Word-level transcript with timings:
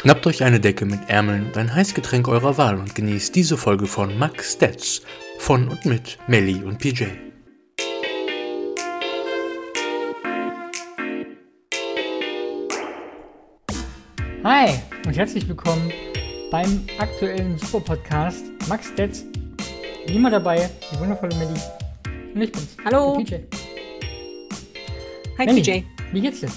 Schnappt 0.00 0.28
euch 0.28 0.44
eine 0.44 0.60
Decke 0.60 0.86
mit 0.86 1.00
Ärmeln 1.08 1.46
und 1.46 1.56
ein 1.56 1.74
Heißgetränk 1.74 2.28
eurer 2.28 2.56
Wahl 2.56 2.78
und 2.78 2.94
genießt 2.94 3.34
diese 3.34 3.56
Folge 3.56 3.86
von 3.86 4.16
Max 4.16 4.52
Stats 4.52 5.02
von 5.40 5.66
und 5.66 5.84
mit 5.86 6.18
Melly 6.28 6.62
und 6.62 6.78
PJ. 6.78 7.06
Hi 14.44 14.78
und 15.04 15.16
herzlich 15.16 15.48
willkommen 15.48 15.92
beim 16.52 16.86
aktuellen 17.00 17.58
Super-Podcast 17.58 18.44
Max 18.68 18.90
Stats. 18.90 19.24
Wie 20.06 20.14
immer 20.14 20.30
dabei, 20.30 20.70
die 20.92 21.00
wundervolle 21.00 21.34
Melly. 21.34 21.60
Und 22.36 22.40
ich 22.40 22.52
bin's. 22.52 22.76
Hallo. 22.84 23.16
PJ. 23.16 23.34
Hi 25.38 25.46
Melly, 25.46 25.60
PJ. 25.60 25.82
Wie 26.12 26.20
geht's 26.20 26.38
dir? 26.38 26.50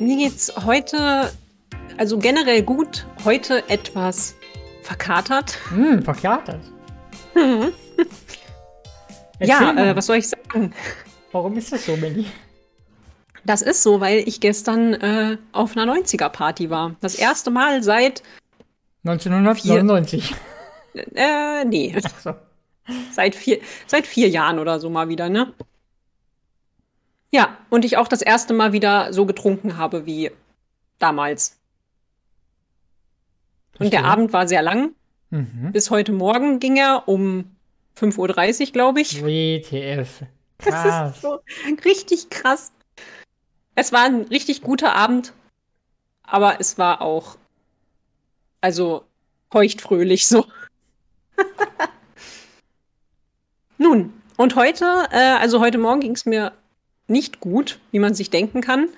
Mir 0.00 0.16
geht's 0.16 0.52
heute, 0.66 1.30
also 1.98 2.18
generell 2.18 2.62
gut, 2.62 3.06
heute 3.24 3.68
etwas 3.68 4.36
verkatert. 4.82 5.58
Hm, 5.70 6.02
verkatert. 6.02 6.60
Mhm. 7.34 7.72
Ja, 9.40 9.72
äh, 9.76 9.94
was 9.94 10.06
soll 10.06 10.16
ich 10.16 10.28
sagen? 10.28 10.74
warum 11.30 11.56
ist 11.56 11.70
das 11.72 11.86
so, 11.86 11.96
Melly? 11.96 12.26
Das 13.44 13.62
ist 13.62 13.84
so, 13.84 14.00
weil 14.00 14.18
ich 14.26 14.40
gestern 14.40 14.94
äh, 14.94 15.38
auf 15.52 15.76
einer 15.76 15.94
90er-Party 15.94 16.70
war. 16.70 16.96
Das 17.00 17.14
erste 17.14 17.52
Mal 17.52 17.84
seit, 17.84 18.24
1999. 19.04 20.34
äh, 21.14 21.64
nee, 21.66 21.96
Ach 22.04 22.20
so. 22.20 22.34
seit 23.12 23.36
vier, 23.36 23.60
seit 23.86 24.08
vier 24.08 24.28
Jahren 24.28 24.58
oder 24.58 24.80
so 24.80 24.90
mal 24.90 25.08
wieder, 25.08 25.28
ne? 25.28 25.52
Ja, 27.30 27.58
und 27.70 27.84
ich 27.84 27.96
auch 27.96 28.08
das 28.08 28.22
erste 28.22 28.54
Mal 28.54 28.72
wieder 28.72 29.12
so 29.12 29.24
getrunken 29.24 29.76
habe 29.76 30.04
wie 30.04 30.32
damals. 30.98 31.57
Und 33.78 33.92
der 33.92 34.00
Verstehe. 34.00 34.04
Abend 34.04 34.32
war 34.32 34.48
sehr 34.48 34.62
lang. 34.62 34.94
Mhm. 35.30 35.70
Bis 35.72 35.90
heute 35.90 36.12
Morgen 36.12 36.58
ging 36.58 36.76
er 36.76 37.04
um 37.06 37.44
5.30 37.98 38.66
Uhr, 38.66 38.72
glaube 38.72 39.00
ich. 39.00 39.24
WTF. 39.24 40.22
Das 40.58 40.68
Krass. 40.68 41.16
ist 41.16 41.22
so 41.22 41.40
richtig 41.84 42.30
krass. 42.30 42.72
Es 43.74 43.92
war 43.92 44.04
ein 44.04 44.22
richtig 44.22 44.62
guter 44.62 44.94
Abend, 44.94 45.32
aber 46.24 46.60
es 46.60 46.78
war 46.78 47.00
auch, 47.00 47.36
also 48.60 49.04
feuchtfröhlich 49.52 50.26
so. 50.26 50.44
Nun, 53.78 54.12
und 54.36 54.56
heute, 54.56 54.84
äh, 55.12 55.36
also 55.38 55.60
heute 55.60 55.78
Morgen 55.78 56.00
ging 56.00 56.12
es 56.12 56.26
mir 56.26 56.52
nicht 57.06 57.40
gut, 57.40 57.78
wie 57.92 58.00
man 58.00 58.14
sich 58.14 58.30
denken 58.30 58.60
kann. 58.60 58.88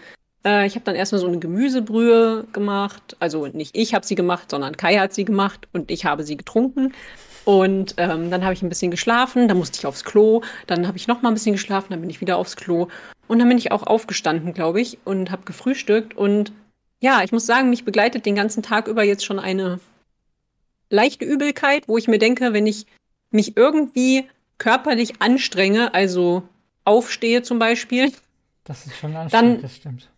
Äh, 0.44 0.66
ich 0.66 0.74
habe 0.74 0.84
dann 0.84 0.94
erstmal 0.94 1.20
so 1.20 1.26
eine 1.26 1.38
Gemüsebrühe 1.38 2.44
gemacht. 2.52 3.16
Also 3.20 3.46
nicht 3.46 3.76
ich 3.76 3.94
habe 3.94 4.06
sie 4.06 4.14
gemacht, 4.14 4.50
sondern 4.50 4.76
Kai 4.76 4.96
hat 4.98 5.12
sie 5.12 5.24
gemacht 5.24 5.68
und 5.72 5.90
ich 5.90 6.04
habe 6.04 6.22
sie 6.24 6.36
getrunken. 6.36 6.92
Und 7.44 7.94
ähm, 7.96 8.30
dann 8.30 8.44
habe 8.44 8.52
ich 8.52 8.62
ein 8.62 8.68
bisschen 8.68 8.90
geschlafen, 8.90 9.48
dann 9.48 9.56
musste 9.56 9.78
ich 9.78 9.86
aufs 9.86 10.04
Klo, 10.04 10.42
dann 10.66 10.86
habe 10.86 10.98
ich 10.98 11.08
noch 11.08 11.22
mal 11.22 11.28
ein 11.30 11.34
bisschen 11.34 11.54
geschlafen, 11.54 11.86
dann 11.90 12.00
bin 12.02 12.10
ich 12.10 12.20
wieder 12.20 12.36
aufs 12.36 12.54
Klo 12.54 12.88
und 13.28 13.38
dann 13.38 13.48
bin 13.48 13.56
ich 13.56 13.72
auch 13.72 13.82
aufgestanden, 13.82 14.52
glaube 14.52 14.80
ich, 14.80 14.98
und 15.04 15.30
habe 15.30 15.42
gefrühstückt. 15.46 16.14
Und 16.16 16.52
ja, 17.00 17.22
ich 17.24 17.32
muss 17.32 17.46
sagen, 17.46 17.70
mich 17.70 17.84
begleitet 17.86 18.26
den 18.26 18.34
ganzen 18.34 18.62
Tag 18.62 18.88
über 18.88 19.04
jetzt 19.04 19.24
schon 19.24 19.38
eine 19.38 19.80
leichte 20.90 21.24
Übelkeit, 21.24 21.88
wo 21.88 21.96
ich 21.96 22.08
mir 22.08 22.18
denke, 22.18 22.52
wenn 22.52 22.66
ich 22.66 22.86
mich 23.30 23.56
irgendwie 23.56 24.28
körperlich 24.58 25.22
anstrenge, 25.22 25.94
also 25.94 26.42
aufstehe 26.84 27.42
zum 27.42 27.58
Beispiel, 27.58 28.12
Das 28.64 28.86
ist 28.86 28.96
schon 28.96 29.16
anstrengend, 29.16 29.54
Dann- 29.56 29.62
das 29.62 29.76
stimmt. 29.76 30.10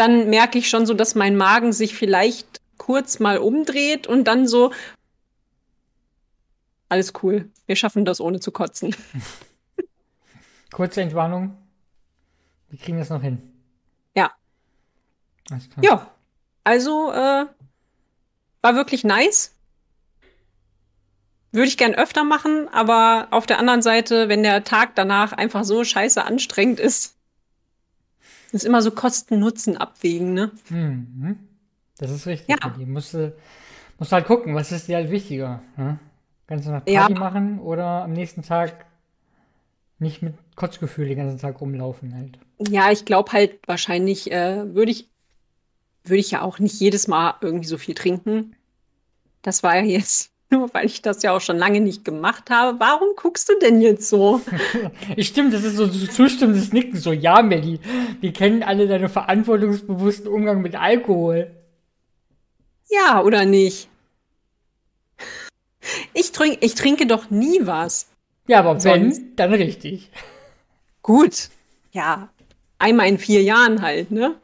Dann 0.00 0.30
merke 0.30 0.58
ich 0.58 0.70
schon 0.70 0.86
so, 0.86 0.94
dass 0.94 1.14
mein 1.14 1.36
Magen 1.36 1.74
sich 1.74 1.94
vielleicht 1.94 2.60
kurz 2.78 3.18
mal 3.18 3.36
umdreht 3.36 4.06
und 4.06 4.24
dann 4.24 4.48
so. 4.48 4.72
Alles 6.88 7.12
cool. 7.22 7.50
Wir 7.66 7.76
schaffen 7.76 8.06
das 8.06 8.20
ohne 8.20 8.40
zu 8.40 8.50
kotzen. 8.50 8.96
Kurze 10.72 11.02
Entwarnung. 11.02 11.56
Wir 12.70 12.78
kriegen 12.78 12.98
das 12.98 13.10
noch 13.10 13.20
hin. 13.20 13.42
Ja. 14.16 14.32
Alles 15.50 15.68
klar. 15.68 15.84
Ja. 15.84 16.10
Also, 16.64 17.12
äh, 17.12 17.46
war 18.62 18.74
wirklich 18.74 19.04
nice. 19.04 19.54
Würde 21.52 21.68
ich 21.68 21.76
gern 21.76 21.94
öfter 21.94 22.24
machen, 22.24 22.68
aber 22.68 23.28
auf 23.32 23.44
der 23.44 23.58
anderen 23.58 23.82
Seite, 23.82 24.28
wenn 24.28 24.42
der 24.42 24.64
Tag 24.64 24.94
danach 24.94 25.32
einfach 25.32 25.64
so 25.64 25.84
scheiße 25.84 26.24
anstrengend 26.24 26.80
ist, 26.80 27.19
ist 28.52 28.64
immer 28.64 28.82
so 28.82 28.90
Kosten-Nutzen 28.90 29.76
abwägen, 29.76 30.34
ne? 30.34 30.50
Mhm. 30.68 31.38
Das 31.98 32.10
ist 32.10 32.26
richtig. 32.26 32.48
Ja. 32.48 32.70
Die 32.70 32.86
musst, 32.86 33.16
musst 33.98 34.12
halt 34.12 34.26
gucken, 34.26 34.54
was 34.54 34.72
ist 34.72 34.88
dir 34.88 34.96
halt 34.96 35.10
wichtiger. 35.10 35.62
Ne? 35.76 35.98
Kannst 36.46 36.66
du 36.66 36.70
eine 36.70 36.80
Party 36.80 36.92
Ja. 37.12 37.18
machen 37.18 37.58
oder 37.60 38.02
am 38.04 38.12
nächsten 38.12 38.42
Tag 38.42 38.86
nicht 39.98 40.22
mit 40.22 40.34
Kotzgefühl 40.56 41.06
den 41.08 41.18
ganzen 41.18 41.38
Tag 41.38 41.60
rumlaufen 41.60 42.14
halt. 42.14 42.38
Ja, 42.58 42.90
ich 42.90 43.04
glaube 43.04 43.32
halt 43.32 43.58
wahrscheinlich 43.66 44.32
äh, 44.32 44.74
würde 44.74 44.90
ich 44.90 45.08
würde 46.04 46.20
ich 46.20 46.30
ja 46.30 46.40
auch 46.40 46.58
nicht 46.58 46.80
jedes 46.80 47.06
Mal 47.08 47.34
irgendwie 47.42 47.68
so 47.68 47.76
viel 47.76 47.94
trinken. 47.94 48.56
Das 49.42 49.62
war 49.62 49.76
ja 49.76 49.82
jetzt 49.82 50.29
nur, 50.50 50.72
weil 50.74 50.86
ich 50.86 51.02
das 51.02 51.22
ja 51.22 51.32
auch 51.32 51.40
schon 51.40 51.58
lange 51.58 51.80
nicht 51.80 52.04
gemacht 52.04 52.50
habe. 52.50 52.78
Warum 52.80 53.10
guckst 53.16 53.48
du 53.48 53.58
denn 53.58 53.80
jetzt 53.80 54.08
so? 54.08 54.40
Ich 55.16 55.28
stimmt, 55.28 55.52
das 55.54 55.64
ist 55.64 55.76
so 55.76 55.86
so 55.86 56.06
zustimmendes 56.06 56.72
Nicken. 56.72 56.98
So, 56.98 57.12
ja, 57.12 57.42
Melli, 57.42 57.80
wir 58.20 58.32
kennen 58.32 58.62
alle 58.62 58.86
deinen 58.86 59.08
verantwortungsbewussten 59.08 60.28
Umgang 60.28 60.62
mit 60.62 60.74
Alkohol. 60.74 61.50
Ja, 62.88 63.22
oder 63.22 63.44
nicht? 63.44 63.88
Ich 66.12 66.32
trinke, 66.32 66.58
ich 66.60 66.74
trinke 66.74 67.06
doch 67.06 67.30
nie 67.30 67.60
was. 67.62 68.08
Ja, 68.46 68.60
aber 68.60 68.82
wenn, 68.84 69.12
Sonst? 69.12 69.22
dann 69.36 69.54
richtig. 69.54 70.10
Gut. 71.02 71.50
Ja, 71.92 72.28
einmal 72.78 73.08
in 73.08 73.18
vier 73.18 73.42
Jahren 73.42 73.82
halt, 73.82 74.10
ne? 74.10 74.36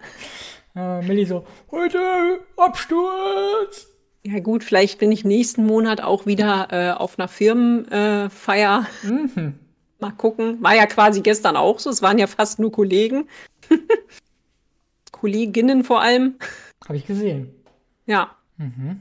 Äh, 0.74 1.02
Melli 1.02 1.24
so, 1.24 1.46
heute 1.70 2.40
Absturz. 2.56 3.88
Ja 4.26 4.41
gut, 4.41 4.64
vielleicht 4.64 4.98
bin 4.98 5.12
ich 5.12 5.25
nächsten 5.25 5.64
Monat 5.64 6.00
auch 6.00 6.26
wieder 6.26 6.69
äh, 6.72 6.91
auf 6.91 7.16
einer 7.16 7.28
Firmenfeier. 7.28 8.25
Äh, 8.25 8.31
Feier. 8.31 8.87
Mhm. 9.04 9.54
Mal 10.00 10.10
gucken. 10.10 10.60
War 10.62 10.75
ja 10.75 10.87
quasi 10.87 11.20
gestern 11.20 11.56
auch 11.56 11.78
so. 11.78 11.91
Es 11.91 12.03
waren 12.03 12.19
ja 12.19 12.26
fast 12.26 12.59
nur 12.59 12.72
Kollegen. 12.72 13.28
Kolleginnen 15.12 15.84
vor 15.84 16.00
allem. 16.00 16.34
Habe 16.84 16.97
ich 16.97 17.06
gesehen. 17.06 17.54
Ja. 18.06 18.32
Mhm. 18.56 19.00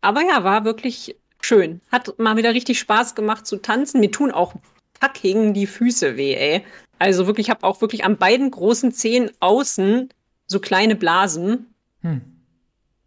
Aber 0.00 0.22
ja, 0.22 0.42
war 0.42 0.64
wirklich 0.64 1.16
schön. 1.40 1.80
Hat 1.92 2.18
mal 2.18 2.36
wieder 2.36 2.52
richtig 2.52 2.80
Spaß 2.80 3.14
gemacht 3.14 3.46
zu 3.46 3.58
tanzen. 3.58 4.00
Mir 4.00 4.10
tun 4.10 4.32
auch 4.32 4.54
fucking 5.00 5.54
die 5.54 5.68
Füße 5.68 6.16
weh, 6.16 6.34
ey. 6.34 6.64
Also 6.98 7.28
wirklich, 7.28 7.46
ich 7.46 7.50
habe 7.50 7.64
auch 7.64 7.80
wirklich 7.80 8.04
an 8.04 8.16
beiden 8.16 8.50
großen 8.50 8.90
Zehen 8.90 9.30
außen 9.38 10.08
so 10.48 10.58
kleine 10.58 10.96
Blasen. 10.96 11.72
Hm. 12.02 12.37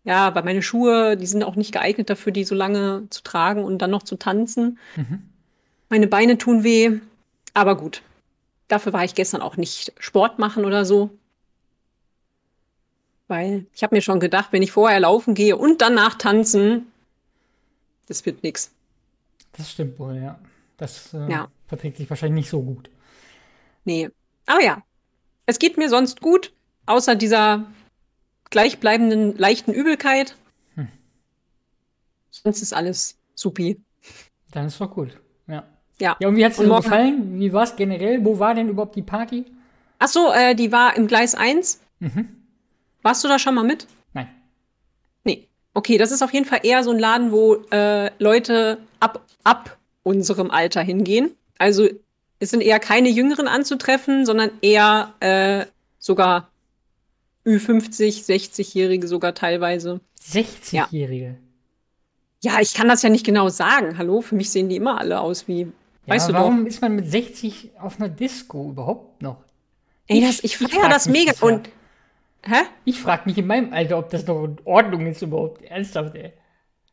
Ja, 0.03 0.33
weil 0.33 0.43
meine 0.43 0.61
Schuhe, 0.63 1.15
die 1.15 1.27
sind 1.27 1.43
auch 1.43 1.55
nicht 1.55 1.71
geeignet 1.71 2.09
dafür, 2.09 2.31
die 2.31 2.43
so 2.43 2.55
lange 2.55 3.07
zu 3.11 3.21
tragen 3.21 3.63
und 3.63 3.79
dann 3.79 3.91
noch 3.91 4.03
zu 4.03 4.15
tanzen. 4.15 4.79
Mhm. 4.95 5.29
Meine 5.89 6.07
Beine 6.07 6.37
tun 6.37 6.63
weh. 6.63 6.99
Aber 7.53 7.77
gut. 7.77 8.01
Dafür 8.67 8.93
war 8.93 9.03
ich 9.03 9.13
gestern 9.15 9.41
auch 9.41 9.57
nicht 9.57 9.93
Sport 9.99 10.39
machen 10.39 10.65
oder 10.65 10.85
so. 10.85 11.11
Weil 13.27 13.65
ich 13.73 13.83
habe 13.83 13.95
mir 13.95 14.01
schon 14.01 14.19
gedacht, 14.19 14.49
wenn 14.51 14.61
ich 14.61 14.71
vorher 14.71 14.99
laufen 14.99 15.35
gehe 15.35 15.55
und 15.55 15.81
danach 15.81 16.15
tanzen, 16.15 16.91
das 18.07 18.25
wird 18.25 18.43
nix. 18.43 18.71
Das 19.53 19.71
stimmt 19.71 19.99
wohl, 19.99 20.15
ja. 20.17 20.39
Das 20.77 21.13
äh, 21.13 21.29
Ja. 21.29 21.47
verträgt 21.67 21.97
sich 21.97 22.09
wahrscheinlich 22.09 22.41
nicht 22.43 22.49
so 22.49 22.61
gut. 22.61 22.89
Nee. 23.85 24.09
Aber 24.47 24.63
ja, 24.63 24.81
es 25.45 25.59
geht 25.59 25.77
mir 25.77 25.89
sonst 25.89 26.21
gut, 26.21 26.51
außer 26.87 27.15
dieser 27.15 27.65
gleichbleibenden 28.51 29.35
leichten 29.37 29.73
Übelkeit. 29.73 30.35
Hm. 30.75 30.87
Sonst 32.29 32.61
ist 32.61 32.73
alles 32.73 33.17
supi. 33.33 33.81
Dann 34.51 34.67
ist 34.67 34.79
doch 34.79 34.91
gut. 34.91 35.17
Ja. 35.47 35.63
Ja. 35.99 36.17
Ja, 36.19 36.27
und 36.27 36.35
wie 36.35 36.45
hat 36.45 36.51
es 36.51 36.57
dir 36.59 36.67
morgen- 36.67 36.83
gefallen? 36.83 37.39
Wie 37.39 37.51
war 37.53 37.63
es 37.63 37.75
generell? 37.75 38.23
Wo 38.23 38.37
war 38.39 38.53
denn 38.53 38.69
überhaupt 38.69 38.95
die 38.95 39.01
Party? 39.01 39.45
Ach 39.99 40.07
so, 40.07 40.31
äh, 40.33 40.55
die 40.55 40.71
war 40.71 40.95
im 40.97 41.07
Gleis 41.07 41.35
1. 41.35 41.79
Mhm. 41.99 42.27
Warst 43.01 43.23
du 43.23 43.27
da 43.27 43.39
schon 43.39 43.55
mal 43.55 43.63
mit? 43.63 43.87
Nein. 44.13 44.27
Nee. 45.23 45.47
Okay, 45.73 45.97
das 45.97 46.11
ist 46.11 46.21
auf 46.21 46.33
jeden 46.33 46.45
Fall 46.45 46.59
eher 46.63 46.83
so 46.83 46.91
ein 46.91 46.99
Laden, 46.99 47.31
wo 47.31 47.55
äh, 47.71 48.11
Leute 48.19 48.79
ab, 48.99 49.25
ab 49.43 49.77
unserem 50.03 50.51
Alter 50.51 50.81
hingehen. 50.81 51.31
Also 51.57 51.87
es 52.39 52.49
sind 52.49 52.61
eher 52.61 52.79
keine 52.79 53.09
Jüngeren 53.09 53.47
anzutreffen, 53.47 54.25
sondern 54.25 54.51
eher 54.61 55.13
äh, 55.19 55.65
sogar 55.99 56.50
Ü50, 57.45 58.25
60-Jährige 58.25 59.07
sogar 59.07 59.33
teilweise. 59.33 59.99
60-Jährige. 60.23 61.37
Ja, 62.43 62.59
ich 62.59 62.73
kann 62.73 62.87
das 62.87 63.01
ja 63.03 63.09
nicht 63.09 63.25
genau 63.25 63.49
sagen. 63.49 63.97
Hallo, 63.97 64.21
für 64.21 64.35
mich 64.35 64.49
sehen 64.49 64.69
die 64.69 64.75
immer 64.75 64.99
alle 64.99 65.19
aus 65.21 65.47
wie, 65.47 65.61
Ja, 65.61 65.67
weißt 66.07 66.29
du 66.29 66.33
warum 66.33 66.61
doch. 66.61 66.67
ist 66.69 66.81
man 66.81 66.95
mit 66.95 67.09
60 67.09 67.71
auf 67.79 67.99
einer 67.99 68.09
Disco 68.09 68.69
überhaupt 68.69 69.21
noch? 69.21 69.37
Ey, 70.07 70.19
Ich- 70.19 70.25
das, 70.25 70.39
ich 70.43 70.59
ich 70.61 70.69
feiere 70.69 70.89
das 70.89 71.07
mega. 71.07 71.31
das 71.31 71.41
ja. 71.41 71.47
Und 71.47 71.69
Hä? 72.43 72.55
Ich 72.85 72.99
frage 72.99 73.23
mich 73.29 73.37
in 73.37 73.45
meinem 73.45 73.71
Alter, 73.71 73.99
ob 73.99 74.09
das 74.09 74.25
noch 74.25 74.43
in 74.45 74.57
Ordnung 74.65 75.05
ist 75.05 75.21
überhaupt. 75.21 75.61
Ernsthaft, 75.63 76.15
ey. 76.15 76.33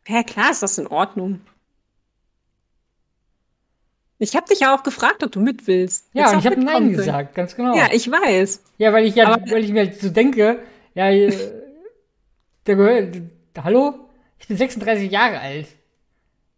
Hä, 0.05 0.23
klar 0.25 0.51
ist 0.51 0.63
das 0.63 0.77
in 0.77 0.87
Ordnung. 0.87 1.41
Ich 4.19 4.35
habe 4.35 4.47
dich 4.49 4.61
ja 4.61 4.75
auch 4.75 4.83
gefragt, 4.83 5.23
ob 5.23 5.31
du 5.33 5.41
mit 5.41 5.67
willst. 5.67 6.09
Ja, 6.13 6.33
und 6.33 6.41
ich 6.41 6.47
habe 6.47 6.61
Nein 6.61 6.93
gesagt, 6.93 7.35
ganz 7.35 7.55
genau. 7.55 7.77
Ja, 7.77 7.89
ich 7.93 8.11
weiß. 8.11 8.63
Ja, 8.79 8.93
weil 8.93 9.07
ich 9.07 9.15
ja, 9.15 9.29
Aber- 9.29 9.51
weil 9.51 9.65
ich 9.65 9.73
mir 9.73 9.81
halt 9.87 10.01
so 10.01 10.09
denke, 10.09 10.61
ja, 10.95 11.09
äh, 11.11 11.33
der 12.67 12.77
gehört, 12.77 13.17
hallo? 13.63 13.95
Ich 14.39 14.49
bin 14.49 14.57
36 14.57 15.11
Jahre 15.11 15.39
alt. 15.41 15.69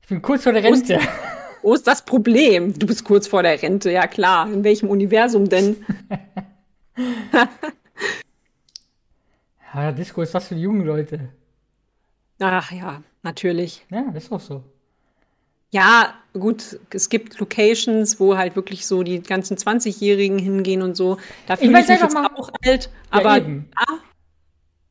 Ich 0.02 0.08
bin 0.08 0.22
kurz 0.22 0.44
vor 0.44 0.52
der 0.52 0.64
Rente. 0.64 0.98
Wo 1.62 1.74
ist 1.74 1.86
das 1.86 2.04
Problem? 2.04 2.78
Du 2.78 2.86
bist 2.86 3.04
kurz 3.04 3.26
vor 3.26 3.42
der 3.42 3.60
Rente, 3.60 3.90
ja 3.90 4.06
klar. 4.06 4.50
In 4.50 4.64
welchem 4.64 4.88
Universum 4.88 5.48
denn? 5.48 5.76
Ja, 9.72 9.92
Disco 9.92 10.22
ist 10.22 10.34
was 10.34 10.48
für 10.48 10.54
die 10.56 10.62
jungen 10.62 10.84
Leute. 10.84 11.28
Ach 12.40 12.72
ja, 12.72 13.02
natürlich. 13.22 13.86
Ja, 13.90 14.10
ist 14.14 14.32
auch 14.32 14.40
so. 14.40 14.64
Ja, 15.72 16.14
gut, 16.32 16.78
es 16.92 17.08
gibt 17.08 17.38
Locations, 17.38 18.18
wo 18.18 18.36
halt 18.36 18.56
wirklich 18.56 18.86
so 18.86 19.02
die 19.02 19.22
ganzen 19.22 19.56
20-Jährigen 19.56 20.38
hingehen 20.38 20.82
und 20.82 20.96
so. 20.96 21.16
Da 21.46 21.56
fühle 21.56 21.70
meine, 21.72 21.84
ich 21.84 21.90
mich 21.90 22.00
jetzt 22.00 22.14
mal- 22.14 22.26
auch 22.34 22.50
alt, 22.66 22.90
Ja, 23.12 23.18
aber 23.20 23.36
eben. 23.36 23.68
ah, 23.76 23.94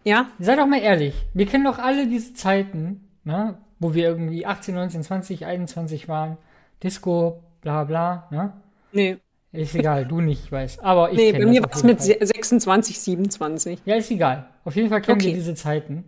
ja, 0.06 0.30
Sei 0.40 0.56
doch 0.56 0.66
mal 0.66 0.80
ehrlich, 0.82 1.14
wir 1.34 1.46
kennen 1.46 1.66
doch 1.66 1.80
alle 1.80 2.08
diese 2.08 2.34
Zeiten, 2.34 3.10
ne, 3.26 3.58
wo 3.80 3.94
wir 3.94 4.06
irgendwie 4.08 4.46
18, 4.46 4.74
19, 4.76 5.04
20, 5.04 5.46
21 5.46 6.08
waren. 6.08 6.38
Disco, 6.82 7.44
bla 7.62 7.84
bla, 7.84 8.28
ne? 8.32 8.54
nee, 8.94 9.18
Ist 9.52 9.76
egal, 9.76 10.06
du 10.06 10.22
nicht, 10.22 10.46
ich 10.46 10.52
weiß. 10.52 10.80
Aber 10.80 11.12
ich 11.12 11.18
nee, 11.18 11.34
bei 11.34 11.46
mir 11.46 11.62
war 11.62 11.72
es 11.74 11.84
mit 11.84 11.98
Fall. 11.98 12.06
se- 12.08 12.26
26, 12.26 13.00
27. 13.00 13.80
Ja, 13.84 13.96
ist 13.96 14.10
egal. 14.12 14.48
Auf 14.64 14.76
jeden 14.78 14.88
Fall 14.90 15.02
kennen 15.02 15.20
wir 15.20 15.28
Okay. 15.28 15.36
diese 15.36 15.56
Zeiten. 15.56 16.06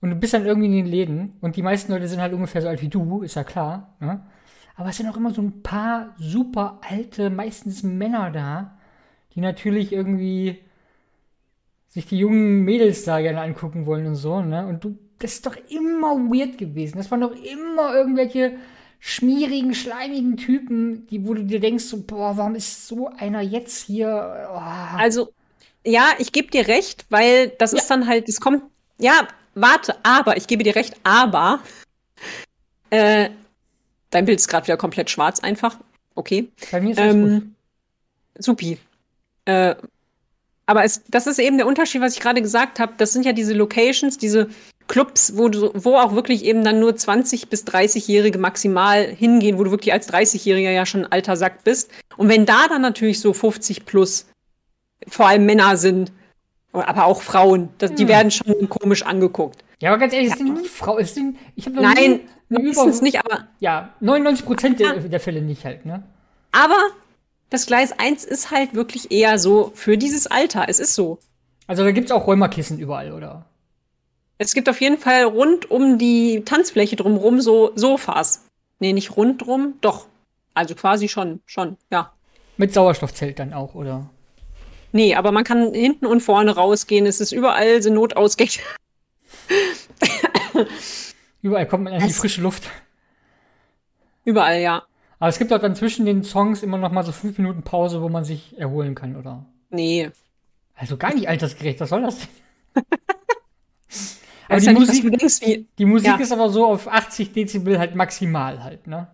Ja, 0.00 0.06
Und 0.06 0.10
du 0.10 0.16
bist 0.16 0.34
dann 0.34 0.46
irgendwie 0.46 0.66
in 0.66 0.84
den 0.84 0.86
Läden 0.86 1.32
und 1.40 1.56
die 1.56 1.62
meisten 1.62 1.92
Leute 1.92 2.08
sind 2.08 2.20
halt 2.20 2.32
ungefähr 2.32 2.62
so 2.62 2.68
alt 2.68 2.82
wie 2.82 2.88
du, 2.88 3.22
ist 3.22 3.36
ja 3.36 3.44
klar. 3.44 3.94
Ne? 4.00 4.24
Aber 4.76 4.90
es 4.90 4.96
sind 4.96 5.08
auch 5.08 5.16
immer 5.16 5.32
so 5.32 5.42
ein 5.42 5.62
paar 5.62 6.14
super 6.18 6.80
alte, 6.88 7.30
meistens 7.30 7.82
Männer 7.82 8.30
da, 8.30 8.78
die 9.34 9.40
natürlich 9.40 9.92
irgendwie 9.92 10.60
sich 11.88 12.06
die 12.06 12.18
jungen 12.18 12.64
Mädels 12.64 13.04
da 13.04 13.20
gerne 13.20 13.40
angucken 13.40 13.86
wollen 13.86 14.06
und 14.06 14.14
so. 14.14 14.40
Ne? 14.40 14.66
Und 14.66 14.84
du, 14.84 14.96
das 15.18 15.34
ist 15.34 15.46
doch 15.46 15.56
immer 15.68 16.16
weird 16.16 16.58
gewesen. 16.58 16.98
Das 16.98 17.10
waren 17.10 17.20
doch 17.20 17.32
immer 17.32 17.94
irgendwelche 17.94 18.56
schmierigen, 19.00 19.74
schleimigen 19.74 20.36
Typen, 20.36 21.06
die, 21.08 21.26
wo 21.26 21.34
du 21.34 21.44
dir 21.44 21.60
denkst, 21.60 21.84
so, 21.84 22.02
boah, 22.02 22.36
warum 22.36 22.54
ist 22.54 22.86
so 22.88 23.08
einer 23.08 23.40
jetzt 23.40 23.86
hier? 23.86 24.48
Oh. 24.52 24.98
also, 24.98 25.32
ja, 25.84 26.10
ich 26.18 26.32
gebe 26.32 26.50
dir 26.50 26.68
recht, 26.68 27.06
weil 27.10 27.48
das 27.58 27.72
ist 27.72 27.88
dann 27.88 28.06
halt, 28.06 28.28
es 28.28 28.40
kommt, 28.40 28.62
ja, 28.98 29.26
warte, 29.60 29.96
aber, 30.02 30.36
ich 30.36 30.46
gebe 30.46 30.62
dir 30.62 30.76
recht, 30.76 30.94
aber, 31.04 31.60
äh, 32.90 33.30
dein 34.10 34.24
Bild 34.24 34.38
ist 34.38 34.48
gerade 34.48 34.66
wieder 34.66 34.76
komplett 34.76 35.10
schwarz 35.10 35.40
einfach. 35.40 35.76
Okay. 36.14 36.48
Bei 36.70 36.80
mir 36.80 36.90
ist 36.90 36.96
gut. 36.96 37.06
Ähm, 37.06 37.54
supi. 38.38 38.78
Äh, 39.44 39.74
aber 40.66 40.84
es, 40.84 41.02
das 41.08 41.26
ist 41.26 41.38
eben 41.38 41.56
der 41.56 41.66
Unterschied, 41.66 42.02
was 42.02 42.14
ich 42.14 42.20
gerade 42.20 42.42
gesagt 42.42 42.78
habe. 42.78 42.92
Das 42.98 43.12
sind 43.12 43.24
ja 43.24 43.32
diese 43.32 43.54
Locations, 43.54 44.18
diese 44.18 44.48
Clubs, 44.86 45.36
wo, 45.36 45.48
du, 45.48 45.70
wo 45.74 45.96
auch 45.96 46.14
wirklich 46.14 46.44
eben 46.44 46.64
dann 46.64 46.80
nur 46.80 46.92
20- 46.92 47.48
bis 47.48 47.64
30-Jährige 47.64 48.38
maximal 48.38 49.06
hingehen, 49.06 49.58
wo 49.58 49.64
du 49.64 49.70
wirklich 49.70 49.92
als 49.92 50.12
30-Jähriger 50.12 50.70
ja 50.70 50.84
schon 50.84 51.04
ein 51.04 51.12
alter 51.12 51.36
Sack 51.36 51.64
bist. 51.64 51.90
Und 52.16 52.28
wenn 52.28 52.46
da 52.46 52.68
dann 52.68 52.82
natürlich 52.82 53.20
so 53.20 53.32
50 53.32 53.86
plus, 53.86 54.26
vor 55.06 55.28
allem 55.28 55.46
Männer 55.46 55.76
sind, 55.76 56.12
aber 56.72 57.06
auch 57.06 57.22
Frauen, 57.22 57.70
das, 57.78 57.94
die 57.94 58.02
Hm. 58.02 58.08
werden 58.08 58.30
schon 58.30 58.68
komisch 58.68 59.02
angeguckt. 59.02 59.64
Ja, 59.80 59.90
aber 59.90 59.98
ganz 59.98 60.12
ehrlich, 60.12 60.32
es 60.32 60.38
sind 60.38 60.54
nie 60.60 60.68
Frauen. 60.68 61.00
Es 61.00 61.14
sind, 61.14 61.36
ich 61.54 61.66
habe 61.66 61.80
Nein, 61.80 62.20
meistens 62.48 63.00
nicht, 63.00 63.18
aber 63.24 63.46
Ja, 63.60 63.94
99 64.00 64.44
Prozent 64.46 64.80
der, 64.80 64.94
der 64.94 65.20
Fälle 65.20 65.40
nicht 65.40 65.64
halt, 65.64 65.86
ne? 65.86 66.02
Aber 66.52 66.76
das 67.50 67.66
Gleis 67.66 67.92
1 67.98 68.24
ist 68.24 68.50
halt 68.50 68.74
wirklich 68.74 69.10
eher 69.10 69.38
so 69.38 69.70
für 69.74 69.96
dieses 69.96 70.26
Alter. 70.26 70.66
Es 70.68 70.78
ist 70.80 70.94
so. 70.94 71.18
Also 71.66 71.84
da 71.84 71.92
gibt's 71.92 72.10
auch 72.10 72.26
Räumerkissen 72.26 72.78
überall, 72.78 73.12
oder? 73.12 73.44
Es 74.38 74.54
gibt 74.54 74.68
auf 74.68 74.80
jeden 74.80 74.98
Fall 74.98 75.24
rund 75.24 75.70
um 75.70 75.98
die 75.98 76.42
Tanzfläche 76.44 76.96
drumherum 76.96 77.40
so 77.40 77.72
Sofas. 77.74 78.44
Nee, 78.78 78.92
nicht 78.92 79.16
rund 79.16 79.44
drum, 79.44 79.74
doch. 79.80 80.06
Also 80.54 80.74
quasi 80.74 81.08
schon, 81.08 81.40
schon, 81.46 81.76
ja. 81.90 82.12
Mit 82.56 82.72
Sauerstoffzelt 82.72 83.38
dann 83.38 83.52
auch, 83.52 83.74
oder? 83.74 84.10
Nee, 84.92 85.14
aber 85.14 85.32
man 85.32 85.44
kann 85.44 85.72
hinten 85.74 86.06
und 86.06 86.20
vorne 86.20 86.54
rausgehen. 86.54 87.06
Es 87.06 87.20
ist 87.20 87.32
überall 87.32 87.82
sind 87.82 87.94
Notausgänge. 87.94 88.50
Überall 91.42 91.66
kommt 91.66 91.84
man 91.84 91.92
an 91.94 92.06
die 92.06 92.12
frische 92.12 92.40
Luft. 92.40 92.68
überall, 94.24 94.60
ja. 94.60 94.82
Aber 95.20 95.28
es 95.28 95.38
gibt 95.38 95.52
auch 95.52 95.60
dann 95.60 95.74
zwischen 95.74 96.06
den 96.06 96.22
Songs 96.22 96.62
immer 96.62 96.78
noch 96.78 96.92
mal 96.92 97.04
so 97.04 97.12
fünf 97.12 97.38
Minuten 97.38 97.62
Pause, 97.62 98.02
wo 98.02 98.08
man 98.08 98.24
sich 98.24 98.58
erholen 98.58 98.94
kann, 98.94 99.16
oder? 99.16 99.46
Nee. 99.70 100.10
Also 100.74 100.96
gar 100.96 101.14
nicht 101.14 101.28
altersgerecht, 101.28 101.80
was 101.80 101.88
soll 101.88 102.02
das 102.02 102.18
denn? 102.18 102.84
aber 104.48 104.60
die 104.60 104.66
ja 104.66 104.72
nicht, 104.72 104.80
Musik, 104.80 105.02
du 105.02 105.10
denkst, 105.10 105.40
die 105.78 105.84
Musik 105.84 106.08
ja. 106.08 106.16
ist 106.16 106.32
aber 106.32 106.50
so 106.50 106.66
auf 106.66 106.88
80 106.88 107.32
Dezibel 107.32 107.78
halt 107.78 107.94
maximal 107.94 108.62
halt, 108.62 108.86
ne? 108.86 109.08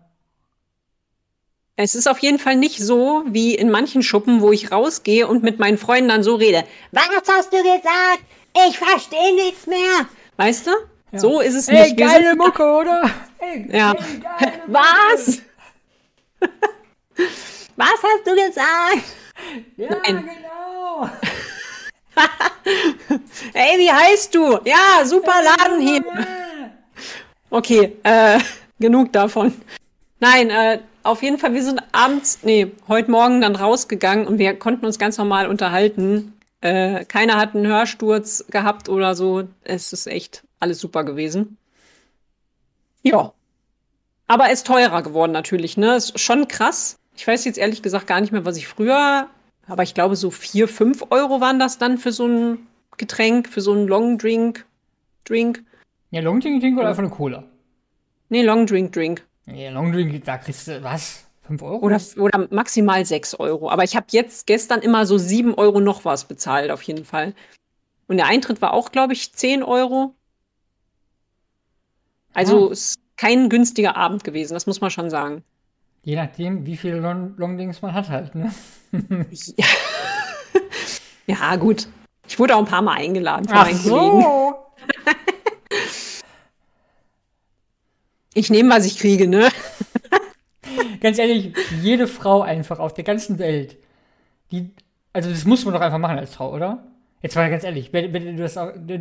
Es 1.77 1.93
ist 1.93 2.07
auf 2.07 2.19
jeden 2.19 2.39
Fall 2.39 2.55
nicht 2.55 2.79
so 2.79 3.23
wie 3.25 3.53
in 3.55 3.69
manchen 3.69 4.01
Schuppen, 4.01 4.41
wo 4.41 4.51
ich 4.53 4.71
rausgehe 4.71 5.27
und 5.27 5.43
mit 5.43 5.59
meinen 5.59 5.77
Freunden 5.77 6.07
dann 6.09 6.23
so 6.23 6.35
rede. 6.35 6.63
Was 6.91 7.03
hast 7.29 7.51
du 7.51 7.57
gesagt? 7.57 8.21
Ich 8.69 8.77
verstehe 8.77 9.35
nichts 9.35 9.67
mehr. 9.67 10.07
Weißt 10.37 10.67
du? 10.67 10.71
So 11.11 11.41
ist 11.41 11.55
es 11.55 11.67
Ey, 11.67 11.83
nicht. 11.83 11.97
Geile 11.97 12.29
sind- 12.29 12.37
Mucke, 12.37 12.63
oder? 12.63 13.09
Ey, 13.39 13.67
Ja. 13.71 13.91
ey, 13.93 14.19
geile 14.19 14.57
Mucke. 14.67 14.71
Was? 14.73 15.41
Was 17.75 17.89
hast 18.03 18.25
du 18.25 18.31
gesagt? 18.35 19.03
Ja, 19.75 19.89
Nein. 20.05 20.29
genau. 20.29 21.09
Hey, 23.53 23.77
wie 23.77 23.91
heißt 23.91 24.33
du? 24.33 24.59
Ja, 24.63 25.03
super 25.05 25.33
Laden 25.43 25.81
hier. 25.81 26.01
Okay, 27.49 27.97
äh, 28.03 28.39
genug 28.79 29.11
davon. 29.11 29.53
Nein, 30.21 30.49
äh, 30.49 30.79
auf 31.05 31.21
jeden 31.21 31.37
Fall, 31.37 31.53
wir 31.53 31.63
sind 31.63 31.81
abends, 31.91 32.39
nee, 32.43 32.71
heute 32.87 33.11
Morgen 33.11 33.41
dann 33.41 33.55
rausgegangen 33.55 34.27
und 34.27 34.39
wir 34.39 34.57
konnten 34.57 34.85
uns 34.85 34.97
ganz 34.97 35.17
normal 35.17 35.47
unterhalten. 35.47 36.33
Äh, 36.61 37.05
keiner 37.05 37.37
hat 37.37 37.55
einen 37.55 37.67
Hörsturz 37.67 38.45
gehabt 38.49 38.89
oder 38.89 39.13
so. 39.15 39.43
Es 39.63 39.93
ist 39.93 40.07
echt 40.07 40.43
alles 40.59 40.79
super 40.79 41.03
gewesen. 41.03 41.57
Ja. 43.03 43.33
Aber 44.27 44.49
ist 44.51 44.65
teurer 44.65 45.03
geworden 45.03 45.31
natürlich, 45.31 45.77
ne? 45.77 45.95
Ist 45.95 46.19
schon 46.19 46.47
krass. 46.47 46.97
Ich 47.15 47.27
weiß 47.27 47.45
jetzt 47.45 47.59
ehrlich 47.59 47.83
gesagt 47.83 48.07
gar 48.07 48.19
nicht 48.19 48.31
mehr, 48.31 48.43
was 48.43 48.57
ich 48.57 48.67
früher, 48.67 49.29
aber 49.67 49.83
ich 49.83 49.93
glaube 49.93 50.15
so 50.15 50.31
vier, 50.31 50.67
fünf 50.67 51.03
Euro 51.11 51.39
waren 51.39 51.59
das 51.59 51.77
dann 51.77 51.99
für 51.99 52.11
so 52.11 52.27
ein 52.27 52.67
Getränk, 52.97 53.47
für 53.47 53.61
so 53.61 53.73
einen 53.73 53.87
Long 53.87 54.17
Drink. 54.17 54.65
Drink. 55.23 55.63
Ja, 56.09 56.21
Long 56.21 56.39
Drink 56.39 56.61
Drink 56.61 56.79
oder 56.79 56.89
einfach 56.89 57.03
eine 57.03 57.11
Cola? 57.11 57.43
Nee, 58.29 58.41
Long 58.41 58.65
Drink 58.65 58.91
Drink. 58.91 59.23
Ja, 59.47 59.69
Long 59.71 59.91
Drink, 59.91 60.23
da 60.25 60.37
kriegst 60.37 60.67
du 60.67 60.83
was? 60.83 61.25
5 61.47 61.61
Euro? 61.61 61.77
Oder, 61.77 62.01
oder 62.17 62.47
maximal 62.49 63.05
6 63.05 63.35
Euro. 63.35 63.69
Aber 63.69 63.83
ich 63.83 63.95
habe 63.95 64.07
jetzt 64.09 64.47
gestern 64.47 64.81
immer 64.81 65.05
so 65.05 65.17
7 65.17 65.53
Euro 65.53 65.79
noch 65.79 66.03
was 66.03 66.25
bezahlt, 66.25 66.71
auf 66.71 66.81
jeden 66.81 67.05
Fall. 67.05 67.35
Und 68.07 68.17
der 68.17 68.25
Eintritt 68.27 68.61
war 68.61 68.73
auch, 68.73 68.91
glaube 68.91 69.13
ich, 69.13 69.33
10 69.33 69.61
Euro. 69.63 70.15
Also 72.33 72.69
Ah. 72.69 72.71
ist 72.71 72.97
kein 73.17 73.49
günstiger 73.49 73.95
Abend 73.95 74.23
gewesen, 74.23 74.53
das 74.55 74.65
muss 74.65 74.81
man 74.81 74.89
schon 74.91 75.09
sagen. 75.09 75.43
Je 76.03 76.15
nachdem, 76.15 76.65
wie 76.65 76.77
viele 76.77 76.99
Long, 76.99 77.35
Long 77.37 77.57
Drinks 77.57 77.81
man 77.81 77.93
hat 77.93 78.09
halt, 78.09 78.35
ne? 78.35 78.53
Ja, 79.57 79.65
ja 81.27 81.55
gut. 81.57 81.87
Ich 82.27 82.37
wurde 82.39 82.55
auch 82.55 82.59
ein 82.59 82.65
paar 82.65 82.81
Mal 82.81 82.97
eingeladen 82.97 83.47
von 83.47 83.55
meinen 83.57 83.81
Kollegen. 83.81 84.25
Ich 88.35 88.49
nehme, 88.51 88.69
was 88.69 88.85
ich 88.85 88.99
kriege, 88.99 89.27
ne? 89.27 89.47
Ganz 91.01 91.17
ehrlich, 91.17 91.53
jede 91.81 92.05
Frau 92.07 92.41
einfach 92.41 92.79
auf 92.79 92.93
der 92.93 93.03
ganzen 93.03 93.39
Welt, 93.39 93.77
die, 94.51 94.71
also 95.13 95.29
das 95.29 95.45
muss 95.45 95.63
man 95.65 95.73
doch 95.73 95.81
einfach 95.81 95.99
machen 95.99 96.17
als 96.17 96.33
Frau, 96.35 96.53
oder? 96.53 96.83
Jetzt 97.21 97.35
mal 97.35 97.49
ganz 97.49 97.63
ehrlich, 97.63 97.91
wenn, 97.93 98.13
wenn 98.13 98.35
du 98.35 98.43
das 98.43 98.57
auch, 98.57 98.71
du, 98.75 98.99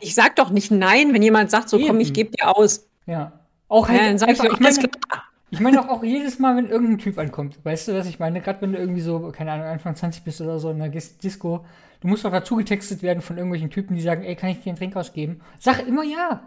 Ich 0.00 0.14
sag 0.14 0.36
doch 0.36 0.50
nicht 0.50 0.70
nein, 0.70 1.12
wenn 1.14 1.22
jemand 1.22 1.50
sagt, 1.50 1.68
so 1.68 1.78
komm, 1.78 1.98
ich 2.00 2.08
Eben. 2.08 2.14
gebe 2.14 2.30
dir 2.32 2.56
aus. 2.56 2.86
ja. 3.06 3.32
Auch 3.68 3.88
halt, 3.88 4.00
Ja, 4.00 4.06
dann 4.08 4.18
sag 4.18 4.28
ich, 4.30 4.38
einfach, 4.40 4.44
doch, 4.52 4.60
ich 4.60 4.64
alles 4.64 4.76
meine, 4.76 4.88
klar. 4.90 5.22
ich 5.50 5.60
meine 5.60 5.76
doch 5.78 5.88
auch 5.88 6.04
jedes 6.04 6.38
Mal, 6.38 6.56
wenn 6.56 6.68
irgendein 6.68 6.98
Typ 6.98 7.18
ankommt, 7.18 7.58
weißt 7.64 7.88
du, 7.88 7.94
was 7.94 8.06
ich 8.06 8.20
meine? 8.20 8.40
Gerade 8.40 8.62
wenn 8.62 8.72
du 8.72 8.78
irgendwie 8.78 9.00
so, 9.00 9.32
keine 9.34 9.50
Ahnung, 9.52 9.66
Anfang 9.66 9.96
20 9.96 10.22
bist 10.22 10.40
oder 10.40 10.60
so 10.60 10.70
in 10.70 10.80
einer 10.80 10.92
Dis- 10.92 11.18
Disco, 11.18 11.64
du 12.00 12.06
musst 12.08 12.24
doch 12.24 12.30
dazu 12.30 12.54
getextet 12.56 13.02
werden 13.02 13.22
von 13.22 13.36
irgendwelchen 13.36 13.70
Typen, 13.70 13.96
die 13.96 14.02
sagen, 14.02 14.22
ey, 14.22 14.36
kann 14.36 14.50
ich 14.50 14.60
dir 14.60 14.68
einen 14.70 14.78
Trink 14.78 14.94
ausgeben? 14.94 15.40
Sag 15.58 15.84
immer 15.86 16.04
ja. 16.04 16.42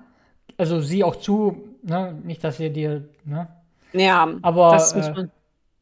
Also 0.57 0.79
sieh 0.79 1.03
auch 1.03 1.17
zu, 1.17 1.61
ne, 1.83 2.17
nicht, 2.23 2.43
dass 2.43 2.59
ihr 2.59 2.69
dir, 2.69 3.07
ne, 3.25 3.47
Ja, 3.93 4.27
Aber, 4.41 4.75
äh, 4.75 5.27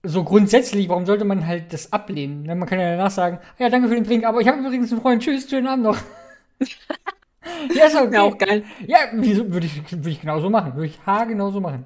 so 0.03 0.23
grundsätzlich, 0.23 0.87
warum 0.89 1.05
sollte 1.05 1.25
man 1.25 1.45
halt 1.45 1.73
das 1.73 1.91
ablehnen? 1.91 2.43
Ne, 2.43 2.55
Man 2.55 2.67
kann 2.67 2.79
ja 2.79 2.91
danach 2.91 3.11
sagen, 3.11 3.39
ja, 3.59 3.69
danke 3.69 3.89
für 3.89 3.95
den 3.95 4.03
Drink, 4.03 4.25
aber 4.25 4.39
ich 4.41 4.47
habe 4.47 4.59
übrigens 4.59 4.91
einen 4.91 5.01
Freund, 5.01 5.21
tschüss, 5.21 5.49
schönen 5.49 5.67
Abend 5.67 5.83
noch. 5.85 5.97
ja, 7.75 7.85
ist 7.85 7.95
okay. 7.95 8.13
Ja, 8.13 8.21
auch 8.21 8.37
geil. 8.37 8.63
Ja, 8.85 8.97
wieso 9.13 9.51
würde 9.51 9.65
ich, 9.65 9.91
würde 9.91 10.09
ich 10.09 10.21
genauso 10.21 10.49
machen. 10.49 10.75
Würde 10.75 10.87
ich 10.87 10.99
haargenau 11.05 11.51
so 11.51 11.59
machen. 11.59 11.85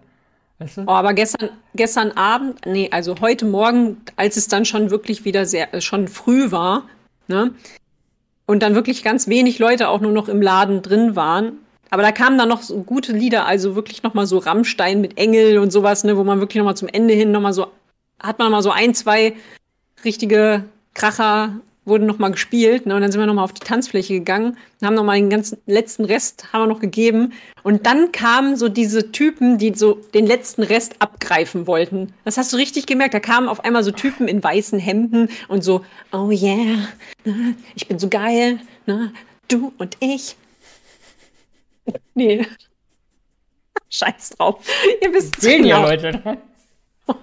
Weißt 0.60 0.78
du? 0.78 0.82
Oh, 0.86 0.92
aber 0.92 1.14
gestern, 1.14 1.50
gestern 1.74 2.12
Abend, 2.12 2.66
nee, 2.66 2.90
also 2.92 3.16
heute 3.20 3.46
Morgen, 3.46 3.98
als 4.16 4.38
es 4.38 4.48
dann 4.48 4.66
schon 4.66 4.92
wirklich 4.92 5.26
wieder 5.26 5.46
sehr, 5.46 5.74
äh, 5.74 5.82
schon 5.82 6.08
früh 6.08 6.52
war, 6.52 6.84
ne? 7.28 7.56
Und 8.46 8.62
dann 8.62 8.76
wirklich 8.76 9.04
ganz 9.04 9.28
wenig 9.28 9.60
Leute 9.60 9.88
auch 9.88 10.02
nur 10.02 10.12
noch 10.12 10.28
im 10.28 10.42
Laden 10.42 10.82
drin 10.82 11.16
waren. 11.16 11.54
Aber 11.92 12.02
da 12.02 12.12
kamen 12.12 12.38
dann 12.38 12.50
noch 12.50 12.62
so 12.62 12.82
gute 12.84 13.12
Lieder, 13.12 13.46
also 13.46 13.76
wirklich 13.76 14.02
nochmal 14.02 14.26
so 14.26 14.38
Rammstein 14.38 15.02
mit 15.02 15.18
Engel 15.18 15.60
und 15.60 15.72
sowas, 15.72 16.04
ne, 16.04 16.18
wo 16.18 16.24
man 16.24 16.40
wirklich 16.40 16.58
nochmal 16.58 16.78
zum 16.78 16.88
Ende 16.88 17.14
hin 17.14 17.32
nochmal 17.32 17.54
so, 17.54 17.68
hat 18.20 18.40
man 18.40 18.52
mal 18.52 18.64
so 18.64 18.72
ein, 18.72 18.96
zwei 18.96 19.36
richtige 20.04 20.64
Kracher 20.94 21.60
wurden 21.84 22.06
nochmal 22.06 22.32
gespielt, 22.32 22.86
ne, 22.86 22.96
und 22.96 23.02
dann 23.02 23.12
sind 23.12 23.20
wir 23.20 23.26
nochmal 23.26 23.44
auf 23.44 23.54
die 23.54 23.66
Tanzfläche 23.66 24.14
gegangen 24.14 24.58
und 24.80 24.88
haben 24.88 24.94
nochmal 24.94 25.18
den 25.18 25.30
ganzen 25.30 25.58
letzten 25.66 26.06
Rest 26.06 26.54
haben 26.54 26.62
wir 26.62 26.68
noch 26.68 26.80
gegeben. 26.80 27.34
Und 27.64 27.86
dann 27.86 28.12
kamen 28.12 28.56
so 28.56 28.70
diese 28.70 29.12
Typen, 29.12 29.58
die 29.58 29.74
so 29.76 29.96
den 30.14 30.26
letzten 30.26 30.64
Rest 30.64 30.96
abgreifen 31.00 31.68
wollten. 31.68 32.14
Das 32.24 32.38
hast 32.38 32.54
du 32.54 32.58
richtig 32.58 32.86
gemerkt. 32.86 33.14
Da 33.14 33.20
kamen 33.20 33.50
auf 33.50 33.66
einmal 33.66 33.84
so 33.84 33.92
Typen 33.92 34.28
in 34.28 34.44
weißen 34.44 34.80
Hemden 34.80 35.28
und 35.48 35.64
so, 35.64 35.84
oh 36.14 36.30
yeah, 36.30 36.88
ne, 37.26 37.56
ich 37.76 37.88
bin 37.88 38.00
so 38.00 38.08
geil, 38.08 38.60
ne, 38.86 39.12
du 39.48 39.74
und 39.78 39.98
ich. 40.00 40.38
Nee. 42.14 42.46
Scheiß 43.90 44.32
drauf. 44.32 44.66
Ihr 45.02 45.14
wisst 45.14 45.42
ja 45.44 45.58
genau. 45.58 45.82
Leute. 45.82 46.22
ne? 46.24 46.38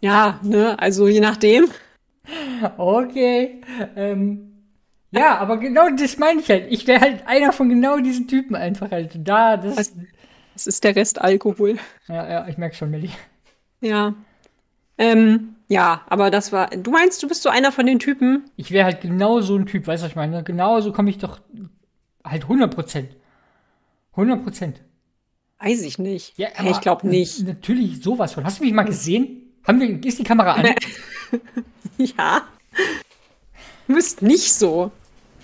Ja, 0.00 0.38
ne, 0.42 0.78
also 0.78 1.08
je 1.08 1.20
nachdem. 1.20 1.68
Okay. 2.76 3.60
Ähm, 3.96 4.52
ja, 5.10 5.38
aber 5.38 5.56
genau 5.56 5.88
das 5.90 6.18
meine 6.18 6.40
ich 6.40 6.48
halt. 6.48 6.70
Ich 6.70 6.86
wäre 6.86 7.00
halt 7.00 7.26
einer 7.26 7.52
von 7.52 7.68
genau 7.68 7.98
diesen 7.98 8.28
Typen 8.28 8.54
einfach 8.54 8.90
halt. 8.90 9.12
Da, 9.16 9.56
das. 9.56 9.94
Das 10.52 10.66
ist 10.66 10.84
der 10.84 10.96
Rest 10.96 11.20
Alkohol. 11.20 11.78
Ja, 12.08 12.28
ja, 12.28 12.48
ich 12.48 12.56
merke 12.56 12.76
schon, 12.76 12.90
Melli. 12.90 13.10
Ja. 13.80 14.14
Ähm, 14.96 15.55
ja, 15.68 16.02
aber 16.08 16.30
das 16.30 16.52
war. 16.52 16.68
Du 16.68 16.90
meinst, 16.90 17.22
du 17.22 17.28
bist 17.28 17.42
so 17.42 17.48
einer 17.48 17.72
von 17.72 17.86
den 17.86 17.98
Typen? 17.98 18.50
Ich 18.56 18.70
wäre 18.70 18.84
halt 18.84 19.00
genau 19.00 19.40
so 19.40 19.56
ein 19.56 19.66
Typ, 19.66 19.86
weißt 19.86 20.02
du, 20.02 20.04
was 20.04 20.10
ich 20.12 20.16
meine? 20.16 20.42
Genau 20.44 20.80
so 20.80 20.92
komme 20.92 21.10
ich 21.10 21.18
doch 21.18 21.40
halt 22.24 22.42
100 22.44 22.74
Prozent. 22.74 23.16
100 24.12 24.42
Prozent. 24.42 24.80
Weiß 25.60 25.82
ich 25.82 25.98
nicht. 25.98 26.36
Ja, 26.38 26.48
Hey, 26.54 26.70
ich 26.70 26.80
glaube 26.80 27.06
nicht. 27.08 27.46
Natürlich 27.46 28.02
sowas 28.02 28.34
von. 28.34 28.44
Hast 28.44 28.60
du 28.60 28.64
mich 28.64 28.72
mal 28.72 28.82
gesehen? 28.84 29.42
Haben 29.66 29.80
wir, 29.80 30.04
ist 30.04 30.18
die 30.18 30.24
Kamera 30.24 30.52
an? 30.54 30.68
Ja. 31.98 32.42
Du 33.88 33.94
bist 33.94 34.20
nicht 34.20 34.52
so. 34.52 34.90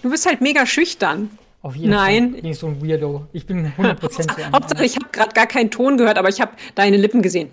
Du 0.03 0.11
bist 0.11 0.27
halt 0.27 0.41
mega 0.43 0.67
schüchtern. 0.67 1.31
Auf 1.63 1.77
jeden 1.77 1.91
Nein. 1.91 2.33
Fall. 2.33 2.41
Bin 2.43 2.51
ich 2.51 2.59
so 2.59 2.67
ein 2.67 2.85
Weirdo. 2.87 3.27
Ich 3.33 3.47
bin 3.47 3.65
100 3.67 3.99
Prozent 4.01 4.31
so 4.37 4.43
ein. 4.43 4.53
Hauptsache, 4.53 4.85
ich 4.85 4.97
habe 4.97 5.07
gerade 5.13 5.33
gar 5.33 5.47
keinen 5.47 5.71
Ton 5.71 5.97
gehört, 5.97 6.19
aber 6.19 6.29
ich 6.29 6.41
habe 6.41 6.53
deine 6.75 6.97
Lippen 6.99 7.23
gesehen. 7.23 7.51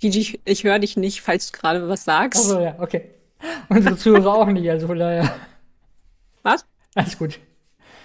Gigi, 0.00 0.40
ich, 0.44 0.64
höre 0.64 0.78
dich 0.78 0.96
nicht, 0.96 1.22
falls 1.22 1.50
du 1.50 1.58
gerade 1.58 1.88
was 1.88 2.04
sagst. 2.04 2.40
Also, 2.40 2.60
ja, 2.60 2.76
okay. 2.78 3.10
Unsere 3.68 3.96
Zuhörer 3.96 4.34
auch 4.34 4.46
nicht, 4.46 4.68
also 4.70 4.86
von 4.86 4.98
daher. 4.98 5.34
Was? 6.42 6.64
Alles 6.94 7.18
gut. 7.18 7.38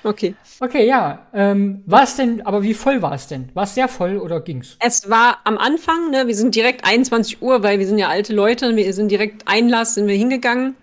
Okay. 0.04 0.36
Okay, 0.60 0.86
ja. 0.86 1.28
Ähm, 1.34 1.84
war 1.86 2.04
es 2.04 2.16
denn, 2.16 2.46
aber 2.46 2.62
wie 2.64 2.74
voll 2.74 3.02
war 3.02 3.14
es 3.14 3.28
denn? 3.28 3.50
War 3.54 3.64
es 3.64 3.76
sehr 3.76 3.88
voll 3.88 4.18
oder 4.18 4.42
ging's? 4.42 4.78
Es 4.80 5.10
war 5.10 5.40
am 5.46 5.58
Anfang, 5.58 6.12
ne, 6.12 6.28
wir 6.28 6.36
sind 6.36 6.56
direkt 6.56 6.86
21 6.86 7.42
Uhr, 7.42 7.64
weil 7.64 7.80
wir 7.80 7.88
sind 7.88 7.98
ja 7.98 8.10
alte 8.10 8.34
Leute, 8.34 8.76
wir 8.76 8.94
sind 8.94 9.10
direkt 9.10 9.48
Einlass, 9.48 9.96
sind 9.96 10.08
wir 10.08 10.16
hingegangen. 10.16 10.76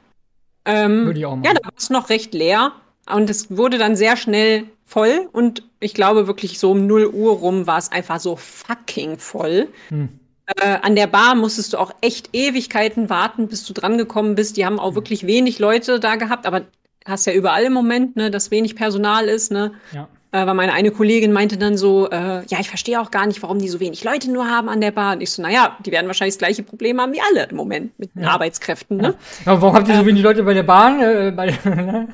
Ähm, 0.65 1.07
Würde 1.07 1.19
ich 1.19 1.27
auch 1.27 1.37
machen. 1.37 1.45
Ja, 1.45 1.55
da 1.55 1.65
war 1.65 1.73
es 1.77 1.91
noch 1.91 2.09
recht 2.09 2.35
leer 2.35 2.73
und 3.13 3.29
es 3.29 3.57
wurde 3.57 3.79
dann 3.79 3.97
sehr 3.97 4.17
schnell 4.17 4.65
voll 4.87 5.29
und 5.33 5.65
ich 5.81 5.95
glaube 5.95 6.27
wirklich 6.27 6.59
so 6.59 6.73
um 6.73 6.87
0 6.87 7.07
Uhr 7.07 7.33
rum 7.33 7.67
war 7.67 7.79
es 7.79 7.93
einfach 7.93 8.21
so 8.21 8.37
fucking 8.37 9.19
voll. 9.19 9.69
Hm. 9.89 10.20
Äh, 10.57 10.79
an 10.83 10.97
der 10.97 11.07
Bar 11.07 11.35
musstest 11.35 11.73
du 11.73 11.79
auch 11.79 11.93
echt 12.01 12.31
Ewigkeiten 12.33 13.11
warten, 13.11 13.49
bis 13.49 13.65
du 13.65 13.73
drangekommen 13.73 14.35
bist. 14.35 14.57
Die 14.57 14.65
haben 14.67 14.81
auch 14.81 14.95
wirklich 14.95 15.27
wenig 15.27 15.59
Leute 15.59 16.01
da 16.01 16.17
gehabt, 16.17 16.47
aber 16.47 16.63
hast 17.07 17.27
ja 17.27 17.33
überall 17.33 17.65
im 17.65 17.73
Moment, 17.73 18.17
ne, 18.17 18.31
dass 18.31 18.51
wenig 18.51 18.77
Personal 18.77 19.27
ist, 19.27 19.51
ne? 19.51 19.73
Ja. 19.93 20.09
Äh, 20.33 20.47
weil 20.47 20.55
meine 20.55 20.73
eine 20.73 20.93
Kollegin 20.93 21.33
meinte 21.33 21.57
dann 21.57 21.77
so, 21.77 22.09
äh, 22.09 22.45
ja, 22.47 22.61
ich 22.61 22.69
verstehe 22.69 23.01
auch 23.01 23.11
gar 23.11 23.27
nicht, 23.27 23.43
warum 23.43 23.59
die 23.59 23.69
so 23.69 23.81
wenig 23.81 24.05
Leute 24.05 24.31
nur 24.31 24.49
haben 24.49 24.69
an 24.69 24.81
der 24.81 24.93
Bar. 24.93 25.15
Und 25.15 25.23
ich 25.23 25.33
so, 25.33 25.43
naja, 25.43 25.77
die 25.85 25.91
werden 25.91 26.07
wahrscheinlich 26.07 26.35
das 26.35 26.39
gleiche 26.39 26.63
Problem 26.63 27.01
haben 27.01 27.13
wie 27.13 27.21
alle 27.21 27.49
im 27.49 27.57
Moment 27.57 27.99
mit 27.99 28.15
den 28.15 28.25
Arbeitskräften, 28.25 28.97
ne? 28.97 29.15
Aber 29.45 29.61
warum 29.61 29.75
habt 29.75 29.89
ihr 29.89 29.97
so 29.97 30.07
wenig 30.07 30.23
Leute 30.23 30.45
bei 30.45 30.55
der 30.55 30.63
Bahn? 30.63 31.01
Äh, 31.01 31.33
bei, 31.35 31.47
ne? 31.65 32.09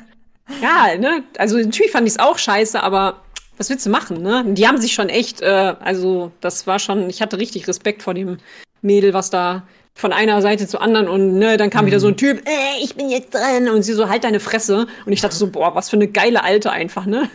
Ja, 0.62 0.96
ne? 0.98 1.24
Also 1.36 1.58
natürlich 1.58 1.92
fand 1.92 2.06
ich 2.06 2.14
es 2.14 2.18
auch 2.18 2.38
scheiße, 2.38 2.82
aber 2.82 3.20
was 3.56 3.70
willst 3.70 3.86
du 3.86 3.90
machen, 3.90 4.22
ne? 4.22 4.44
Die 4.48 4.66
haben 4.66 4.78
sich 4.78 4.92
schon 4.92 5.08
echt, 5.08 5.40
äh, 5.40 5.74
also 5.80 6.32
das 6.40 6.66
war 6.66 6.78
schon, 6.78 7.08
ich 7.08 7.22
hatte 7.22 7.38
richtig 7.38 7.66
Respekt 7.68 8.02
vor 8.02 8.14
dem 8.14 8.38
Mädel, 8.82 9.14
was 9.14 9.30
da 9.30 9.66
von 9.94 10.12
einer 10.12 10.42
Seite 10.42 10.66
zur 10.66 10.82
anderen 10.82 11.08
und 11.08 11.38
ne, 11.38 11.56
dann 11.56 11.70
kam 11.70 11.86
wieder 11.86 12.00
so 12.00 12.08
ein 12.08 12.18
Typ, 12.18 12.46
äh, 12.46 12.82
ich 12.82 12.94
bin 12.96 13.08
jetzt 13.08 13.32
dran 13.32 13.68
und 13.70 13.82
sie 13.82 13.94
so, 13.94 14.10
halt 14.10 14.24
deine 14.24 14.40
Fresse. 14.40 14.86
Und 15.06 15.12
ich 15.12 15.22
dachte 15.22 15.34
so, 15.34 15.50
boah, 15.50 15.74
was 15.74 15.88
für 15.88 15.96
eine 15.96 16.06
geile 16.06 16.44
Alte 16.44 16.70
einfach, 16.70 17.06
ne? 17.06 17.30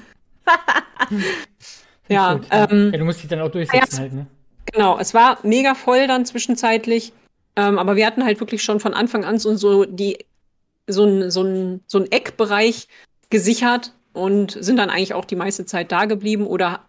ja. 2.07 2.39
ähm, 2.51 2.91
ja, 2.91 2.99
du 2.99 3.05
musst 3.05 3.23
dich 3.23 3.29
dann 3.29 3.41
auch 3.41 3.49
durchsetzen 3.49 3.95
ja. 3.95 4.01
halt, 4.01 4.13
ne? 4.13 4.27
Genau, 4.71 4.99
es 4.99 5.15
war 5.15 5.39
mega 5.41 5.73
voll 5.73 6.05
dann 6.05 6.23
zwischenzeitlich. 6.25 7.13
Ähm, 7.55 7.79
aber 7.79 7.95
wir 7.95 8.05
hatten 8.05 8.23
halt 8.23 8.39
wirklich 8.39 8.61
schon 8.63 8.79
von 8.79 8.93
Anfang 8.93 9.25
an 9.25 9.39
so, 9.39 9.55
so 9.55 9.85
die 9.85 10.19
so 10.87 11.03
ein, 11.03 11.31
so 11.31 11.41
ein, 11.41 11.81
so 11.87 11.97
ein 11.97 12.11
Eckbereich 12.11 12.87
gesichert 13.31 13.93
und 14.13 14.51
sind 14.51 14.77
dann 14.77 14.89
eigentlich 14.89 15.13
auch 15.13 15.25
die 15.25 15.35
meiste 15.35 15.65
Zeit 15.65 15.91
da 15.91 16.05
geblieben 16.05 16.45
oder 16.47 16.85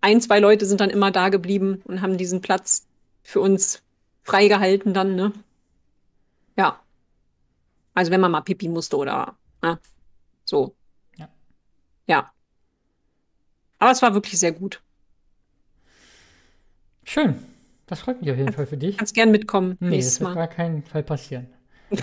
ein, 0.00 0.20
zwei 0.20 0.38
Leute 0.38 0.66
sind 0.66 0.80
dann 0.80 0.90
immer 0.90 1.10
da 1.10 1.28
geblieben 1.28 1.82
und 1.84 2.02
haben 2.02 2.16
diesen 2.18 2.40
Platz 2.40 2.86
für 3.22 3.40
uns 3.40 3.82
freigehalten 4.22 4.94
dann, 4.94 5.16
ne? 5.16 5.32
Ja. 6.56 6.80
Also 7.94 8.10
wenn 8.12 8.20
man 8.20 8.30
mal 8.30 8.42
pipi 8.42 8.68
musste 8.68 8.96
oder 8.96 9.36
ne? 9.62 9.78
so. 10.44 10.74
Ja. 11.16 11.28
Ja. 12.06 12.32
Aber 13.80 13.90
es 13.90 14.02
war 14.02 14.14
wirklich 14.14 14.38
sehr 14.38 14.52
gut. 14.52 14.80
Schön. 17.04 17.36
Das 17.86 18.00
freut 18.00 18.20
mich 18.20 18.30
auf 18.30 18.36
jeden 18.36 18.52
Fall 18.52 18.66
für 18.66 18.76
dich. 18.76 18.98
Kannst 18.98 19.14
gern 19.14 19.30
mitkommen 19.30 19.76
Nee, 19.80 19.88
nächstes 19.90 20.14
das 20.18 20.20
wird 20.20 20.34
Mal. 20.34 20.46
gar 20.46 20.54
keinen 20.54 20.82
Fall 20.84 21.02
passieren. 21.02 21.48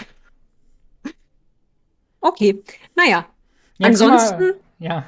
Okay. 2.22 2.64
Naja. 2.96 3.28
Ja, 3.78 3.88
Ansonsten, 3.88 4.54
Ja. 4.80 5.06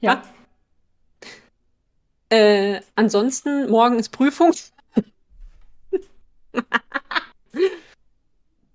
Ja. 0.00 0.22
äh, 2.28 2.80
ansonsten 2.94 3.68
morgen 3.70 3.98
ist 3.98 4.10
Prüfung. 4.10 4.52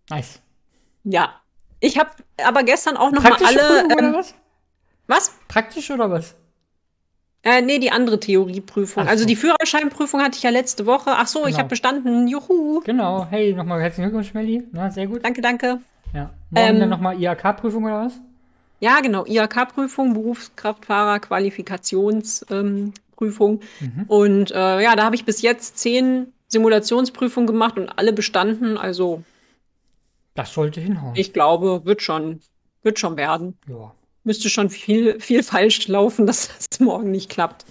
Nice. 0.09 0.41
Ja. 1.03 1.39
Ich 1.79 1.97
habe 1.97 2.09
aber 2.45 2.63
gestern 2.63 2.97
auch 2.97 3.11
noch 3.11 3.23
mal 3.23 3.33
alle. 3.33 3.57
Prüfung 3.57 3.85
oder 3.91 4.03
Ähm, 4.07 4.13
was? 4.13 4.33
was? 5.07 5.31
Praktisch 5.47 5.91
oder 5.91 6.09
was? 6.11 6.35
Äh, 7.43 7.61
nee, 7.61 7.79
die 7.79 7.91
andere 7.91 8.19
Theorieprüfung. 8.19 9.05
Also 9.07 9.23
so. 9.23 9.27
die 9.27 9.35
Führerscheinprüfung 9.35 10.21
hatte 10.21 10.37
ich 10.37 10.43
ja 10.43 10.49
letzte 10.49 10.85
Woche. 10.85 11.11
Ach 11.11 11.27
so, 11.27 11.41
ich 11.41 11.47
Genau. 11.47 11.57
habe 11.59 11.69
bestanden. 11.69 12.27
Juhu. 12.27 12.79
Genau. 12.85 13.27
Hey, 13.29 13.53
nochmal 13.53 13.81
herzlichen 13.81 14.03
Glückwunsch, 14.09 14.33
Melli. 14.33 14.63
Na, 14.71 14.89
sehr 14.91 15.07
gut. 15.07 15.23
Danke, 15.25 15.41
danke. 15.41 15.79
Ja. 16.13 16.29
Morgen 16.51 16.67
Ähm, 16.67 16.79
dann 16.79 16.89
nochmal 16.89 17.21
IHK-Prüfung 17.21 17.83
oder 17.83 18.05
was? 18.05 18.13
Ja, 18.83 18.99
genau. 18.99 19.25
IHK-Prüfung, 19.25 20.13
Berufskraftfahrer, 20.13 21.21
Qualifikationsprüfung. 21.21 22.51
Ähm. 22.51 23.61
Mhm. 23.79 24.03
Und 24.09 24.51
äh, 24.51 24.81
ja, 24.83 24.97
da 24.97 25.05
habe 25.05 25.15
ich 25.15 25.23
bis 25.23 25.41
jetzt 25.41 25.77
zehn 25.77 26.33
Simulationsprüfungen 26.49 27.47
gemacht 27.47 27.77
und 27.77 27.87
alle 27.97 28.11
bestanden. 28.11 28.77
Also 28.77 29.23
Das 30.35 30.53
sollte 30.53 30.81
hinhauen. 30.81 31.15
ich 31.15 31.31
glaube, 31.31 31.85
wird 31.85 32.01
schon, 32.01 32.41
wird 32.81 32.99
schon 32.99 33.15
werden. 33.15 33.57
ja. 33.69 33.93
müsste 34.25 34.49
schon 34.49 34.69
viel, 34.69 35.17
viel 35.21 35.43
falsch 35.43 35.87
laufen, 35.87 36.27
dass 36.27 36.49
das 36.49 36.81
morgen 36.81 37.09
nicht 37.09 37.29
klappt. 37.29 37.65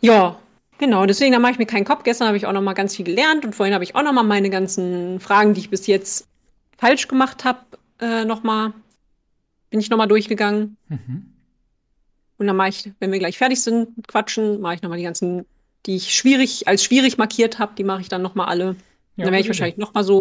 Ja, 0.00 0.40
genau. 0.78 1.06
Deswegen 1.06 1.30
da 1.34 1.38
mache 1.38 1.52
ich 1.52 1.58
mir 1.58 1.66
keinen 1.66 1.84
Kopf. 1.84 2.02
Gestern 2.02 2.26
habe 2.26 2.36
ich 2.36 2.46
auch 2.46 2.52
noch 2.52 2.62
mal 2.62 2.72
ganz 2.72 2.96
viel 2.96 3.04
gelernt 3.04 3.44
und 3.44 3.54
vorhin 3.54 3.74
habe 3.74 3.84
ich 3.84 3.94
auch 3.94 4.02
noch 4.02 4.12
mal 4.12 4.24
meine 4.24 4.50
ganzen 4.50 5.20
Fragen, 5.20 5.54
die 5.54 5.60
ich 5.60 5.70
bis 5.70 5.86
jetzt 5.86 6.26
falsch 6.78 7.06
gemacht 7.06 7.44
habe, 7.44 7.60
äh, 8.00 8.24
noch 8.24 8.42
mal 8.42 8.72
bin 9.72 9.80
ich 9.80 9.88
noch 9.90 9.96
mal 9.96 10.06
durchgegangen. 10.06 10.76
Mhm. 10.88 11.32
Und 12.38 12.46
dann 12.46 12.56
mache 12.56 12.68
ich, 12.68 12.92
wenn 13.00 13.10
wir 13.10 13.18
gleich 13.18 13.38
fertig 13.38 13.62
sind, 13.62 13.96
mit 13.96 14.06
quatschen, 14.06 14.60
mache 14.60 14.74
ich 14.74 14.82
noch 14.82 14.90
mal 14.90 14.96
die 14.98 15.02
ganzen, 15.02 15.46
die 15.86 15.96
ich 15.96 16.14
schwierig 16.14 16.68
als 16.68 16.84
schwierig 16.84 17.16
markiert 17.18 17.58
habe, 17.58 17.72
die 17.76 17.84
mache 17.84 18.02
ich 18.02 18.08
dann 18.08 18.20
noch 18.22 18.34
mal 18.34 18.44
alle. 18.44 18.76
Ja, 19.16 19.24
dann 19.24 19.32
werde 19.32 19.40
ich 19.40 19.48
wahrscheinlich 19.48 19.78
noch 19.78 19.94
mal 19.94 20.04
so 20.04 20.20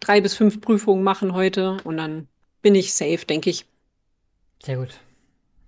drei 0.00 0.20
bis 0.20 0.34
fünf 0.34 0.60
Prüfungen 0.60 1.02
machen 1.02 1.32
heute 1.32 1.78
und 1.84 1.96
dann 1.96 2.28
bin 2.62 2.74
ich 2.74 2.92
safe, 2.92 3.24
denke 3.26 3.50
ich. 3.50 3.66
Sehr 4.62 4.76
gut. 4.76 4.98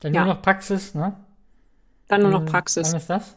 Dann 0.01 0.13
Ja. 0.15 0.25
nur 0.25 0.35
noch 0.35 0.43
Praxis, 0.43 0.95
ne? 0.95 1.17
Dann 2.09 2.23
nur 2.23 2.31
noch 2.31 2.41
Wann- 2.41 2.47
Praxis. 2.47 2.89
Wann 2.93 3.01
ist 3.01 3.09
das? 3.11 3.37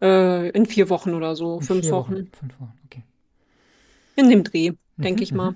Äh, 0.00 0.48
in 0.50 0.66
vier 0.66 0.88
Wochen 0.90 1.14
oder 1.14 1.36
so, 1.36 1.58
In 1.58 1.62
fünf 1.62 1.84
vier 1.84 1.92
Wochen. 1.92 2.14
Fünf 2.32 2.60
Wochen, 2.60 2.78
okay. 2.86 3.02
In 4.16 4.28
dem 4.30 4.42
Dreh, 4.44 4.70
Mhm, 4.70 5.02
denke 5.02 5.22
ich 5.22 5.32
mal. 5.32 5.54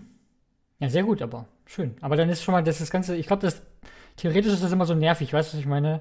Ja, 0.79 0.89
sehr 0.89 1.03
gut, 1.05 1.21
aber 1.23 1.47
schön. 1.67 1.95
Aber 2.01 2.17
dann 2.17 2.29
ist 2.29 2.43
schon 2.43 2.53
mal 2.53 2.63
das, 2.63 2.79
das 2.79 2.91
Ganze, 2.91 3.17
ich 3.17 3.27
glaube, 3.27 3.43
das 3.43 3.63
theoretisch 4.17 4.53
ist 4.53 4.63
das 4.63 4.73
immer 4.73 4.87
so 4.87 4.95
nervig, 4.95 5.33
weißt 5.33 5.53
du, 5.53 5.57
was 5.57 5.61
ich 5.61 5.67
meine? 5.67 6.01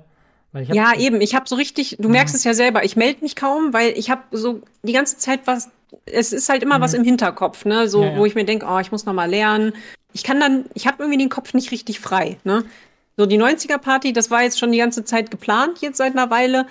Ja, 0.54 0.94
eben. 0.98 1.20
Ich 1.20 1.36
habe 1.36 1.50
so 1.50 1.56
richtig, 1.56 1.98
du 2.00 2.08
merkst 2.08 2.34
es 2.34 2.46
ja 2.46 2.54
selber, 2.54 2.86
ich 2.86 2.96
melde 2.96 3.22
mich 3.22 3.36
kaum, 3.36 3.74
weil 3.74 3.90
ich 3.98 4.10
habe 4.10 4.22
so 4.32 4.62
die 4.84 4.94
ganze 4.94 5.18
Zeit 5.18 5.42
was, 5.46 5.70
es 6.06 6.32
ist 6.32 6.48
halt 6.48 6.64
immer 6.64 6.80
was 6.80 6.94
im 6.94 7.04
Hinterkopf, 7.04 7.66
ne? 7.66 7.90
So, 7.90 8.04
Ja, 8.04 8.12
ja. 8.12 8.18
wo 8.18 8.26
ich 8.26 8.36
mir 8.36 8.46
denke, 8.46 8.66
oh, 8.70 8.80
ich 8.80 8.92
muss 8.92 9.06
noch 9.06 9.14
mal 9.14 9.30
lernen. 9.30 9.74
Ich 10.14 10.24
kann 10.24 10.40
dann, 10.40 10.66
ich 10.74 10.88
habe 10.88 11.04
irgendwie 11.04 11.18
den 11.18 11.30
Kopf 11.30 11.54
nicht 11.54 11.72
richtig 11.72 12.00
frei, 12.00 12.38
ne? 12.46 12.64
So, 13.18 13.26
die 13.26 13.38
90er-Party, 13.38 14.14
das 14.14 14.32
war 14.32 14.44
jetzt 14.44 14.60
schon 14.60 14.72
die 14.72 14.78
ganze 14.78 15.04
Zeit 15.04 15.30
geplant, 15.30 15.80
jetzt 15.82 15.98
seit 15.98 16.14
einer 16.14 16.30
Weile. 16.30 16.68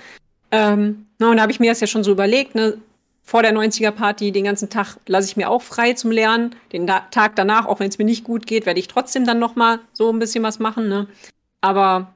Ähm, 0.50 1.06
na, 1.18 1.30
und 1.30 1.36
da 1.36 1.42
habe 1.42 1.52
ich 1.52 1.60
mir 1.60 1.70
das 1.70 1.80
ja 1.80 1.86
schon 1.86 2.04
so 2.04 2.12
überlegt, 2.12 2.54
ne? 2.54 2.78
Vor 3.26 3.42
der 3.42 3.52
90er-Party, 3.52 4.32
den 4.32 4.44
ganzen 4.44 4.68
Tag 4.68 4.98
lasse 5.06 5.28
ich 5.28 5.36
mir 5.36 5.48
auch 5.50 5.62
frei 5.62 5.94
zum 5.94 6.10
Lernen. 6.10 6.54
Den 6.72 6.86
Tag 6.86 7.36
danach, 7.36 7.66
auch 7.66 7.80
wenn 7.80 7.88
es 7.88 7.98
mir 7.98 8.04
nicht 8.04 8.22
gut 8.22 8.46
geht, 8.46 8.66
werde 8.66 8.78
ich 8.80 8.86
trotzdem 8.88 9.24
dann 9.24 9.38
noch 9.38 9.56
mal 9.56 9.80
so 9.94 10.12
ein 10.12 10.18
bisschen 10.18 10.44
was 10.44 10.58
machen, 10.58 10.88
ne? 10.88 11.08
Aber 11.62 12.12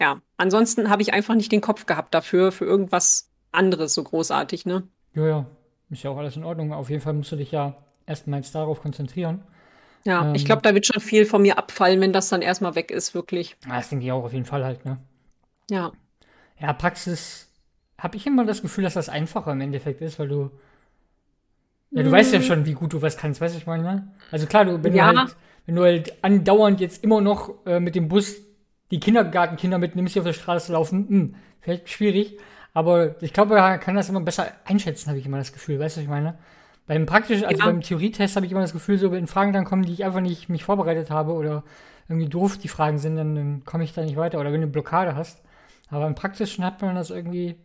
ja, 0.00 0.20
ansonsten 0.36 0.90
habe 0.90 1.02
ich 1.02 1.12
einfach 1.12 1.34
nicht 1.34 1.52
den 1.52 1.60
Kopf 1.60 1.86
gehabt 1.86 2.14
dafür, 2.14 2.52
für 2.52 2.64
irgendwas 2.64 3.30
anderes 3.52 3.94
so 3.94 4.02
großartig, 4.02 4.66
ne? 4.66 4.88
Ja, 5.14 5.26
ja, 5.26 5.46
ist 5.90 6.02
ja 6.02 6.10
auch 6.10 6.18
alles 6.18 6.36
in 6.36 6.44
Ordnung. 6.44 6.72
Auf 6.72 6.90
jeden 6.90 7.02
Fall 7.02 7.14
musst 7.14 7.32
du 7.32 7.36
dich 7.36 7.50
ja 7.52 7.76
erstmal 8.06 8.40
jetzt 8.40 8.54
darauf 8.54 8.80
konzentrieren. 8.82 9.42
Ja, 10.04 10.32
ich 10.34 10.42
Ähm. 10.42 10.46
glaube, 10.46 10.62
da 10.62 10.74
wird 10.74 10.86
schon 10.86 11.00
viel 11.00 11.26
von 11.26 11.42
mir 11.42 11.58
abfallen, 11.58 12.00
wenn 12.00 12.12
das 12.12 12.28
dann 12.28 12.42
erstmal 12.42 12.74
weg 12.74 12.90
ist, 12.90 13.14
wirklich. 13.14 13.56
Ah, 13.68 13.76
Das 13.76 13.88
denke 13.88 14.04
ich 14.04 14.12
auch 14.12 14.24
auf 14.24 14.32
jeden 14.32 14.44
Fall 14.46 14.64
halt, 14.64 14.84
ne? 14.84 14.98
Ja. 15.70 15.92
Ja, 16.60 16.72
Praxis 16.72 17.47
habe 17.98 18.16
ich 18.16 18.26
immer 18.26 18.44
das 18.44 18.62
Gefühl, 18.62 18.84
dass 18.84 18.94
das 18.94 19.08
einfacher 19.08 19.52
im 19.52 19.60
Endeffekt 19.60 20.00
ist, 20.00 20.18
weil 20.18 20.28
du. 20.28 20.50
Ja, 21.90 22.02
du 22.02 22.10
weißt 22.12 22.32
ja 22.34 22.42
schon, 22.42 22.66
wie 22.66 22.74
gut 22.74 22.92
du 22.92 23.02
was 23.02 23.16
kannst, 23.16 23.40
weißt 23.40 23.54
du, 23.54 23.58
ich 23.58 23.66
meine? 23.66 23.82
ne? 23.82 24.08
Also 24.30 24.46
klar, 24.46 24.64
du, 24.64 24.82
wenn 24.84 24.94
Ja. 24.94 25.12
du 25.12 25.18
halt, 25.18 25.36
wenn 25.66 25.76
du 25.76 25.82
halt 25.82 26.22
andauernd 26.22 26.80
jetzt 26.80 27.02
immer 27.02 27.20
noch 27.20 27.66
äh, 27.66 27.80
mit 27.80 27.94
dem 27.94 28.08
Bus 28.08 28.36
die 28.90 29.00
Kindergartenkinder 29.00 29.78
mitnimmst, 29.78 30.14
die 30.14 30.20
auf 30.20 30.26
der 30.26 30.32
Straße 30.32 30.72
laufen, 30.72 31.08
hm, 31.08 31.34
vielleicht 31.60 31.88
schwierig. 31.88 32.38
Aber 32.74 33.20
ich 33.22 33.32
glaube, 33.32 33.56
er 33.56 33.78
kann 33.78 33.96
das 33.96 34.08
immer 34.08 34.20
besser 34.20 34.52
einschätzen, 34.64 35.08
habe 35.08 35.18
ich 35.18 35.26
immer 35.26 35.38
das 35.38 35.52
Gefühl, 35.52 35.78
weißt 35.78 35.96
du, 35.96 36.00
ich 36.02 36.08
meine? 36.08 36.38
Beim 36.86 37.04
praktischen, 37.06 37.44
also 37.46 37.58
Ja. 37.60 37.66
beim 37.66 37.80
Theorietest 37.82 38.36
habe 38.36 38.46
ich 38.46 38.52
immer 38.52 38.60
das 38.62 38.72
Gefühl, 38.72 38.98
so 38.98 39.10
wenn 39.12 39.26
Fragen 39.26 39.52
dann 39.52 39.64
kommen, 39.64 39.82
die 39.84 39.92
ich 39.92 40.04
einfach 40.04 40.20
nicht 40.20 40.48
mich 40.48 40.64
vorbereitet 40.64 41.10
habe 41.10 41.32
oder 41.32 41.64
irgendwie 42.08 42.28
doof 42.28 42.56
die 42.58 42.68
Fragen 42.68 42.98
sind, 42.98 43.16
dann, 43.16 43.34
dann 43.34 43.64
komme 43.64 43.84
ich 43.84 43.92
da 43.92 44.02
nicht 44.02 44.16
weiter. 44.16 44.38
Oder 44.40 44.52
wenn 44.52 44.60
du 44.60 44.66
eine 44.66 44.72
Blockade 44.72 45.14
hast. 45.16 45.42
Aber 45.90 46.06
im 46.06 46.14
Praktischen 46.14 46.64
hat 46.64 46.80
man 46.80 46.94
das 46.94 47.10
irgendwie, 47.10 47.56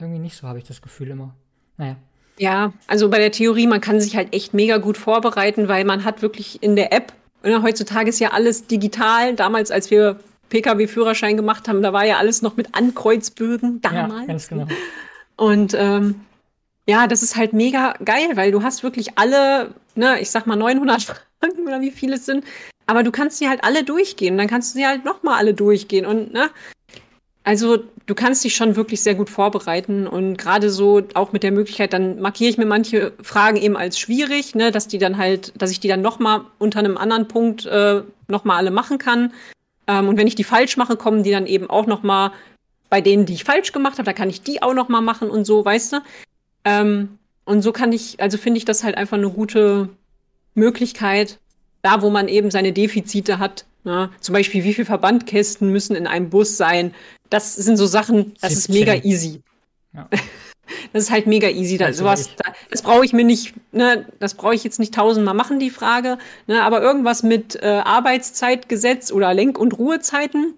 irgendwie 0.00 0.20
nicht 0.20 0.36
so, 0.36 0.46
habe 0.46 0.58
ich 0.58 0.64
das 0.64 0.82
Gefühl 0.82 1.08
immer. 1.08 1.34
Naja. 1.76 1.96
Ja, 2.38 2.72
also 2.86 3.08
bei 3.08 3.18
der 3.18 3.32
Theorie, 3.32 3.66
man 3.66 3.80
kann 3.80 4.00
sich 4.00 4.16
halt 4.16 4.32
echt 4.32 4.54
mega 4.54 4.78
gut 4.78 4.96
vorbereiten, 4.96 5.68
weil 5.68 5.84
man 5.84 6.04
hat 6.04 6.22
wirklich 6.22 6.62
in 6.62 6.76
der 6.76 6.92
App, 6.92 7.12
ne, 7.42 7.62
heutzutage 7.62 8.08
ist 8.08 8.20
ja 8.20 8.30
alles 8.30 8.66
digital. 8.66 9.34
Damals, 9.34 9.70
als 9.70 9.90
wir 9.90 10.20
Pkw-Führerschein 10.50 11.36
gemacht 11.36 11.68
haben, 11.68 11.82
da 11.82 11.92
war 11.92 12.04
ja 12.04 12.18
alles 12.18 12.42
noch 12.42 12.56
mit 12.56 12.74
Ankreuzbögen 12.74 13.80
damals. 13.80 14.20
Ja, 14.20 14.26
ganz 14.26 14.48
genau. 14.48 14.66
Und 15.36 15.74
ähm, 15.76 16.20
ja, 16.86 17.06
das 17.06 17.22
ist 17.22 17.36
halt 17.36 17.52
mega 17.52 17.94
geil, 18.04 18.30
weil 18.34 18.50
du 18.50 18.62
hast 18.62 18.82
wirklich 18.82 19.18
alle, 19.18 19.74
ne, 19.94 20.20
ich 20.20 20.30
sag 20.30 20.46
mal 20.46 20.56
900 20.56 21.02
Fragen 21.40 21.66
oder 21.66 21.80
wie 21.80 21.90
viele 21.90 22.16
es 22.16 22.26
sind, 22.26 22.44
aber 22.86 23.02
du 23.02 23.10
kannst 23.10 23.38
sie 23.38 23.48
halt 23.48 23.62
alle 23.64 23.84
durchgehen. 23.84 24.38
Dann 24.38 24.46
kannst 24.46 24.74
du 24.74 24.78
sie 24.78 24.86
halt 24.86 25.04
noch 25.04 25.22
mal 25.22 25.36
alle 25.36 25.54
durchgehen 25.54 26.06
und 26.06 26.32
ne, 26.32 26.50
also 27.48 27.78
du 28.04 28.14
kannst 28.14 28.44
dich 28.44 28.54
schon 28.54 28.76
wirklich 28.76 29.00
sehr 29.00 29.14
gut 29.14 29.30
vorbereiten 29.30 30.06
und 30.06 30.36
gerade 30.36 30.68
so 30.68 31.00
auch 31.14 31.32
mit 31.32 31.42
der 31.42 31.50
Möglichkeit, 31.50 31.94
dann 31.94 32.20
markiere 32.20 32.50
ich 32.50 32.58
mir 32.58 32.66
manche 32.66 33.14
Fragen 33.22 33.56
eben 33.56 33.74
als 33.74 33.98
schwierig, 33.98 34.54
ne, 34.54 34.70
dass 34.70 34.86
die 34.86 34.98
dann 34.98 35.16
halt, 35.16 35.54
dass 35.56 35.70
ich 35.70 35.80
die 35.80 35.88
dann 35.88 36.02
noch 36.02 36.18
mal 36.18 36.42
unter 36.58 36.80
einem 36.80 36.98
anderen 36.98 37.26
Punkt 37.26 37.64
äh, 37.64 38.02
noch 38.26 38.44
mal 38.44 38.58
alle 38.58 38.70
machen 38.70 38.98
kann. 38.98 39.32
Ähm, 39.86 40.08
und 40.08 40.18
wenn 40.18 40.26
ich 40.26 40.34
die 40.34 40.44
falsch 40.44 40.76
mache, 40.76 40.96
kommen 40.96 41.22
die 41.22 41.30
dann 41.30 41.46
eben 41.46 41.70
auch 41.70 41.86
noch 41.86 42.02
mal 42.02 42.32
bei 42.90 43.00
denen, 43.00 43.24
die 43.24 43.32
ich 43.32 43.44
falsch 43.44 43.72
gemacht 43.72 43.94
habe, 43.94 44.04
da 44.04 44.12
kann 44.12 44.28
ich 44.28 44.42
die 44.42 44.60
auch 44.60 44.74
noch 44.74 44.90
mal 44.90 45.00
machen 45.00 45.30
und 45.30 45.46
so, 45.46 45.64
weißt 45.64 45.94
du? 45.94 45.96
Ähm, 46.66 47.16
und 47.46 47.62
so 47.62 47.72
kann 47.72 47.94
ich, 47.94 48.20
also 48.20 48.36
finde 48.36 48.58
ich 48.58 48.66
das 48.66 48.84
halt 48.84 48.98
einfach 48.98 49.16
eine 49.16 49.30
gute 49.30 49.88
Möglichkeit, 50.52 51.38
da 51.80 52.02
wo 52.02 52.10
man 52.10 52.28
eben 52.28 52.50
seine 52.50 52.74
Defizite 52.74 53.38
hat. 53.38 53.64
Ne? 53.84 54.10
Zum 54.20 54.34
Beispiel, 54.34 54.64
wie 54.64 54.74
viele 54.74 54.84
Verbandkästen 54.84 55.72
müssen 55.72 55.96
in 55.96 56.06
einem 56.06 56.28
Bus 56.28 56.58
sein? 56.58 56.92
Das 57.30 57.54
sind 57.54 57.76
so 57.76 57.86
Sachen, 57.86 58.34
das 58.40 58.52
ist 58.52 58.64
17. 58.64 58.74
mega 58.74 59.04
easy. 59.04 59.42
Ja. 59.94 60.08
Das 60.92 61.04
ist 61.04 61.10
halt 61.10 61.26
mega 61.26 61.48
easy. 61.48 61.78
Da, 61.78 61.92
sowas, 61.94 62.28
da, 62.36 62.52
das 62.70 62.82
brauche 62.82 63.02
ich 63.02 63.14
mir 63.14 63.24
nicht, 63.24 63.54
ne, 63.72 64.06
das 64.18 64.34
brauche 64.34 64.54
ich 64.54 64.64
jetzt 64.64 64.78
nicht 64.78 64.94
tausendmal 64.94 65.34
machen, 65.34 65.58
die 65.58 65.70
Frage. 65.70 66.18
Ne, 66.46 66.62
aber 66.62 66.82
irgendwas 66.82 67.22
mit 67.22 67.56
äh, 67.62 67.66
Arbeitszeitgesetz 67.66 69.10
oder 69.10 69.32
Lenk- 69.32 69.58
und 69.58 69.78
Ruhezeiten. 69.78 70.54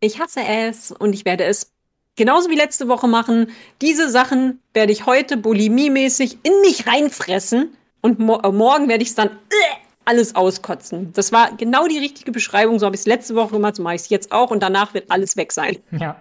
Ich 0.00 0.20
hasse 0.20 0.40
es 0.44 0.92
und 0.92 1.14
ich 1.14 1.24
werde 1.24 1.44
es 1.44 1.72
genauso 2.16 2.50
wie 2.50 2.56
letzte 2.56 2.88
Woche 2.88 3.08
machen. 3.08 3.50
Diese 3.80 4.10
Sachen 4.10 4.60
werde 4.74 4.92
ich 4.92 5.06
heute 5.06 5.36
bulimiemäßig 5.36 6.38
in 6.42 6.60
mich 6.60 6.86
reinfressen 6.86 7.76
und 8.00 8.18
mo 8.18 8.40
äh, 8.42 8.52
morgen 8.52 8.88
werde 8.88 9.02
ich 9.02 9.10
es 9.10 9.14
dann 9.14 9.28
äh, 9.28 9.81
alles 10.04 10.34
auskotzen. 10.34 11.12
Das 11.12 11.32
war 11.32 11.56
genau 11.56 11.86
die 11.86 11.98
richtige 11.98 12.32
Beschreibung. 12.32 12.78
So 12.78 12.86
habe 12.86 12.96
ich 12.96 13.02
es 13.02 13.06
letzte 13.06 13.34
Woche 13.34 13.52
gemacht, 13.52 13.76
so 13.76 13.82
mache 13.82 13.94
ich 13.94 14.02
es 14.02 14.08
jetzt 14.08 14.32
auch 14.32 14.50
und 14.50 14.62
danach 14.62 14.94
wird 14.94 15.10
alles 15.10 15.36
weg 15.36 15.52
sein. 15.52 15.76
Ja. 15.92 16.16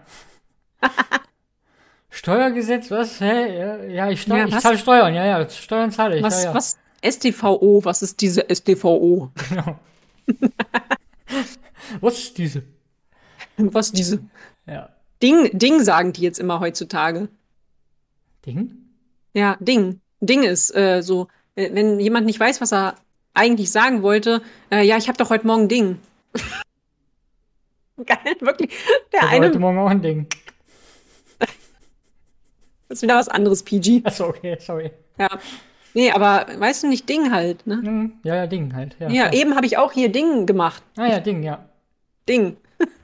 Steuergesetz, 2.10 2.92
was? 2.92 3.22
Hä? 3.22 3.94
Ja, 3.96 4.10
ich, 4.10 4.26
Ja, 4.28 4.46
ich 4.46 4.54
was? 4.54 4.64
zahle 4.64 4.78
Steuern, 4.78 5.14
ja, 5.14 5.26
ja, 5.26 5.50
Steuern 5.50 5.92
zahle 5.92 6.18
ich. 6.18 6.24
Was, 6.24 6.44
ja, 6.44 6.50
ja. 6.50 6.56
was? 6.56 6.78
STVO, 7.04 7.82
was 7.84 8.02
ist 8.02 8.22
diese 8.22 8.46
STVO? 8.54 9.32
Genau. 9.50 9.80
was 12.02 12.18
ist 12.18 12.38
diese? 12.38 12.64
Was 13.58 13.92
diese? 13.92 14.20
Ja. 14.66 14.90
Ding, 15.22 15.58
Ding 15.58 15.84
sagen 15.84 16.14
die 16.14 16.22
jetzt 16.22 16.40
immer 16.40 16.60
heutzutage. 16.60 17.30
Ding? 18.46 18.72
Ja, 19.34 19.58
Ding. 19.60 20.02
Ding 20.20 20.44
ist 20.44 20.76
äh, 20.76 21.02
so, 21.02 21.28
äh, 21.56 21.70
wenn 21.74 22.00
jemand 22.00 22.26
nicht 22.26 22.40
weiß, 22.40 22.62
was 22.62 22.74
er 22.74 22.96
eigentlich 23.34 23.72
sagen 23.72 24.02
wollte, 24.04 24.42
äh, 24.72 24.84
ja, 24.84 24.98
ich 24.98 25.08
habe 25.08 25.18
doch 25.18 25.30
heute 25.30 25.48
Morgen 25.48 25.68
Ding. 25.68 26.00
Geil, 28.06 28.36
wirklich. 28.40 28.72
Der 29.12 29.20
Ich 29.20 29.26
habe 29.26 29.36
heute 29.38 29.46
eine 29.52 29.60
Morgen 29.60 29.78
auch 29.80 29.90
ein 29.90 30.02
Ding. 30.02 30.28
ist 32.90 33.02
wieder 33.02 33.16
was 33.18 33.30
anderes, 33.30 33.64
PG. 33.64 34.02
Achso, 34.06 34.30
okay, 34.30 34.58
sorry. 34.60 34.92
Ja. 35.18 35.30
Nee, 35.94 36.12
aber 36.12 36.46
weißt 36.58 36.84
du 36.84 36.88
nicht, 36.88 37.08
Ding 37.10 37.32
halt, 37.32 37.68
ne? 37.68 37.76
Hm, 37.76 38.14
Ja, 38.24 38.36
ja, 38.36 38.48
Ding 38.48 38.74
halt. 38.74 38.96
Ja, 39.00 39.10
Ja, 39.10 39.34
eben 39.34 39.56
habe 39.56 39.66
ich 39.66 39.78
auch 39.78 39.92
hier 39.92 40.10
Ding 40.12 40.46
gemacht. 40.46 40.84
Ah 40.98 41.08
ja, 41.08 41.20
Ding, 41.20 41.44
ja. 41.44 41.66
Ding. 42.28 42.58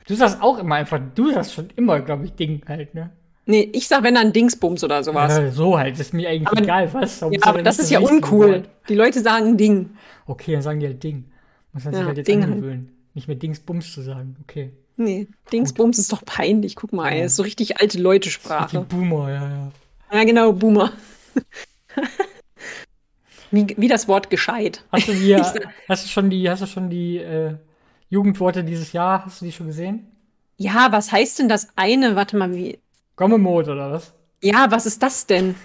Du 0.08 0.16
sagst 0.16 0.42
auch 0.42 0.58
immer 0.58 0.76
einfach, 0.76 1.00
du 1.16 1.34
sagst 1.34 1.54
schon 1.54 1.70
immer, 1.76 2.00
glaube 2.00 2.26
ich, 2.26 2.34
Ding 2.34 2.62
halt, 2.68 2.96
ne? 2.96 3.12
Nee, 3.50 3.70
ich 3.74 3.88
sag, 3.88 4.04
wenn 4.04 4.16
dann 4.16 4.34
Dingsbums 4.34 4.84
oder 4.84 5.04
sowas. 5.04 5.38
Ja, 5.38 5.50
so 5.52 5.78
halt, 5.80 5.98
ist 6.00 6.14
mir 6.14 6.30
eigentlich 6.30 6.48
Aber- 6.48 6.62
egal, 6.62 6.94
was. 6.94 7.22
Ja, 7.22 7.30
aber 7.42 7.64
das 7.64 7.80
ist 7.80 7.90
ja 7.90 8.00
uncool. 8.00 8.52
Wort. 8.52 8.70
Die 8.90 8.96
Leute 8.96 9.22
sagen 9.22 9.58
Ding. 9.58 9.92
Okay, 10.26 10.52
dann 10.54 10.62
sagen 10.62 10.80
die 10.82 10.88
halt 10.88 11.02
Ding. 11.02 11.26
Muss 11.74 11.86
man 11.86 11.94
sich 11.94 12.02
Ja, 12.02 12.08
halt 12.08 12.18
jetzt 12.18 12.28
Ding 12.28 12.42
halt. 12.44 12.52
angewöhnen. 12.54 12.92
Nicht 13.14 13.28
mehr 13.28 13.38
Dingsbums 13.38 13.94
zu 13.94 14.02
sagen. 14.02 14.36
Okay. 14.44 14.72
Nee, 14.98 15.28
Dingsbums 15.52 15.98
ist 15.98 16.12
doch 16.12 16.24
peinlich. 16.26 16.76
Guck 16.76 16.92
mal, 16.92 17.10
ey, 17.10 17.26
ist 17.26 17.36
so 17.36 17.44
richtig 17.44 17.80
alte 17.80 17.98
Die 17.98 18.04
Leute-Sprache. 18.04 18.82
Boomer, 18.82 19.32
ja, 19.32 19.50
ja. 19.50 19.72
Ja, 20.12 20.24
genau, 20.24 20.52
Boomer. 20.54 20.92
wie, 23.52 23.68
wie 23.78 23.88
das 23.88 24.08
Wort 24.08 24.30
gescheit. 24.30 24.84
Hast 24.92 25.08
du 25.08 25.14
sag- 25.44 25.68
hast 25.88 26.06
du 26.06 26.10
schon 26.10 26.30
die, 26.30 26.50
hast 26.50 26.62
du 26.62 26.66
schon 26.68 26.90
die 26.90 27.18
äh, 27.18 27.54
Jugendworte 28.10 28.64
dieses 28.64 28.92
Jahr, 28.94 29.26
hast 29.26 29.42
du 29.42 29.46
die 29.46 29.52
schon 29.52 29.68
gesehen? 29.68 30.08
Ja, 30.58 30.88
was 30.92 31.12
heißt 31.12 31.40
denn 31.40 31.50
das 31.50 31.68
eine? 31.76 32.16
Warte 32.16 32.36
mal, 32.38 32.54
wie. 32.56 32.80
Gommemode 33.18 33.72
oder 33.74 33.92
was? 33.92 34.14
Ja, 34.42 34.68
was 34.70 34.86
ist 34.86 35.04
das 35.04 35.26
denn? 35.26 35.56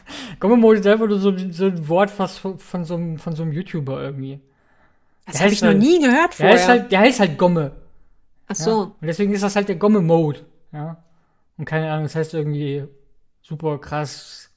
Gommemode 0.40 0.80
ist 0.80 0.86
einfach 0.86 1.06
nur 1.06 1.18
so, 1.20 1.32
so 1.50 1.66
ein 1.66 1.88
Wort 1.88 2.10
fast 2.10 2.38
von, 2.40 2.58
von, 2.58 2.84
so 2.84 2.94
einem, 2.94 3.18
von 3.18 3.36
so 3.36 3.42
einem 3.44 3.52
YouTuber 3.52 4.02
irgendwie. 4.02 4.40
Das 5.26 5.40
habe 5.40 5.52
ich 5.52 5.60
noch 5.62 5.68
halt- 5.68 5.78
nie 5.78 6.00
gehört 6.00 6.38
Der 6.38 6.48
heißt 6.48 6.64
vorher. 6.64 6.80
halt, 6.80 6.90
der 6.92 6.98
heißt 7.00 7.20
halt 7.20 7.38
Gomme. 7.38 7.72
Ach 8.48 8.56
Ja? 8.58 8.64
so. 8.64 8.80
Und 9.00 9.06
deswegen 9.06 9.32
ist 9.32 9.42
das 9.44 9.54
halt 9.54 9.68
der 9.68 9.76
Gomme-Mode. 9.76 10.40
Ja. 10.72 10.96
Und 11.58 11.64
keine 11.66 11.90
Ahnung, 11.92 12.04
das 12.04 12.16
heißt 12.16 12.34
irgendwie 12.34 12.84
super 13.42 13.78
krass, 13.78 14.50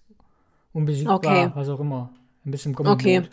unbesiegbar, 0.74 1.16
Okay. 1.18 1.52
was 1.54 1.70
auch 1.70 1.80
immer. 1.80 2.10
Ein 2.46 2.52
bisschen 2.52 2.74
Gomme-Mode. 2.74 2.96
Okay. 2.96 3.24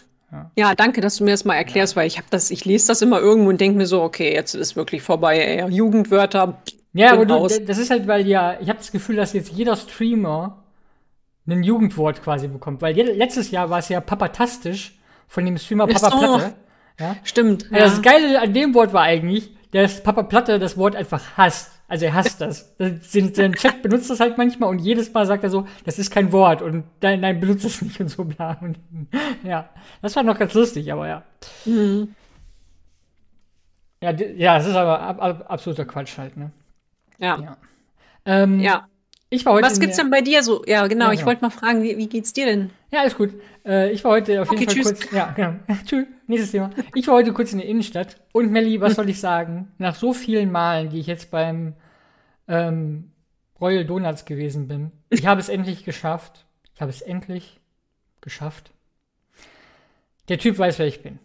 Ja, 0.56 0.74
danke, 0.74 1.02
dass 1.02 1.16
du 1.16 1.24
mir 1.24 1.32
das 1.32 1.44
mal 1.44 1.56
erklärst, 1.56 1.94
weil 1.94 2.06
ich 2.06 2.16
habe 2.16 2.26
das, 2.30 2.50
ich 2.50 2.64
lese 2.64 2.88
das 2.88 3.02
immer 3.02 3.20
irgendwo 3.20 3.50
und 3.50 3.60
denke 3.60 3.76
mir 3.76 3.84
so, 3.86 4.02
okay, 4.02 4.32
jetzt 4.32 4.54
ist 4.54 4.76
wirklich 4.76 5.02
vorbei, 5.02 5.38
ey. 5.38 5.68
Jugendwörter. 5.70 6.56
Ja, 6.94 7.12
aber 7.12 7.24
du, 7.24 7.46
das 7.46 7.78
ist 7.78 7.90
halt, 7.90 8.06
weil 8.06 8.26
ja, 8.26 8.58
ich 8.60 8.68
habe 8.68 8.78
das 8.78 8.92
Gefühl, 8.92 9.16
dass 9.16 9.32
jetzt 9.32 9.50
jeder 9.50 9.76
Streamer 9.76 10.62
ein 11.46 11.62
Jugendwort 11.62 12.22
quasi 12.22 12.48
bekommt. 12.48 12.82
Weil 12.82 12.94
letztes 12.94 13.50
Jahr 13.50 13.70
war 13.70 13.78
es 13.78 13.88
ja 13.88 14.00
papatastisch 14.00 14.98
von 15.26 15.44
dem 15.44 15.56
Streamer 15.58 15.86
Papa. 15.86 16.10
Platte. 16.10 16.54
Ja? 17.00 17.16
Stimmt. 17.24 17.70
Ja. 17.70 17.78
Das 17.78 18.02
Geile 18.02 18.40
an 18.40 18.52
dem 18.52 18.74
Wort 18.74 18.92
war 18.92 19.02
eigentlich, 19.02 19.50
dass 19.72 20.02
Papa 20.02 20.22
Platte 20.22 20.58
das 20.58 20.76
Wort 20.76 20.94
einfach 20.94 21.22
hasst. 21.36 21.72
Also 21.88 22.06
er 22.06 22.14
hasst 22.14 22.40
das. 22.40 22.74
Sein 22.78 23.52
Chat 23.54 23.82
benutzt 23.82 24.08
das 24.08 24.20
halt 24.20 24.38
manchmal 24.38 24.70
und 24.70 24.78
jedes 24.78 25.12
Mal 25.12 25.26
sagt 25.26 25.44
er 25.44 25.50
so, 25.50 25.66
das 25.84 25.98
ist 25.98 26.10
kein 26.10 26.32
Wort 26.32 26.62
und 26.62 26.84
nein, 27.02 27.20
nein, 27.20 27.40
benutzt 27.40 27.64
es 27.64 27.82
nicht 27.82 28.00
und 28.00 28.08
so 28.08 28.24
bla. 28.24 28.56
Und, 28.60 28.78
ja, 29.42 29.68
das 30.00 30.16
war 30.16 30.22
noch 30.22 30.38
ganz 30.38 30.54
lustig, 30.54 30.90
aber 30.92 31.08
ja. 31.08 31.22
Mhm. 31.64 32.14
Ja, 34.02 34.10
ja, 34.10 34.56
es 34.56 34.66
ist 34.66 34.74
aber 34.74 35.00
ab, 35.00 35.22
ab, 35.22 35.44
absoluter 35.48 35.84
Quatsch 35.84 36.18
halt, 36.18 36.36
ne? 36.36 36.50
Ja. 37.18 37.40
Ja. 37.40 37.56
Ähm, 38.24 38.60
ja. 38.60 38.88
Ich 39.30 39.46
war 39.46 39.54
heute 39.54 39.66
Was 39.66 39.80
gibt's 39.80 39.96
denn 39.96 40.10
bei 40.10 40.20
dir 40.20 40.42
so? 40.42 40.62
Ja, 40.66 40.86
genau. 40.86 41.06
Ja, 41.06 41.12
ich 41.12 41.20
genau. 41.20 41.28
wollte 41.28 41.42
mal 41.42 41.50
fragen, 41.50 41.82
wie, 41.82 41.96
wie 41.96 42.06
geht's 42.06 42.34
dir 42.34 42.44
denn? 42.44 42.70
Ja, 42.90 43.00
alles 43.00 43.16
gut. 43.16 43.32
Äh, 43.64 43.90
ich 43.90 44.04
war 44.04 44.12
heute 44.12 44.42
auf 44.42 44.50
okay, 44.50 44.60
jeden 44.60 44.72
Fall 44.72 44.92
tschüss. 44.92 45.00
kurz. 45.00 45.12
Ja, 45.12 45.30
genau. 45.30 45.54
tschüss. 45.86 46.06
Nächstes 46.26 46.50
Thema. 46.50 46.70
Ich 46.94 47.06
war 47.06 47.14
heute 47.14 47.32
kurz 47.32 47.52
in 47.52 47.58
der 47.58 47.66
Innenstadt. 47.66 48.20
Und 48.32 48.52
Melli, 48.52 48.80
was 48.82 48.96
soll 48.96 49.08
ich 49.08 49.20
sagen? 49.20 49.72
Nach 49.78 49.94
so 49.94 50.12
vielen 50.12 50.52
Malen, 50.52 50.90
die 50.90 51.00
ich 51.00 51.06
jetzt 51.06 51.30
beim 51.30 51.74
ähm, 52.46 53.12
Royal 53.58 53.86
Donuts 53.86 54.26
gewesen 54.26 54.68
bin, 54.68 54.92
ich 55.08 55.24
habe 55.24 55.40
es 55.40 55.48
endlich 55.48 55.86
geschafft. 55.86 56.44
Ich 56.74 56.82
habe 56.82 56.90
es 56.90 57.00
endlich 57.00 57.60
geschafft. 58.20 58.70
Der 60.28 60.38
Typ 60.38 60.58
weiß, 60.58 60.78
wer 60.78 60.86
ich 60.86 61.02
bin. 61.02 61.18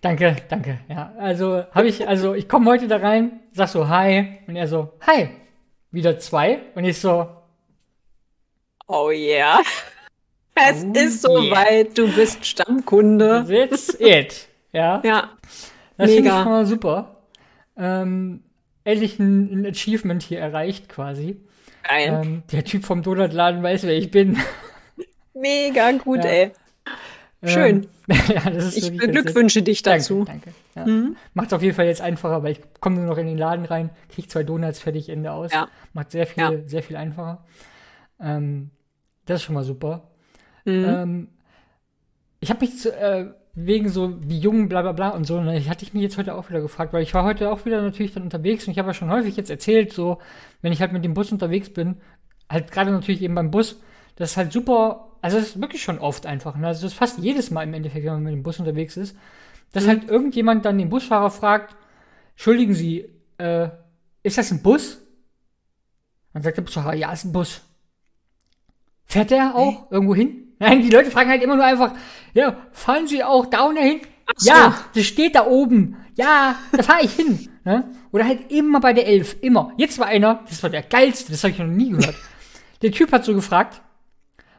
danke, 0.00 0.36
danke. 0.48 0.78
Ja, 0.88 1.12
also 1.18 1.64
habe 1.72 1.88
ich, 1.88 2.06
also 2.06 2.34
ich 2.34 2.48
komme 2.48 2.70
heute 2.70 2.88
da 2.88 2.96
rein, 2.96 3.40
sag 3.52 3.68
so 3.68 3.88
Hi 3.88 4.38
und 4.46 4.56
er 4.56 4.68
so 4.68 4.92
Hi. 5.06 5.30
Wieder 5.90 6.18
zwei 6.18 6.60
und 6.74 6.84
ich 6.84 6.98
so 6.98 7.28
Oh 8.86 9.10
yeah. 9.10 9.60
Es 10.60 10.84
oh 10.84 10.92
ist 10.92 11.22
soweit, 11.22 11.86
yeah. 11.86 11.94
du 11.94 12.12
bist 12.12 12.44
Stammkunde. 12.44 13.46
That's 13.48 13.94
it. 14.00 14.48
Ja. 14.72 15.00
Ja. 15.04 15.30
Das 15.96 16.10
finde 16.10 16.30
ich 16.30 16.34
schon 16.34 16.44
mal 16.44 16.66
super. 16.66 17.22
Ähm, 17.76 18.42
endlich 18.82 19.20
ein, 19.20 19.52
ein, 19.52 19.66
Achievement 19.66 20.22
hier 20.22 20.40
erreicht 20.40 20.88
quasi. 20.88 21.36
Geil. 21.84 22.20
Ähm, 22.22 22.42
der 22.50 22.64
Typ 22.64 22.84
vom 22.84 23.02
Donutladen 23.02 23.62
weiß, 23.62 23.84
wer 23.84 23.96
ich 23.96 24.10
bin. 24.10 24.36
Mega 25.34 25.92
gut, 25.92 26.24
ja. 26.24 26.30
ey. 26.30 26.52
Schön. 27.44 27.86
Ähm, 28.08 28.16
ja, 28.28 28.50
ich 28.52 28.96
beglückwünsche 28.96 29.62
dich 29.62 29.82
dazu. 29.82 30.24
Danke. 30.24 30.52
danke. 30.74 30.90
Ja. 30.90 30.96
Mhm. 30.96 31.16
Macht 31.34 31.54
auf 31.54 31.62
jeden 31.62 31.74
Fall 31.74 31.86
jetzt 31.86 32.00
einfacher, 32.00 32.42
weil 32.42 32.52
ich 32.52 32.60
komme 32.80 32.96
nur 32.96 33.06
noch 33.06 33.18
in 33.18 33.26
den 33.26 33.38
Laden 33.38 33.64
rein, 33.64 33.90
kriege 34.08 34.28
zwei 34.28 34.42
Donuts 34.42 34.80
fertig, 34.80 35.08
Ende 35.08 35.30
aus. 35.30 35.52
Ja. 35.52 35.68
Macht 35.92 36.10
sehr 36.10 36.26
viel, 36.26 36.64
sehr 36.66 36.82
viel 36.82 36.96
einfacher. 36.96 37.44
Ähm, 38.20 38.70
das 39.26 39.36
ist 39.36 39.42
schon 39.44 39.54
mal 39.54 39.64
super. 39.64 40.10
Mhm. 40.64 40.84
Ähm, 40.84 41.28
ich 42.40 42.50
habe 42.50 42.60
mich 42.60 42.78
zu, 42.78 42.92
äh, 42.92 43.30
wegen 43.54 43.88
so 43.88 44.16
wie 44.20 44.38
jung, 44.38 44.68
bla 44.68 44.82
bla 44.82 44.92
bla 44.92 45.08
und 45.10 45.24
so, 45.24 45.40
ne, 45.40 45.60
hatte 45.68 45.84
ich 45.84 45.92
mich 45.92 46.02
jetzt 46.02 46.16
heute 46.16 46.34
auch 46.34 46.48
wieder 46.48 46.60
gefragt, 46.60 46.92
weil 46.92 47.02
ich 47.02 47.14
war 47.14 47.24
heute 47.24 47.50
auch 47.50 47.64
wieder 47.64 47.82
natürlich 47.82 48.14
dann 48.14 48.22
unterwegs 48.22 48.66
und 48.66 48.72
ich 48.72 48.78
habe 48.78 48.88
ja 48.88 48.94
schon 48.94 49.10
häufig 49.10 49.36
jetzt 49.36 49.50
erzählt, 49.50 49.92
so, 49.92 50.18
wenn 50.62 50.72
ich 50.72 50.80
halt 50.80 50.92
mit 50.92 51.04
dem 51.04 51.14
Bus 51.14 51.32
unterwegs 51.32 51.70
bin, 51.70 51.96
halt 52.48 52.70
gerade 52.70 52.92
natürlich 52.92 53.22
eben 53.22 53.34
beim 53.34 53.50
Bus, 53.50 53.80
das 54.16 54.32
ist 54.32 54.36
halt 54.36 54.52
super, 54.52 55.07
also 55.20 55.38
das 55.38 55.48
ist 55.48 55.60
wirklich 55.60 55.82
schon 55.82 55.98
oft 55.98 56.26
einfach, 56.26 56.56
ne? 56.56 56.66
also 56.68 56.82
das 56.82 56.92
ist 56.92 56.98
fast 56.98 57.18
jedes 57.18 57.50
Mal 57.50 57.64
im 57.64 57.74
Endeffekt, 57.74 58.04
wenn 58.04 58.14
man 58.14 58.22
mit 58.22 58.32
dem 58.32 58.42
Bus 58.42 58.58
unterwegs 58.58 58.96
ist, 58.96 59.16
dass 59.72 59.84
mhm. 59.84 59.88
halt 59.88 60.08
irgendjemand 60.08 60.64
dann 60.64 60.78
den 60.78 60.88
Busfahrer 60.88 61.30
fragt, 61.30 61.76
entschuldigen 62.32 62.74
Sie, 62.74 63.08
äh, 63.38 63.68
ist 64.22 64.38
das 64.38 64.50
ein 64.50 64.62
Bus? 64.62 65.00
Dann 66.32 66.42
sagt 66.42 66.56
der 66.56 66.62
Busfahrer, 66.62 66.94
ja, 66.94 67.12
ist 67.12 67.24
ein 67.24 67.32
Bus. 67.32 67.62
Fährt 69.04 69.30
der 69.30 69.54
auch 69.54 69.72
hey. 69.72 69.86
irgendwo 69.90 70.14
hin? 70.14 70.48
Nein, 70.58 70.82
die 70.82 70.90
Leute 70.90 71.10
fragen 71.10 71.30
halt 71.30 71.42
immer 71.42 71.56
nur 71.56 71.64
einfach, 71.64 71.94
ja, 72.34 72.56
fahren 72.72 73.06
Sie 73.06 73.22
auch 73.24 73.46
da 73.46 73.66
und 73.66 73.76
dahin? 73.76 74.00
So. 74.36 74.50
Ja, 74.50 74.78
das 74.94 75.06
steht 75.06 75.34
da 75.34 75.46
oben. 75.46 75.96
Ja, 76.14 76.56
da 76.72 76.82
fahre 76.82 77.04
ich 77.04 77.12
hin. 77.12 77.48
Ne? 77.64 77.90
Oder 78.12 78.26
halt 78.26 78.50
immer 78.50 78.80
bei 78.80 78.92
der 78.92 79.06
Elf, 79.06 79.36
immer. 79.40 79.72
Jetzt 79.76 79.98
war 79.98 80.06
einer, 80.06 80.42
das 80.48 80.62
war 80.62 80.70
der 80.70 80.82
geilste, 80.82 81.30
das 81.30 81.42
habe 81.44 81.52
ich 81.52 81.58
noch 81.58 81.66
nie 81.66 81.90
gehört. 81.90 82.16
Der 82.82 82.92
Typ 82.92 83.12
hat 83.12 83.24
so 83.24 83.34
gefragt, 83.34 83.80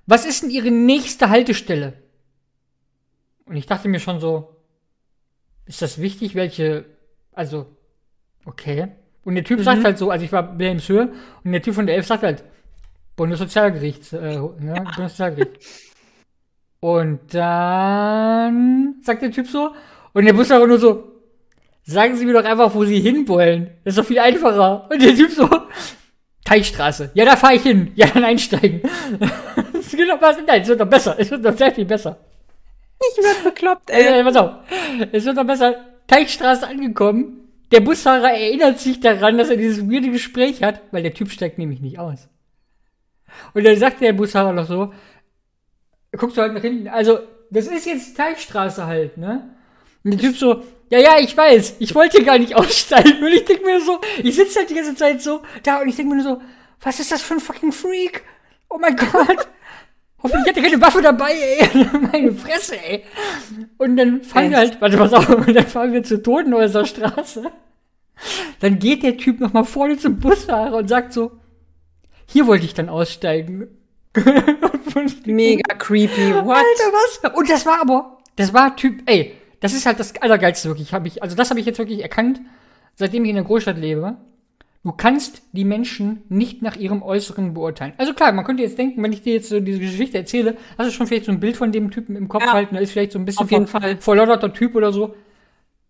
was 0.09 0.25
ist 0.25 0.41
denn 0.41 0.49
Ihre 0.49 0.71
nächste 0.71 1.29
Haltestelle? 1.29 1.93
Und 3.45 3.55
ich 3.55 3.67
dachte 3.67 3.87
mir 3.87 3.99
schon 3.99 4.19
so, 4.19 4.55
ist 5.65 5.83
das 5.83 6.01
wichtig, 6.01 6.33
welche, 6.33 6.85
also, 7.31 7.67
okay. 8.45 8.87
Und 9.23 9.35
der 9.35 9.43
Typ 9.43 9.59
mhm. 9.59 9.63
sagt 9.63 9.83
halt 9.83 9.99
so, 9.99 10.09
also 10.09 10.25
ich 10.25 10.31
war 10.31 10.57
Wilhelmshöhe 10.57 11.13
und 11.43 11.51
der 11.51 11.61
Typ 11.61 11.75
von 11.75 11.85
der 11.85 11.95
Elf 11.95 12.07
sagt 12.07 12.23
halt, 12.23 12.43
Bundessozialgericht, 13.15 14.13
äh, 14.13 14.39
ne? 14.39 14.73
Ja. 14.75 14.83
Bundessozialgericht. 14.95 15.59
Und 16.79 17.19
dann 17.33 18.95
sagt 19.03 19.21
der 19.21 19.31
Typ 19.31 19.47
so, 19.47 19.75
und 20.13 20.25
der 20.25 20.33
Bus 20.33 20.49
aber 20.49 20.65
nur 20.65 20.79
so, 20.79 21.03
sagen 21.83 22.15
Sie 22.15 22.25
mir 22.25 22.33
doch 22.33 22.45
einfach, 22.45 22.73
wo 22.73 22.83
Sie 22.83 22.99
hinwollen. 22.99 23.69
Das 23.83 23.93
ist 23.93 23.99
doch 23.99 24.07
viel 24.07 24.19
einfacher. 24.19 24.89
Und 24.89 25.01
der 25.03 25.13
Typ 25.13 25.29
so, 25.29 25.47
Teichstraße. 26.45 27.11
Ja, 27.13 27.25
da 27.25 27.35
fahre 27.35 27.55
ich 27.55 27.61
hin. 27.61 27.91
Ja, 27.93 28.07
dann 28.07 28.23
einsteigen. 28.23 28.81
das 29.89 29.97
geht 29.97 30.09
doch 30.09 30.21
was. 30.21 30.37
Nein, 30.45 30.61
es 30.61 30.67
wird 30.67 30.79
doch 30.79 30.89
besser. 30.89 31.15
Es 31.17 31.31
wird 31.31 31.43
doch 31.43 31.57
sehr 31.57 31.73
viel 31.73 31.85
besser. 31.85 32.17
Ich 32.99 33.23
werd 33.23 33.43
bekloppt, 33.43 33.89
ey. 33.89 34.19
Äh, 34.19 34.23
pass 34.23 34.35
auf. 34.35 34.51
Es 35.11 35.25
wird 35.25 35.37
doch 35.37 35.45
besser. 35.45 35.75
Teichstraße 36.07 36.67
angekommen. 36.67 37.47
Der 37.71 37.79
Busfahrer 37.81 38.31
erinnert 38.31 38.79
sich 38.79 38.99
daran, 38.99 39.37
dass 39.37 39.49
er 39.49 39.57
dieses 39.57 39.89
weirde 39.89 40.11
Gespräch 40.11 40.63
hat, 40.63 40.81
weil 40.91 41.03
der 41.03 41.13
Typ 41.13 41.31
steigt 41.31 41.57
nämlich 41.57 41.81
nicht 41.81 41.99
aus. 41.99 42.27
Und 43.53 43.63
dann 43.63 43.77
sagt 43.77 44.01
der 44.01 44.13
Busfahrer 44.13 44.53
noch 44.53 44.67
so, 44.67 44.91
guckst 46.17 46.37
du 46.37 46.41
halt 46.41 46.53
nach 46.53 46.61
hinten, 46.61 46.87
also, 46.87 47.19
das 47.51 47.67
ist 47.67 47.85
jetzt 47.85 48.17
Teilstraße 48.17 48.85
halt, 48.85 49.17
ne? 49.17 49.55
Und 50.03 50.11
der 50.11 50.19
Typ 50.19 50.35
so, 50.35 50.63
ja, 50.89 50.99
ja, 50.99 51.19
ich 51.19 51.35
weiß, 51.37 51.75
ich 51.79 51.93
wollte 51.93 52.23
gar 52.23 52.39
nicht 52.39 52.55
aussteigen. 52.55 53.23
Und 53.23 53.31
ich 53.31 53.45
denke 53.45 53.65
mir 53.65 53.79
so, 53.81 53.99
ich 54.23 54.35
sitze 54.35 54.59
halt 54.59 54.69
die 54.69 54.75
ganze 54.75 54.95
Zeit 54.95 55.21
so 55.21 55.41
da 55.63 55.81
und 55.81 55.89
ich 55.89 55.95
denke 55.95 56.15
mir 56.15 56.23
nur 56.23 56.35
so, 56.37 56.41
was 56.81 56.99
ist 56.99 57.11
das 57.11 57.21
für 57.21 57.35
ein 57.35 57.39
fucking 57.39 57.71
Freak? 57.71 58.23
Oh 58.69 58.77
mein 58.79 58.95
Gott. 58.95 59.47
Hoffentlich 60.21 60.49
hat 60.49 60.57
er 60.57 60.63
keine 60.63 60.81
Waffe 60.81 61.01
dabei, 61.01 61.31
ey. 61.31 61.87
Meine 62.11 62.33
Fresse, 62.33 62.75
ey. 62.77 63.03
Und 63.77 63.97
dann 63.97 64.21
fahren 64.21 64.49
wir 64.49 64.57
halt, 64.57 64.81
warte, 64.81 64.97
pass 64.97 65.13
auf, 65.13 65.29
und 65.47 65.53
dann 65.53 65.67
fahren 65.67 65.93
wir 65.93 66.03
zur 66.03 66.21
Totenhäuser 66.21 66.85
Straße. 66.85 67.43
Dann 68.59 68.79
geht 68.79 69.03
der 69.03 69.17
Typ 69.17 69.39
nochmal 69.39 69.63
vorne 69.63 69.97
zum 69.97 70.19
Busfahrer 70.19 70.75
und 70.75 70.89
sagt 70.89 71.13
so, 71.13 71.31
hier 72.25 72.47
wollte 72.47 72.65
ich 72.65 72.73
dann 72.73 72.89
aussteigen. 72.89 73.67
Mega 75.25 75.75
creepy. 75.75 76.33
What? 76.33 76.57
Alter, 76.57 76.91
was? 76.91 77.33
Und 77.33 77.49
das 77.49 77.65
war 77.65 77.81
aber, 77.81 78.17
das 78.35 78.53
war 78.53 78.75
Typ, 78.75 79.03
ey, 79.05 79.33
das 79.61 79.73
ist 79.73 79.85
halt 79.85 79.99
das 79.99 80.15
Allergeilste 80.21 80.67
wirklich, 80.67 80.93
habe 80.93 81.07
ich, 81.07 81.23
also 81.23 81.35
das 81.35 81.49
habe 81.49 81.59
ich 81.59 81.65
jetzt 81.65 81.79
wirklich 81.79 82.01
erkannt, 82.01 82.41
seitdem 82.95 83.23
ich 83.23 83.29
in 83.29 83.35
der 83.35 83.45
Großstadt 83.45 83.77
lebe. 83.77 84.17
Du 84.83 84.93
kannst 84.93 85.41
die 85.51 85.65
Menschen 85.65 86.23
nicht 86.29 86.61
nach 86.61 86.77
ihrem 86.77 87.03
Äußeren 87.03 87.53
beurteilen. 87.53 87.93
Also 87.97 88.13
klar, 88.13 88.31
man 88.31 88.45
könnte 88.45 88.63
jetzt 88.63 88.77
denken, 88.77 89.03
wenn 89.03 89.11
ich 89.11 89.21
dir 89.21 89.33
jetzt 89.33 89.49
so 89.49 89.59
diese 89.59 89.79
Geschichte 89.79 90.17
erzähle, 90.17 90.55
hast 90.77 90.87
du 90.87 90.91
schon 90.91 91.05
vielleicht 91.05 91.25
so 91.25 91.33
ein 91.33 91.41
Bild 91.41 91.57
von 91.57 91.73
dem 91.73 91.91
Typen 91.91 92.15
im 92.15 92.29
Kopf 92.29 92.43
ja, 92.43 92.53
halten, 92.53 92.75
da 92.75 92.81
ist 92.81 92.91
vielleicht 92.91 93.11
so 93.11 93.19
ein 93.19 93.25
bisschen 93.25 93.43
auf 93.43 93.51
jeden 93.51 93.67
vor, 93.67 93.81
Fall. 93.81 93.97
verlotterter 93.97 94.53
Typ 94.53 94.75
oder 94.75 94.93
so. 94.93 95.15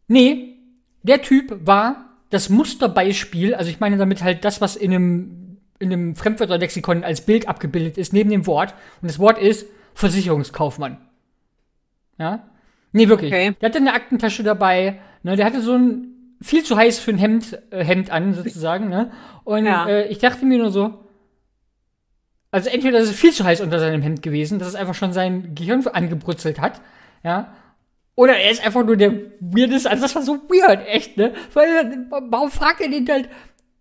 Nee, 0.07 0.55
der 1.03 1.21
Typ 1.21 1.67
war 1.67 2.17
das 2.31 2.49
Musterbeispiel, 2.49 3.53
also 3.53 3.69
ich 3.69 3.79
meine 3.79 3.97
damit 3.97 4.23
halt 4.23 4.43
das, 4.43 4.59
was 4.59 4.75
in 4.75 4.91
einem 4.91 5.39
in 5.79 5.93
einem 5.93 6.15
Fremdwörterlexikon 6.15 7.03
als 7.03 7.21
Bild 7.21 7.47
abgebildet 7.47 7.97
ist, 7.97 8.11
neben 8.11 8.29
dem 8.29 8.45
Wort. 8.45 8.73
Und 9.01 9.09
das 9.09 9.17
Wort 9.17 9.37
ist 9.37 9.65
Versicherungskaufmann. 9.93 10.97
Ja? 12.17 12.49
Nee, 12.91 13.07
wirklich. 13.07 13.31
Okay. 13.31 13.55
Der 13.61 13.69
hatte 13.69 13.77
eine 13.77 13.93
Aktentasche 13.93 14.43
dabei. 14.43 14.99
Ne, 15.23 15.35
der 15.35 15.45
hatte 15.45 15.61
so 15.61 15.73
ein 15.73 16.18
viel 16.41 16.63
zu 16.63 16.77
heiß 16.77 16.99
für 16.99 17.11
ein 17.11 17.17
Hemd, 17.17 17.61
äh, 17.71 17.83
Hemd 17.83 18.11
an, 18.11 18.33
sozusagen. 18.33 18.89
Ne? 18.89 19.11
Und 19.43 19.65
ja. 19.65 19.87
äh, 19.87 20.07
ich 20.07 20.19
dachte 20.19 20.45
mir 20.45 20.57
nur 20.57 20.71
so, 20.71 21.05
also 22.51 22.69
entweder 22.69 22.99
ist 22.99 23.09
es 23.09 23.15
viel 23.15 23.31
zu 23.31 23.43
heiß 23.43 23.61
unter 23.61 23.79
seinem 23.79 24.01
Hemd 24.01 24.21
gewesen, 24.21 24.59
dass 24.59 24.69
es 24.69 24.75
einfach 24.75 24.95
schon 24.95 25.13
sein 25.13 25.53
Gehirn 25.53 25.85
angebrutzelt 25.87 26.59
hat. 26.59 26.81
Ja. 27.23 27.53
Oder 28.15 28.37
er 28.37 28.51
ist 28.51 28.65
einfach 28.65 28.83
nur 28.85 28.97
der 28.97 29.13
weirdeste, 29.39 29.89
also 29.89 30.01
das 30.01 30.15
war 30.15 30.23
so 30.23 30.33
weird, 30.49 30.85
echt, 30.87 31.15
ne? 31.15 31.33
Weil, 31.53 32.07
warum 32.09 32.51
fragt 32.51 32.81
er 32.81 32.89
den 32.89 33.07
halt, 33.07 33.29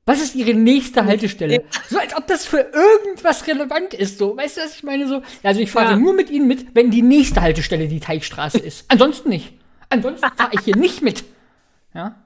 was 0.04 0.22
ist 0.22 0.34
ihre 0.34 0.54
nächste 0.54 1.04
Haltestelle? 1.04 1.64
So 1.88 1.98
als 1.98 2.16
ob 2.16 2.26
das 2.26 2.46
für 2.46 2.60
irgendwas 2.72 3.46
relevant 3.46 3.92
ist. 3.92 4.16
So, 4.16 4.36
weißt 4.36 4.56
du, 4.56 4.60
was 4.62 4.76
ich 4.76 4.82
meine? 4.82 5.06
So, 5.06 5.22
also 5.42 5.60
ich 5.60 5.70
fahre 5.70 5.92
ja. 5.92 5.96
nur 5.98 6.14
mit 6.14 6.30
ihnen 6.30 6.46
mit, 6.46 6.74
wenn 6.74 6.90
die 6.90 7.02
nächste 7.02 7.42
Haltestelle 7.42 7.88
die 7.88 8.00
Teichstraße 8.00 8.58
ist. 8.58 8.86
Ansonsten 8.88 9.28
nicht. 9.28 9.58
Ansonsten 9.90 10.26
fahre 10.34 10.50
ich 10.52 10.60
hier 10.60 10.76
nicht 10.76 11.02
mit. 11.02 11.24
Ja. 11.94 12.16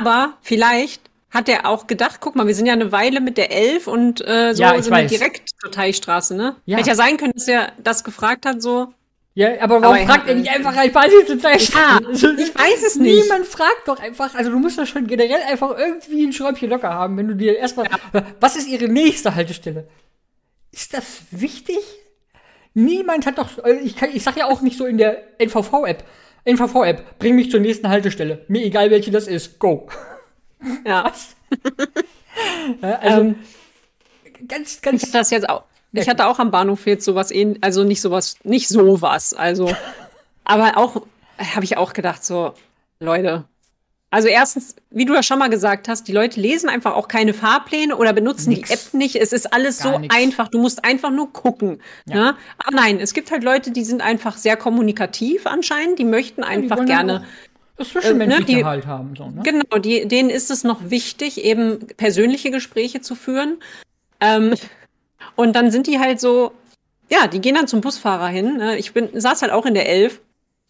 Aber 0.00 0.34
vielleicht 0.42 1.02
hat 1.30 1.48
er 1.48 1.66
auch 1.66 1.86
gedacht, 1.86 2.18
guck 2.20 2.36
mal, 2.36 2.46
wir 2.46 2.54
sind 2.54 2.66
ja 2.66 2.72
eine 2.72 2.90
Weile 2.90 3.20
mit 3.20 3.36
der 3.36 3.52
Elf 3.52 3.86
und 3.86 4.26
äh, 4.26 4.54
so 4.54 4.62
ja, 4.62 4.80
sind 4.80 4.94
wir 4.94 5.04
direkt 5.04 5.50
zur 5.60 5.70
Teichstraße, 5.70 6.34
ne? 6.34 6.56
Ja. 6.64 6.78
Hätte 6.78 6.88
ja 6.88 6.94
sein 6.94 7.16
können, 7.18 7.32
dass 7.34 7.48
er 7.48 7.72
das 7.78 8.02
gefragt 8.02 8.46
hat, 8.46 8.62
so, 8.62 8.92
ja, 9.38 9.50
aber 9.60 9.80
warum 9.80 9.94
aber 9.94 10.04
fragt 10.04 10.28
er 10.28 10.34
nicht 10.34 10.50
einfach 10.50 10.76
ein 10.76 10.90
Fazit 10.90 11.28
zu 11.28 11.38
zeichnen? 11.38 11.78
Ja, 11.80 12.00
also, 12.08 12.30
ich 12.32 12.52
weiß 12.52 12.82
es 12.84 12.96
nicht. 12.96 13.22
Niemand 13.22 13.46
fragt 13.46 13.86
doch 13.86 14.00
einfach, 14.00 14.34
also 14.34 14.50
du 14.50 14.58
musst 14.58 14.76
doch 14.80 14.86
schon 14.86 15.06
generell 15.06 15.42
einfach 15.48 15.78
irgendwie 15.78 16.26
ein 16.26 16.32
Schräubchen 16.32 16.68
locker 16.68 16.92
haben, 16.92 17.16
wenn 17.16 17.28
du 17.28 17.36
dir 17.36 17.56
erstmal, 17.56 17.86
ja. 18.12 18.24
was 18.40 18.56
ist 18.56 18.66
ihre 18.66 18.88
nächste 18.88 19.36
Haltestelle? 19.36 19.86
Ist 20.72 20.92
das 20.92 21.22
wichtig? 21.30 21.78
Niemand 22.74 23.26
hat 23.26 23.38
doch, 23.38 23.62
also 23.62 23.80
ich, 23.80 23.94
kann, 23.94 24.10
ich 24.12 24.24
sag 24.24 24.36
ja 24.36 24.46
auch 24.46 24.60
nicht 24.60 24.76
so 24.76 24.86
in 24.86 24.98
der 24.98 25.22
NVV-App, 25.40 26.02
NVV-App, 26.48 27.18
bring 27.18 27.34
mich 27.36 27.50
zur 27.50 27.60
nächsten 27.60 27.88
Haltestelle. 27.88 28.44
Mir 28.48 28.64
egal, 28.64 28.90
welche 28.90 29.10
das 29.10 29.26
ist. 29.26 29.58
Go. 29.58 29.88
Ja. 30.86 31.12
Ja, 32.82 32.98
also, 33.00 33.20
Ähm, 33.20 33.34
ganz, 34.46 34.74
ich 34.76 34.82
ganz. 34.82 35.02
hatte 35.02 35.12
das 35.12 35.30
jetzt 35.30 35.48
auch. 35.48 35.64
Ich 35.92 36.08
hatte 36.08 36.26
auch 36.26 36.38
am 36.38 36.50
Bahnhof 36.50 36.86
jetzt 36.86 37.04
sowas 37.04 37.30
ähn, 37.32 37.58
also 37.62 37.82
nicht 37.82 38.00
sowas, 38.00 38.36
nicht 38.44 38.68
sowas, 38.68 39.34
also, 39.34 39.74
aber 40.44 40.76
auch, 40.76 41.02
habe 41.38 41.64
ich 41.64 41.76
auch 41.76 41.92
gedacht, 41.94 42.24
so, 42.24 42.54
Leute. 43.00 43.44
Also 44.10 44.28
erstens, 44.28 44.74
wie 44.90 45.04
du 45.04 45.14
ja 45.14 45.22
schon 45.22 45.38
mal 45.38 45.50
gesagt 45.50 45.86
hast, 45.86 46.08
die 46.08 46.12
Leute 46.12 46.40
lesen 46.40 46.70
einfach 46.70 46.94
auch 46.94 47.08
keine 47.08 47.34
Fahrpläne 47.34 47.94
oder 47.96 48.14
benutzen 48.14 48.50
Nix. 48.50 48.68
die 48.68 48.74
App 48.74 48.94
nicht. 48.94 49.16
Es 49.16 49.34
ist 49.34 49.52
alles 49.52 49.80
Gar 49.82 49.92
so 49.94 49.98
nix. 49.98 50.14
einfach. 50.14 50.48
Du 50.48 50.58
musst 50.58 50.82
einfach 50.84 51.10
nur 51.10 51.30
gucken. 51.32 51.82
Ja. 52.06 52.14
Ne? 52.14 52.36
Aber 52.58 52.74
nein, 52.76 53.00
es 53.00 53.12
gibt 53.12 53.30
halt 53.30 53.44
Leute, 53.44 53.70
die 53.70 53.84
sind 53.84 54.00
einfach 54.00 54.38
sehr 54.38 54.56
kommunikativ 54.56 55.46
anscheinend. 55.46 55.98
Die 55.98 56.04
möchten 56.04 56.40
die 56.40 56.48
einfach 56.48 56.78
wollen 56.78 56.86
gerne. 56.86 57.26
Das 57.76 57.90
Zwischenmenschliche 57.90 58.50
äh, 58.50 58.54
ne, 58.54 58.58
die- 58.60 58.64
halt 58.64 58.86
haben. 58.86 59.14
So, 59.14 59.28
ne? 59.28 59.42
Genau, 59.44 59.78
die, 59.78 60.08
denen 60.08 60.30
ist 60.30 60.50
es 60.50 60.64
noch 60.64 60.90
wichtig, 60.90 61.44
eben 61.44 61.86
persönliche 61.98 62.50
Gespräche 62.50 63.02
zu 63.02 63.14
führen. 63.14 63.58
Ähm, 64.20 64.54
und 65.36 65.54
dann 65.54 65.70
sind 65.70 65.86
die 65.86 65.98
halt 65.98 66.18
so, 66.18 66.52
ja, 67.10 67.26
die 67.26 67.40
gehen 67.40 67.54
dann 67.54 67.68
zum 67.68 67.82
Busfahrer 67.82 68.28
hin. 68.28 68.56
Ne? 68.56 68.78
Ich 68.78 68.92
bin, 68.94 69.08
saß 69.20 69.42
halt 69.42 69.52
auch 69.52 69.66
in 69.66 69.74
der 69.74 69.86
Elf. 69.88 70.20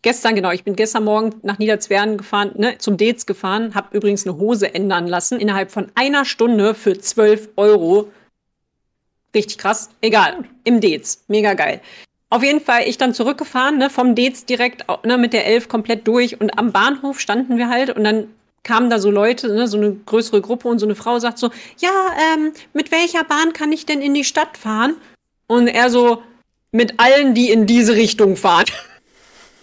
Gestern, 0.03 0.37
genau, 0.37 0.53
ich 0.53 0.63
bin 0.63 0.77
gestern 0.77 1.05
Morgen 1.05 1.35
nach 1.43 1.59
Niederzweren 1.59 2.19
gefahren, 2.19 2.53
ne, 2.57 2.79
zum 2.79 2.97
Dates 2.97 3.27
gefahren, 3.27 3.75
habe 3.75 3.97
übrigens 3.97 4.27
eine 4.27 4.37
Hose 4.37 4.73
ändern 4.73 5.09
lassen, 5.09 5.41
innerhalb 5.41 5.73
von 5.73 5.91
einer 5.97 6.25
Stunde 6.25 6.75
für 6.75 6.99
12 6.99 7.49
Euro. 7.57 8.11
Richtig 9.35 9.59
krass. 9.59 9.91
Egal, 10.01 10.45
im 10.63 10.81
Dates. 10.81 11.25
Mega 11.27 11.55
geil. 11.55 11.81
Auf 12.31 12.43
jeden 12.43 12.61
Fall, 12.61 12.83
ich 12.87 12.99
dann 12.99 13.13
zurückgefahren, 13.13 13.79
ne, 13.79 13.91
vom 13.91 14.15
Dates 14.15 14.45
direkt 14.45 14.85
ne, 15.05 15.19
mit 15.19 15.33
der 15.33 15.47
Elf 15.47 15.69
komplett 15.69 16.07
durch 16.07 16.41
und 16.41 16.57
am 16.59 16.71
Bahnhof 16.73 17.19
standen 17.19 17.57
wir 17.57 17.69
halt 17.69 17.91
und 17.91 18.05
dann 18.05 18.29
kamen 18.63 18.91
da 18.91 18.99
so 18.99 19.11
Leute, 19.11 19.49
ne, 19.49 19.67
so 19.67 19.79
eine 19.79 19.95
größere 19.95 20.41
Gruppe 20.41 20.69
und 20.69 20.79
so 20.79 20.87
eine 20.87 20.95
Frau 20.95 21.19
sagt 21.19 21.39
so, 21.39 21.51
ja, 21.79 21.91
ähm, 22.35 22.53
mit 22.73 22.93
welcher 22.93 23.25
Bahn 23.25 23.53
kann 23.53 23.73
ich 23.73 23.87
denn 23.87 24.03
in 24.03 24.15
die 24.15 24.25
Stadt 24.25 24.57
fahren? 24.59 24.95
Und 25.47 25.69
er 25.69 25.91
so, 25.91 26.23
mit 26.71 27.01
allen, 27.01 27.35
die 27.35 27.51
in 27.51 27.67
diese 27.67 27.95
Richtung 27.95 28.37
fahren. 28.37 28.67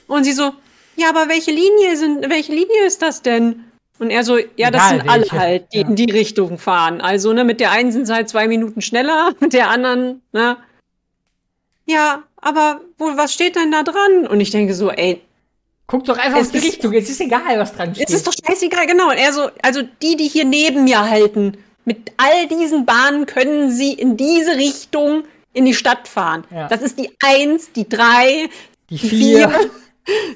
Und 0.08 0.24
sie 0.24 0.34
so, 0.34 0.54
ja, 0.96 1.10
aber 1.10 1.28
welche 1.30 1.52
Linie 1.52 1.98
sind, 1.98 2.30
welche 2.30 2.52
Linie 2.54 2.86
ist 2.86 3.02
das 3.02 3.22
denn? 3.22 3.65
Und 4.00 4.10
er 4.10 4.24
so, 4.24 4.38
ja, 4.58 4.72
das 4.72 4.84
Egal 4.88 4.89
sind 5.00 5.10
alle 5.10 5.22
welche. 5.22 5.39
halt, 5.39 5.74
die 5.74 5.78
Ja. 5.80 5.88
in 5.88 5.96
die 5.96 6.12
Richtung 6.12 6.58
fahren. 6.58 7.00
Also, 7.02 7.32
ne, 7.34 7.44
mit 7.44 7.60
der 7.60 7.72
einen 7.72 7.91
sind 7.91 8.06
sie 8.08 8.13
halt 8.13 8.28
zwei 8.30 8.48
Minuten 8.48 8.82
schneller, 8.82 9.34
mit 9.39 9.54
der 9.54 9.70
anderen, 9.70 10.22
ne? 10.34 10.58
Ja, 11.86 12.24
aber 12.38 12.82
wo, 12.98 13.06
was 13.15 13.34
steht 13.34 13.56
denn 13.56 13.72
da 13.72 13.84
dran? 13.84 14.28
Und 14.28 14.41
ich 14.41 14.52
denke 14.52 14.74
so, 14.74 14.89
ey, 14.91 15.22
Guck 15.88 16.04
doch 16.06 16.18
einfach 16.18 16.39
auf 16.39 16.50
die 16.52 16.58
ist- 16.58 16.63
Richtung. 16.65 16.94
Es 16.94 17.10
ist 17.12 17.22
egal, 17.22 17.60
was 17.60 17.74
dran 17.76 17.94
steht. 17.94 18.08
es 18.10 18.15
ist 18.15 18.26
doch 18.26 18.34
scheißegal, 18.34 18.88
genau. 18.88 19.10
Und 19.12 19.18
er 19.18 19.32
so, 19.32 19.50
also 19.62 19.84
die, 20.02 20.15
die 20.15 20.28
hier 20.28 20.44
neben 20.44 20.84
mir 20.86 21.08
halten, 21.08 21.58
mit 21.86 22.12
all 22.18 22.48
diesen 22.48 22.88
Bahnen 22.88 23.28
können 23.28 23.70
sie 23.70 23.94
in 23.94 24.18
diese 24.18 24.56
Richtung 24.58 25.26
in 25.54 25.63
die 25.65 25.76
Stadt 25.76 26.08
fahren. 26.08 26.44
Ja. 26.50 26.68
Das 26.68 26.82
ist 26.82 26.98
die 26.98 27.12
eins, 27.24 27.72
die 27.72 27.88
drei, 27.88 28.50
die 28.89 28.98
die 28.98 29.10
vier. 29.10 29.50
vier. 29.50 29.70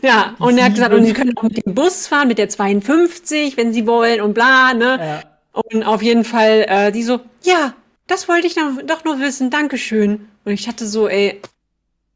Ja, 0.01 0.35
und 0.39 0.57
er 0.57 0.65
hat 0.65 0.73
gesagt, 0.73 0.93
und 0.93 1.05
sie 1.05 1.13
können 1.13 1.37
auch 1.37 1.43
mit 1.43 1.65
dem 1.65 1.75
Bus 1.75 2.07
fahren, 2.07 2.27
mit 2.27 2.37
der 2.37 2.49
52, 2.49 3.55
wenn 3.57 3.71
sie 3.73 3.85
wollen 3.85 4.21
und 4.21 4.33
bla, 4.33 4.73
ne? 4.73 4.97
Ja. 4.99 5.23
Und 5.71 5.83
auf 5.83 6.01
jeden 6.01 6.23
Fall, 6.23 6.65
äh, 6.67 6.91
die 6.91 7.03
so, 7.03 7.19
ja, 7.43 7.73
das 8.07 8.27
wollte 8.27 8.47
ich 8.47 8.55
doch, 8.55 8.81
doch 8.85 9.03
nur 9.05 9.19
wissen, 9.19 9.49
Dankeschön. 9.49 10.27
Und 10.45 10.53
ich 10.53 10.67
hatte 10.67 10.87
so, 10.87 11.07
ey, 11.07 11.39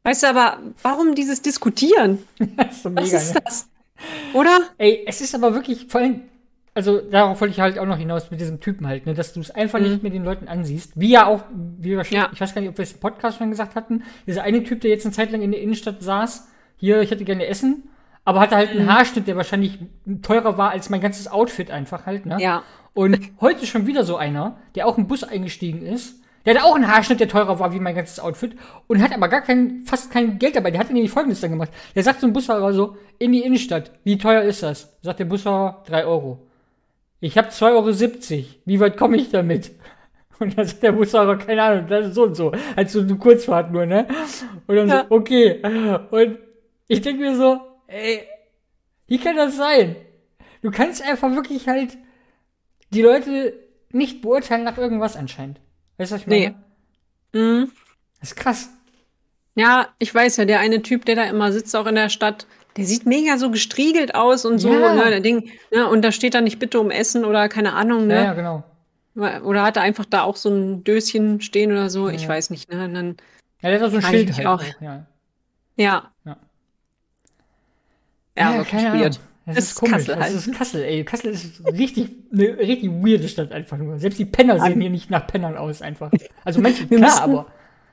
weißt 0.02 0.24
du 0.24 0.26
aber, 0.28 0.58
warum 0.82 1.14
dieses 1.14 1.42
Diskutieren? 1.42 2.24
Das 2.56 2.76
ist 2.76 2.82
so 2.82 2.94
Was 2.94 3.04
mega, 3.04 3.16
ist 3.18 3.34
ne? 3.34 3.40
das? 3.44 3.68
Oder? 4.32 4.58
Ey, 4.78 5.04
es 5.06 5.20
ist 5.20 5.34
aber 5.34 5.54
wirklich 5.54 5.86
vor 5.88 6.00
allem, 6.00 6.22
also 6.74 6.98
darauf 7.00 7.40
wollte 7.40 7.52
ich 7.52 7.60
halt 7.60 7.78
auch 7.78 7.86
noch 7.86 7.98
hinaus 7.98 8.30
mit 8.32 8.40
diesem 8.40 8.60
Typen 8.60 8.88
halt, 8.88 9.06
ne, 9.06 9.14
dass 9.14 9.32
du 9.32 9.40
es 9.40 9.52
einfach 9.52 9.78
nicht 9.78 10.02
mit 10.02 10.12
den 10.12 10.24
Leuten 10.24 10.48
ansiehst. 10.48 10.92
Wie 10.96 11.10
ja 11.10 11.26
auch, 11.26 11.44
wie 11.54 11.90
wir 11.90 12.02
schon, 12.04 12.16
Ja. 12.16 12.30
ich 12.32 12.40
weiß 12.40 12.52
gar 12.52 12.60
nicht, 12.60 12.70
ob 12.70 12.78
wir 12.78 12.82
es 12.82 12.92
im 12.92 12.98
Podcast 13.00 13.38
schon 13.38 13.50
gesagt 13.50 13.76
hatten, 13.76 14.02
dieser 14.26 14.42
eine 14.42 14.64
Typ, 14.64 14.80
der 14.80 14.90
jetzt 14.90 15.06
eine 15.06 15.14
Zeit 15.14 15.30
lang 15.30 15.42
in 15.42 15.52
der 15.52 15.60
Innenstadt 15.60 16.02
saß, 16.02 16.48
hier, 16.76 17.00
ich 17.00 17.10
hätte 17.10 17.24
gerne 17.24 17.46
Essen, 17.46 17.84
aber 18.24 18.40
hatte 18.40 18.56
halt 18.56 18.70
einen 18.70 18.92
Haarschnitt, 18.92 19.26
der 19.26 19.36
wahrscheinlich 19.36 19.78
teurer 20.22 20.56
war 20.58 20.70
als 20.70 20.90
mein 20.90 21.00
ganzes 21.00 21.28
Outfit 21.28 21.70
einfach 21.70 22.06
halt, 22.06 22.26
ne? 22.26 22.38
Ja. 22.40 22.62
Und 22.94 23.18
heute 23.40 23.66
schon 23.66 23.86
wieder 23.86 24.04
so 24.04 24.16
einer, 24.16 24.56
der 24.76 24.86
auch 24.86 24.96
im 24.98 25.06
Bus 25.08 25.24
eingestiegen 25.24 25.84
ist. 25.84 26.20
Der 26.46 26.54
hatte 26.54 26.64
auch 26.64 26.74
einen 26.76 26.86
Haarschnitt, 26.86 27.20
der 27.20 27.28
teurer 27.28 27.58
war 27.58 27.72
wie 27.72 27.80
mein 27.80 27.94
ganzes 27.94 28.20
Outfit 28.20 28.54
und 28.86 29.02
hat 29.02 29.12
aber 29.14 29.28
gar 29.28 29.40
kein, 29.40 29.82
fast 29.86 30.10
kein 30.10 30.38
Geld 30.38 30.56
dabei. 30.56 30.70
Der 30.70 30.80
hat 30.80 30.90
nämlich 30.90 31.10
folgendes 31.10 31.40
dann 31.40 31.50
gemacht. 31.50 31.70
Der 31.94 32.02
sagt 32.02 32.20
zum 32.20 32.32
Busfahrer 32.34 32.72
so, 32.74 32.96
in 33.18 33.32
die 33.32 33.42
Innenstadt, 33.42 33.90
wie 34.04 34.18
teuer 34.18 34.42
ist 34.42 34.62
das? 34.62 34.94
Sagt 35.00 35.20
der 35.20 35.24
Busfahrer, 35.24 35.82
3 35.86 36.04
Euro. 36.04 36.46
Ich 37.20 37.38
habe 37.38 37.48
2,70 37.48 38.32
Euro. 38.34 38.44
Wie 38.66 38.80
weit 38.80 38.96
komme 38.98 39.16
ich 39.16 39.30
damit? 39.30 39.72
Und 40.38 40.58
dann 40.58 40.66
sagt 40.66 40.82
der 40.82 40.92
Busfahrer, 40.92 41.38
keine 41.38 41.62
Ahnung, 41.62 41.86
das 41.88 42.08
ist 42.08 42.14
so 42.14 42.24
und 42.24 42.34
so. 42.34 42.52
Als 42.76 42.92
so 42.92 43.00
eine 43.00 43.16
Kurzfahrt 43.16 43.70
nur, 43.72 43.86
ne? 43.86 44.06
Und 44.66 44.76
dann 44.76 44.88
Ja. 44.88 45.06
so, 45.08 45.16
okay. 45.16 45.62
Und 46.10 46.38
ich 46.88 47.00
denke 47.00 47.22
mir 47.22 47.36
so, 47.36 47.60
ey, 47.86 48.26
wie 49.06 49.18
kann 49.18 49.36
das 49.36 49.56
sein? 49.56 49.96
Du 50.62 50.70
kannst 50.70 51.02
einfach 51.02 51.30
wirklich 51.34 51.68
halt 51.68 51.96
die 52.90 53.02
Leute 53.02 53.54
nicht 53.90 54.22
beurteilen 54.22 54.64
nach 54.64 54.78
irgendwas 54.78 55.16
anscheinend. 55.16 55.60
Weißt 55.98 56.10
du, 56.10 56.14
was 56.16 56.20
ich 56.22 56.26
meine? 56.26 56.54
Nee. 57.32 57.38
Mhm. 57.40 57.72
Das 58.20 58.30
ist 58.30 58.36
krass. 58.36 58.68
Ja, 59.56 59.88
ich 59.98 60.12
weiß 60.14 60.36
ja, 60.38 60.44
der 60.46 60.60
eine 60.60 60.82
Typ, 60.82 61.04
der 61.04 61.14
da 61.16 61.24
immer 61.24 61.52
sitzt, 61.52 61.76
auch 61.76 61.86
in 61.86 61.94
der 61.94 62.08
Stadt, 62.08 62.46
der 62.76 62.84
sieht 62.84 63.06
mega 63.06 63.36
so 63.38 63.50
gestriegelt 63.50 64.14
aus 64.14 64.44
und 64.44 64.58
so, 64.58 64.72
Ja. 64.72 64.94
ne, 64.94 65.10
der 65.10 65.20
Ding, 65.20 65.50
ne, 65.70 65.88
und 65.88 66.02
da 66.02 66.10
steht 66.10 66.34
da 66.34 66.40
nicht 66.40 66.58
bitte 66.58 66.80
um 66.80 66.90
Essen 66.90 67.24
oder 67.24 67.48
keine 67.48 67.74
Ahnung, 67.74 68.00
Ja, 68.10 68.16
ne? 68.16 68.24
ja, 68.24 68.32
genau. 68.34 68.64
Oder 69.16 69.62
hat 69.62 69.76
er 69.76 69.84
einfach 69.84 70.06
da 70.06 70.22
auch 70.22 70.34
so 70.34 70.50
ein 70.50 70.82
Döschen 70.82 71.40
stehen 71.40 71.70
oder 71.70 71.88
so, 71.88 72.08
ich 72.08 72.22
Ja. 72.22 72.30
weiß 72.30 72.50
nicht, 72.50 72.68
ne? 72.72 72.84
Und 72.86 72.94
dann, 72.94 73.16
Ja, 73.62 73.70
der 73.70 73.74
hat 73.78 73.86
auch 73.86 73.90
so 73.90 73.98
ein 73.98 74.02
ich 74.02 74.08
Schild 74.08 74.36
halt 74.36 74.46
auch. 74.48 74.62
Ja, 74.80 75.06
ja. 75.76 76.10
Ja. 78.36 78.54
Ja, 78.56 78.64
keine. 78.64 78.90
Ahnung. 78.92 79.10
Das 79.46 79.58
Ist 79.58 79.64
ist, 79.72 79.74
komisch. 79.74 79.92
Kassel 79.92 80.14
das 80.16 80.24
halt. 80.24 80.34
ist 80.34 80.54
Kassel, 80.54 80.82
ey. 80.84 81.04
Kassel 81.04 81.30
ist 81.32 81.64
richtig, 81.66 82.10
eine 82.32 82.56
richtig 82.58 82.90
weirde 82.90 83.28
Stadt 83.28 83.52
einfach 83.52 83.76
nur. 83.76 83.98
Selbst 83.98 84.18
die 84.18 84.24
Penner 84.24 84.58
sehen 84.58 84.80
hier 84.80 84.88
nicht 84.88 85.10
nach 85.10 85.26
Pennern 85.26 85.56
aus 85.58 85.82
einfach. 85.82 86.10
Also 86.44 86.60
manche, 86.62 86.86
klar, 86.86 87.00
müssten- 87.00 87.20
aber. 87.22 87.46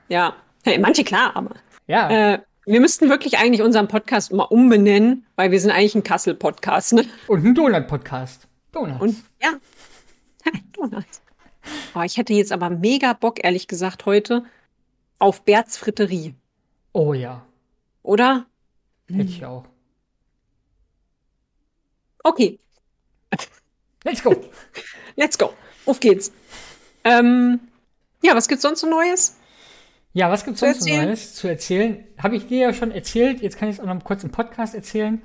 Ja. 0.08 0.34
Hey, 0.64 0.78
manche 0.78 1.04
klar, 1.04 1.36
aber. 1.36 1.54
Ja. 1.86 2.34
Äh, 2.34 2.38
wir 2.64 2.80
müssten 2.80 3.10
wirklich 3.10 3.36
eigentlich 3.38 3.60
unseren 3.60 3.86
Podcast 3.88 4.32
mal 4.32 4.44
umbenennen, 4.44 5.26
weil 5.36 5.50
wir 5.50 5.60
sind 5.60 5.72
eigentlich 5.72 5.94
ein 5.94 6.04
Kassel-Podcast, 6.04 6.94
ne? 6.94 7.04
Und 7.26 7.44
ein 7.44 7.54
Donut-Podcast. 7.54 8.48
Donuts. 8.70 9.00
Und 9.02 9.16
ja. 9.42 9.52
Donuts. 10.72 11.22
Oh, 11.94 12.00
ich 12.02 12.16
hätte 12.16 12.32
jetzt 12.32 12.52
aber 12.52 12.70
mega 12.70 13.12
Bock, 13.12 13.44
ehrlich 13.44 13.68
gesagt, 13.68 14.06
heute 14.06 14.44
auf 15.18 15.44
Berts 15.44 15.76
Fritterie, 15.76 16.34
oh 16.92 17.12
ja. 17.14 17.44
oder? 18.02 18.46
Hätte 19.08 19.28
ich 19.28 19.44
auch. 19.44 19.64
Okay, 22.22 22.58
Let's 24.04 24.22
go. 24.22 24.34
let's 25.16 25.38
go. 25.38 25.52
Auf 25.86 26.00
geht's. 26.00 26.32
Ähm, 27.04 27.60
ja, 28.22 28.34
was 28.34 28.48
gibt's 28.48 28.62
sonst 28.62 28.80
so 28.80 28.88
Neues? 28.88 29.36
Ja, 30.12 30.30
was 30.30 30.44
gibt's 30.44 30.60
Zu 30.60 30.66
sonst 30.66 30.78
erzählen? 30.86 31.06
Neues 31.06 31.34
zu 31.34 31.48
erzählen? 31.48 32.04
Habe 32.18 32.36
ich 32.36 32.46
dir 32.46 32.58
ja 32.58 32.74
schon 32.74 32.90
erzählt. 32.90 33.40
Jetzt 33.40 33.56
kann 33.56 33.68
ich 33.68 33.76
es 33.76 33.80
auch 33.80 33.86
noch 33.86 34.04
kurz 34.04 34.24
im 34.24 34.30
Podcast 34.30 34.74
erzählen. 34.74 35.22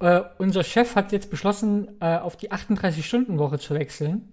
Äh, 0.00 0.22
unser 0.38 0.64
Chef 0.64 0.96
hat 0.96 1.12
jetzt 1.12 1.30
beschlossen, 1.30 1.96
äh, 2.00 2.18
auf 2.18 2.36
die 2.36 2.50
38-Stunden-Woche 2.50 3.58
zu 3.58 3.74
wechseln. 3.74 4.32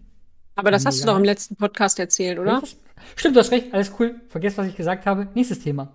Aber 0.55 0.71
das 0.71 0.85
hast 0.85 1.01
du 1.01 1.05
doch 1.05 1.17
im 1.17 1.23
letzten 1.23 1.55
Podcast 1.55 1.99
erzählt, 1.99 2.39
oder? 2.39 2.61
Stimmt, 3.15 3.35
du 3.35 3.39
hast 3.39 3.51
recht. 3.51 3.73
Alles 3.73 3.93
cool. 3.99 4.19
Vergesst, 4.27 4.57
was 4.57 4.67
ich 4.67 4.75
gesagt 4.75 5.05
habe. 5.05 5.27
Nächstes 5.33 5.59
Thema. 5.59 5.93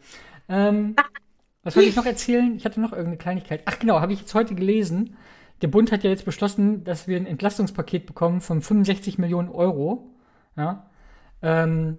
Ähm, 0.48 0.96
was 1.62 1.76
wollte 1.76 1.88
ich 1.88 1.96
noch 1.96 2.06
erzählen? 2.06 2.56
Ich 2.56 2.64
hatte 2.64 2.80
noch 2.80 2.92
irgendeine 2.92 3.18
Kleinigkeit. 3.18 3.62
Ach 3.66 3.78
genau, 3.78 4.00
habe 4.00 4.12
ich 4.12 4.20
jetzt 4.20 4.34
heute 4.34 4.54
gelesen. 4.54 5.16
Der 5.62 5.68
Bund 5.68 5.90
hat 5.92 6.04
ja 6.04 6.10
jetzt 6.10 6.24
beschlossen, 6.24 6.84
dass 6.84 7.08
wir 7.08 7.16
ein 7.16 7.26
Entlastungspaket 7.26 8.06
bekommen 8.06 8.40
von 8.40 8.60
65 8.60 9.18
Millionen 9.18 9.48
Euro. 9.48 10.10
Ja. 10.56 10.86
Ähm, 11.42 11.98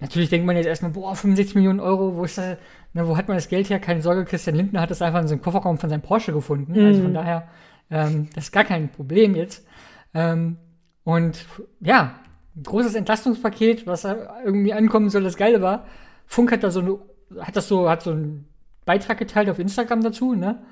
natürlich 0.00 0.30
denkt 0.30 0.46
man 0.46 0.56
jetzt 0.56 0.66
erstmal, 0.66 0.92
boah, 0.92 1.14
65 1.14 1.54
Millionen 1.54 1.80
Euro, 1.80 2.16
wo 2.16 2.24
ist 2.24 2.38
das, 2.38 2.56
ne, 2.94 3.06
wo 3.06 3.16
hat 3.16 3.28
man 3.28 3.36
das 3.36 3.48
Geld 3.48 3.68
her? 3.68 3.78
Keine 3.78 4.02
Sorge, 4.02 4.24
Christian 4.24 4.56
Lindner 4.56 4.80
hat 4.80 4.90
das 4.90 5.02
einfach 5.02 5.20
in 5.20 5.28
seinem 5.28 5.42
Kofferraum 5.42 5.78
von 5.78 5.90
seinem 5.90 6.02
Porsche 6.02 6.32
gefunden. 6.32 6.78
Also 6.78 7.02
von 7.02 7.14
daher, 7.14 7.48
ähm, 7.90 8.28
das 8.34 8.44
ist 8.44 8.52
gar 8.52 8.64
kein 8.64 8.90
Problem 8.90 9.34
jetzt. 9.34 9.66
Ähm, 10.14 10.56
und 11.04 11.44
ja, 11.80 12.14
großes 12.62 12.94
Entlastungspaket, 12.94 13.86
was 13.86 14.04
irgendwie 14.04 14.72
ankommen 14.72 15.10
soll, 15.10 15.22
das 15.22 15.36
Geile 15.36 15.60
war. 15.60 15.86
Funk 16.26 16.52
hat 16.52 16.62
da 16.62 16.70
so 16.70 16.80
eine, 16.80 16.98
hat 17.40 17.56
das 17.56 17.68
so, 17.68 17.90
hat 17.90 18.02
so 18.02 18.12
einen 18.12 18.48
Beitrag 18.84 19.18
geteilt 19.18 19.50
auf 19.50 19.58
Instagram 19.58 20.02
dazu, 20.02 20.34
ne? 20.34 20.62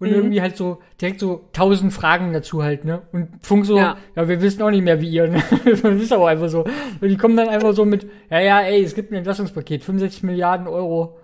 Und 0.00 0.08
irgendwie 0.08 0.40
halt 0.40 0.56
so 0.56 0.78
direkt 1.00 1.18
so 1.18 1.48
tausend 1.52 1.92
Fragen 1.92 2.32
dazu 2.32 2.62
halt, 2.62 2.84
ne? 2.84 3.02
Und 3.12 3.30
Funk 3.42 3.66
so, 3.66 3.76
ja, 3.78 3.96
Ja. 4.14 4.28
wir 4.28 4.40
wissen 4.40 4.62
auch 4.62 4.70
nicht 4.70 4.84
mehr 4.84 5.00
wie 5.00 5.08
ihr, 5.10 5.26
ne? 5.28 5.42
Das 5.64 5.82
ist 5.82 6.12
aber 6.12 6.28
einfach 6.28 6.48
so. 6.48 6.64
Und 7.00 7.08
die 7.08 7.16
kommen 7.16 7.36
dann 7.36 7.48
einfach 7.48 7.72
so 7.72 7.84
mit, 7.84 8.06
ja, 8.30 8.38
ja, 8.38 8.60
ey, 8.60 8.82
es 8.84 8.94
gibt 8.94 9.10
ein 9.10 9.16
Entlastungspaket, 9.16 9.82
65 9.82 10.22
Milliarden 10.22 10.68
Euro, 10.68 11.18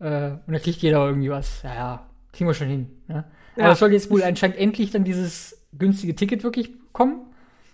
äh, 0.00 0.32
und 0.46 0.52
da 0.52 0.58
kriegt 0.58 0.82
jeder 0.82 1.06
irgendwie 1.06 1.30
was. 1.30 1.62
Ja, 1.62 1.74
ja, 1.74 2.06
kriegen 2.32 2.48
wir 2.50 2.54
schon 2.54 2.68
hin, 2.68 2.86
ne? 3.08 3.24
Aber 3.56 3.64
Ja. 3.66 3.72
es 3.72 3.78
soll 3.78 3.92
jetzt 3.92 4.10
wohl 4.10 4.22
anscheinend 4.22 4.58
endlich 4.58 4.90
dann 4.90 5.04
dieses 5.04 5.64
günstige 5.78 6.14
Ticket 6.14 6.44
wirklich 6.44 6.72
kommen. 6.92 7.22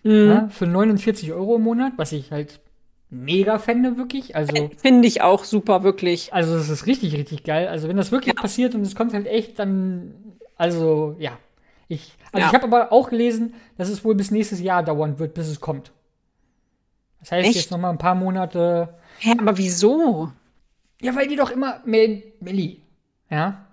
Mhm. 0.04 0.28
Ja, 0.28 0.48
für 0.50 0.66
49 0.68 1.32
Euro 1.32 1.56
im 1.56 1.62
Monat, 1.62 1.94
was 1.96 2.12
ich 2.12 2.30
halt 2.30 2.60
mega 3.10 3.58
fände, 3.58 3.96
wirklich. 3.96 4.34
Also, 4.34 4.70
Finde 4.78 5.06
ich 5.06 5.22
auch 5.22 5.44
super, 5.44 5.84
wirklich. 5.84 6.32
also 6.34 6.56
das 6.56 6.68
ist 6.68 6.86
richtig, 6.86 7.14
richtig 7.16 7.44
geil. 7.44 7.68
Also, 7.68 7.88
wenn 7.88 7.96
das 7.96 8.10
wirklich 8.12 8.34
Ja. 8.34 8.40
passiert 8.40 8.74
und 8.74 8.80
es 8.82 8.94
kommt 8.96 9.12
halt 9.14 9.26
echt, 9.26 9.58
dann, 9.58 10.14
also, 10.56 11.16
ja. 11.18 11.38
Ich, 11.88 12.14
also 12.32 12.38
Ja. 12.42 12.48
ich 12.48 12.54
habe 12.54 12.64
aber 12.64 12.92
auch 12.92 13.10
gelesen, 13.10 13.54
dass 13.76 13.88
es 13.88 14.04
wohl 14.04 14.14
bis 14.14 14.30
nächstes 14.30 14.60
Jahr 14.60 14.82
dauern 14.82 15.18
wird, 15.18 15.34
bis 15.34 15.48
es 15.48 15.60
kommt. 15.60 15.92
Das 17.20 17.32
heißt, 17.32 17.46
Echt? 17.48 17.56
jetzt 17.56 17.70
noch 17.70 17.78
mal 17.78 17.90
ein 17.90 17.98
paar 17.98 18.14
Monate. 18.14 18.94
Hä, 19.18 19.34
aber 19.38 19.56
wieso? 19.56 20.30
Ja, 21.00 21.14
weil 21.14 21.28
die 21.28 21.36
doch 21.36 21.50
immer, 21.50 21.80
Mel, 21.84 22.22
Melli, 22.40 22.80
ja, 23.30 23.66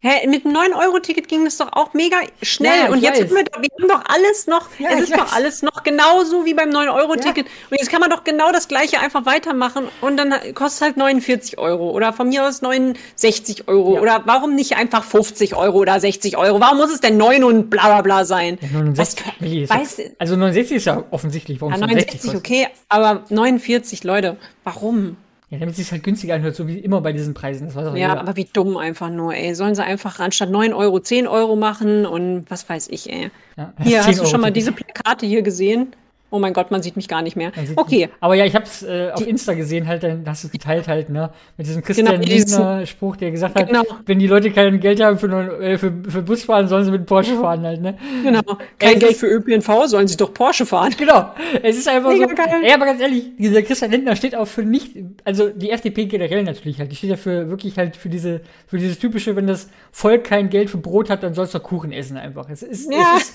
Hä, 0.00 0.28
mit 0.28 0.46
einem 0.46 0.54
9-Euro-Ticket 0.56 1.26
ging 1.26 1.44
das 1.44 1.56
doch 1.56 1.72
auch 1.72 1.92
mega 1.92 2.18
schnell. 2.40 2.70
Ja, 2.70 2.84
ja, 2.84 2.92
und 2.92 3.02
jetzt 3.02 3.20
haben 3.20 3.34
wir, 3.34 3.42
doch- 3.42 3.60
wir 3.60 3.68
haben 3.80 3.88
doch 3.88 4.04
alles 4.14 4.46
noch, 4.46 4.68
Ja, 4.78 4.90
es 4.92 5.00
ist 5.10 5.16
doch 5.16 5.32
alles 5.34 5.62
noch 5.62 5.82
genauso 5.82 6.44
wie 6.44 6.54
beim 6.54 6.70
9-Euro-Ticket. 6.70 7.46
Und 7.68 7.76
jetzt 7.80 7.90
kann 7.90 8.00
man 8.00 8.08
doch 8.08 8.22
genau 8.22 8.52
das 8.52 8.68
gleiche 8.68 9.00
einfach 9.00 9.26
weitermachen 9.26 9.88
und 10.00 10.16
dann 10.16 10.32
kostet 10.54 10.82
halt 10.82 10.96
49 10.98 11.58
Euro 11.58 11.90
oder 11.90 12.12
von 12.12 12.28
mir 12.28 12.46
aus 12.46 12.62
69 12.62 13.66
Euro 13.66 13.96
Ja. 13.96 14.00
oder 14.00 14.22
warum 14.26 14.54
nicht 14.54 14.76
einfach 14.76 15.02
50 15.02 15.56
Euro 15.56 15.78
oder 15.78 15.98
60 15.98 16.36
Euro? 16.36 16.60
Warum 16.60 16.76
muss 16.78 16.92
es 16.92 17.00
denn 17.00 17.16
9 17.16 17.42
und 17.42 17.68
bla 17.68 17.86
bla 17.86 18.02
bla 18.02 18.24
sein? 18.24 18.56
Ja, 18.60 18.68
69, 18.78 19.24
Was- 19.68 19.76
weißt 19.76 19.98
ja, 19.98 20.04
also 20.20 20.36
69 20.36 20.76
ist 20.76 20.84
ja 20.84 21.02
offensichtlich, 21.10 21.60
warum 21.60 21.72
Ja, 21.72 21.76
es 21.76 21.80
69 21.80 22.22
69, 22.22 22.32
kostet. 22.32 22.46
okay, 22.46 22.68
aber 22.88 23.24
49, 23.30 24.04
Leute, 24.04 24.36
warum? 24.62 25.16
Ja, 25.50 25.58
damit 25.58 25.72
es 25.72 25.78
sich 25.78 25.90
halt 25.92 26.02
günstiger 26.02 26.34
anhört, 26.34 26.54
so 26.56 26.66
wie 26.68 26.78
immer 26.78 27.00
bei 27.00 27.12
diesen 27.14 27.32
Preisen. 27.32 27.66
Das 27.68 27.74
weiß 27.74 27.86
auch 27.86 27.94
Ja, 27.94 28.08
jeder. 28.10 28.20
aber 28.20 28.36
wie 28.36 28.44
dumm 28.44 28.76
einfach 28.76 29.08
nur, 29.08 29.34
ey. 29.34 29.54
Sollen 29.54 29.74
sie 29.74 29.82
einfach 29.82 30.20
anstatt 30.20 30.50
9 30.50 30.74
Euro 30.74 31.00
10 31.00 31.26
Euro 31.26 31.56
machen 31.56 32.04
und 32.04 32.44
was 32.50 32.68
weiß 32.68 32.88
ich, 32.88 33.10
ey. 33.10 33.30
Ja, 33.56 33.72
Hier, 33.82 34.00
10 34.02 34.08
hast 34.08 34.20
du 34.20 34.26
schon 34.26 34.40
mal 34.42 34.52
diese 34.52 34.72
Plakate 34.72 35.24
hier 35.26 35.40
gesehen? 35.42 35.88
Oh 36.30 36.38
mein 36.38 36.52
Gott, 36.52 36.70
man 36.70 36.82
sieht 36.82 36.94
mich 36.96 37.08
gar 37.08 37.22
nicht 37.22 37.36
mehr. 37.36 37.52
Okay. 37.76 38.10
Aber 38.20 38.34
ja, 38.34 38.44
ich 38.44 38.54
hab's 38.54 38.82
äh, 38.82 39.10
auf 39.14 39.26
Insta 39.26 39.54
gesehen, 39.54 39.86
halt, 39.88 40.02
dann 40.02 40.24
hast 40.26 40.42
du 40.44 40.48
es 40.48 40.52
geteilt 40.52 40.86
halt, 40.86 41.08
ne? 41.08 41.30
Mit 41.56 41.66
diesem 41.66 41.82
Christian 41.82 42.06
Genau, 42.06 42.18
dieses- 42.20 42.50
Lindner 42.56 42.84
Spruch, 42.86 43.16
der 43.16 43.30
gesagt 43.30 43.58
hat, 43.58 43.66
Genau. 43.68 43.82
wenn 44.04 44.18
die 44.18 44.26
Leute 44.26 44.50
kein 44.50 44.78
Geld 44.78 45.02
haben 45.02 45.18
für, 45.18 45.28
äh, 45.62 45.78
für, 45.78 45.92
für 46.06 46.22
Bus 46.22 46.44
fahren, 46.44 46.68
sollen 46.68 46.84
sie 46.84 46.90
mit 46.90 47.06
Porsche 47.06 47.34
fahren 47.36 47.62
halt, 47.64 47.80
ne? 47.80 47.96
genau. 48.22 48.42
Kein 48.78 48.94
Es 48.94 48.98
Geld 49.00 49.12
ist- 49.12 49.20
für 49.20 49.26
ÖPNV, 49.28 49.86
sollen 49.86 50.06
sie 50.06 50.16
doch 50.18 50.34
Porsche 50.34 50.66
fahren. 50.66 50.94
Genau. 50.98 51.30
Es 51.62 51.78
ist 51.78 51.88
einfach 51.88 52.10
Mega 52.12 52.28
so. 52.28 52.34
geil. 52.34 52.60
Ey, 52.62 52.72
aber 52.72 52.84
ganz 52.84 53.00
ehrlich, 53.00 53.24
dieser 53.38 53.62
Christian 53.62 53.90
Lindner 53.90 54.14
steht 54.16 54.34
auch 54.36 54.46
für 54.46 54.62
nicht, 54.62 54.96
also 55.24 55.48
die 55.48 55.70
FDP 55.70 56.04
generell 56.06 56.42
natürlich 56.42 56.78
halt, 56.78 56.90
die 56.92 56.96
steht 56.96 57.10
ja 57.10 57.16
für 57.16 57.48
wirklich 57.48 57.78
halt 57.78 57.96
für 57.96 58.08
diese, 58.10 58.42
für 58.66 58.76
dieses 58.78 58.98
typische, 58.98 59.34
wenn 59.36 59.46
das 59.46 59.70
Volk 59.92 60.24
kein 60.24 60.50
Geld 60.50 60.68
für 60.68 60.78
Brot 60.78 61.08
hat, 61.08 61.22
dann 61.22 61.32
soll's 61.34 61.52
doch 61.52 61.62
Kuchen 61.62 61.90
essen 61.92 62.16
einfach. 62.18 62.48
Es 62.50 62.62
ist, 62.62 62.92
Ja. 62.92 63.14
es 63.16 63.22
ist, 63.22 63.34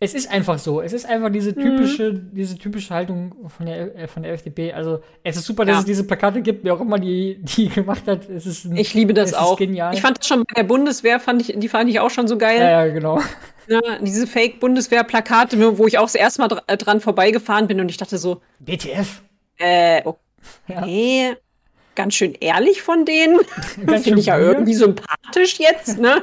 es 0.00 0.14
ist 0.14 0.30
einfach 0.30 0.58
so. 0.58 0.80
Es 0.80 0.92
ist 0.92 1.06
einfach 1.06 1.30
diese 1.30 1.54
typische, 1.54 2.12
diese 2.14 2.58
typische 2.58 2.92
Haltung 2.94 3.34
von 3.48 3.66
der, 3.66 3.94
äh, 3.96 4.08
von 4.08 4.22
der 4.22 4.32
FDP. 4.32 4.72
Also, 4.72 5.00
es 5.22 5.36
ist 5.36 5.46
super, 5.46 5.64
dass 5.64 5.74
Ja. 5.74 5.78
es 5.80 5.84
diese 5.86 6.04
Plakate 6.04 6.42
gibt, 6.42 6.64
wer 6.64 6.74
auch 6.74 6.80
immer 6.80 6.98
die, 6.98 7.38
die 7.42 7.68
gemacht 7.74 8.06
hat. 8.06 8.28
Es 8.28 8.46
ist 8.46 8.64
ein, 8.66 8.76
Ich 8.76 8.94
liebe 8.94 9.14
das 9.14 9.34
auch. 9.34 9.56
Genial. 9.58 9.94
Ich 9.94 10.00
fand 10.02 10.18
das 10.18 10.26
schon 10.26 10.40
bei 10.44 10.54
der 10.54 10.64
Bundeswehr, 10.64 11.18
fand 11.20 11.40
ich, 11.42 11.54
die 11.58 11.68
fand 11.68 11.88
ich 11.90 12.00
auch 12.00 12.10
schon 12.10 12.28
so 12.28 12.36
geil. 12.38 12.60
ja, 12.60 12.84
ja, 12.86 12.92
genau. 12.92 13.20
Ne? 13.68 13.80
Diese 14.00 14.28
Fake-Bundeswehr-Plakate, 14.28 15.76
wo 15.76 15.88
ich 15.88 15.98
auch 15.98 16.04
das 16.04 16.14
erste 16.14 16.40
Mal 16.40 16.46
dr 16.46 16.62
äh, 16.68 16.76
dran 16.76 17.00
vorbeigefahren 17.00 17.66
bin 17.66 17.80
und 17.80 17.88
ich 17.90 17.96
dachte 17.96 18.16
so, 18.16 18.40
BTF. 18.60 19.22
äh, 19.58 20.02
okay. 20.04 21.34
Ganz 21.96 22.14
schön 22.14 22.34
ehrlich 22.38 22.82
von 22.82 23.04
denen. 23.04 23.40
Finde 24.02 24.20
ich 24.20 24.26
ja 24.26 24.38
irgendwie 24.38 24.74
sympathisch 24.74 25.58
jetzt, 25.58 25.98
ne? 25.98 26.22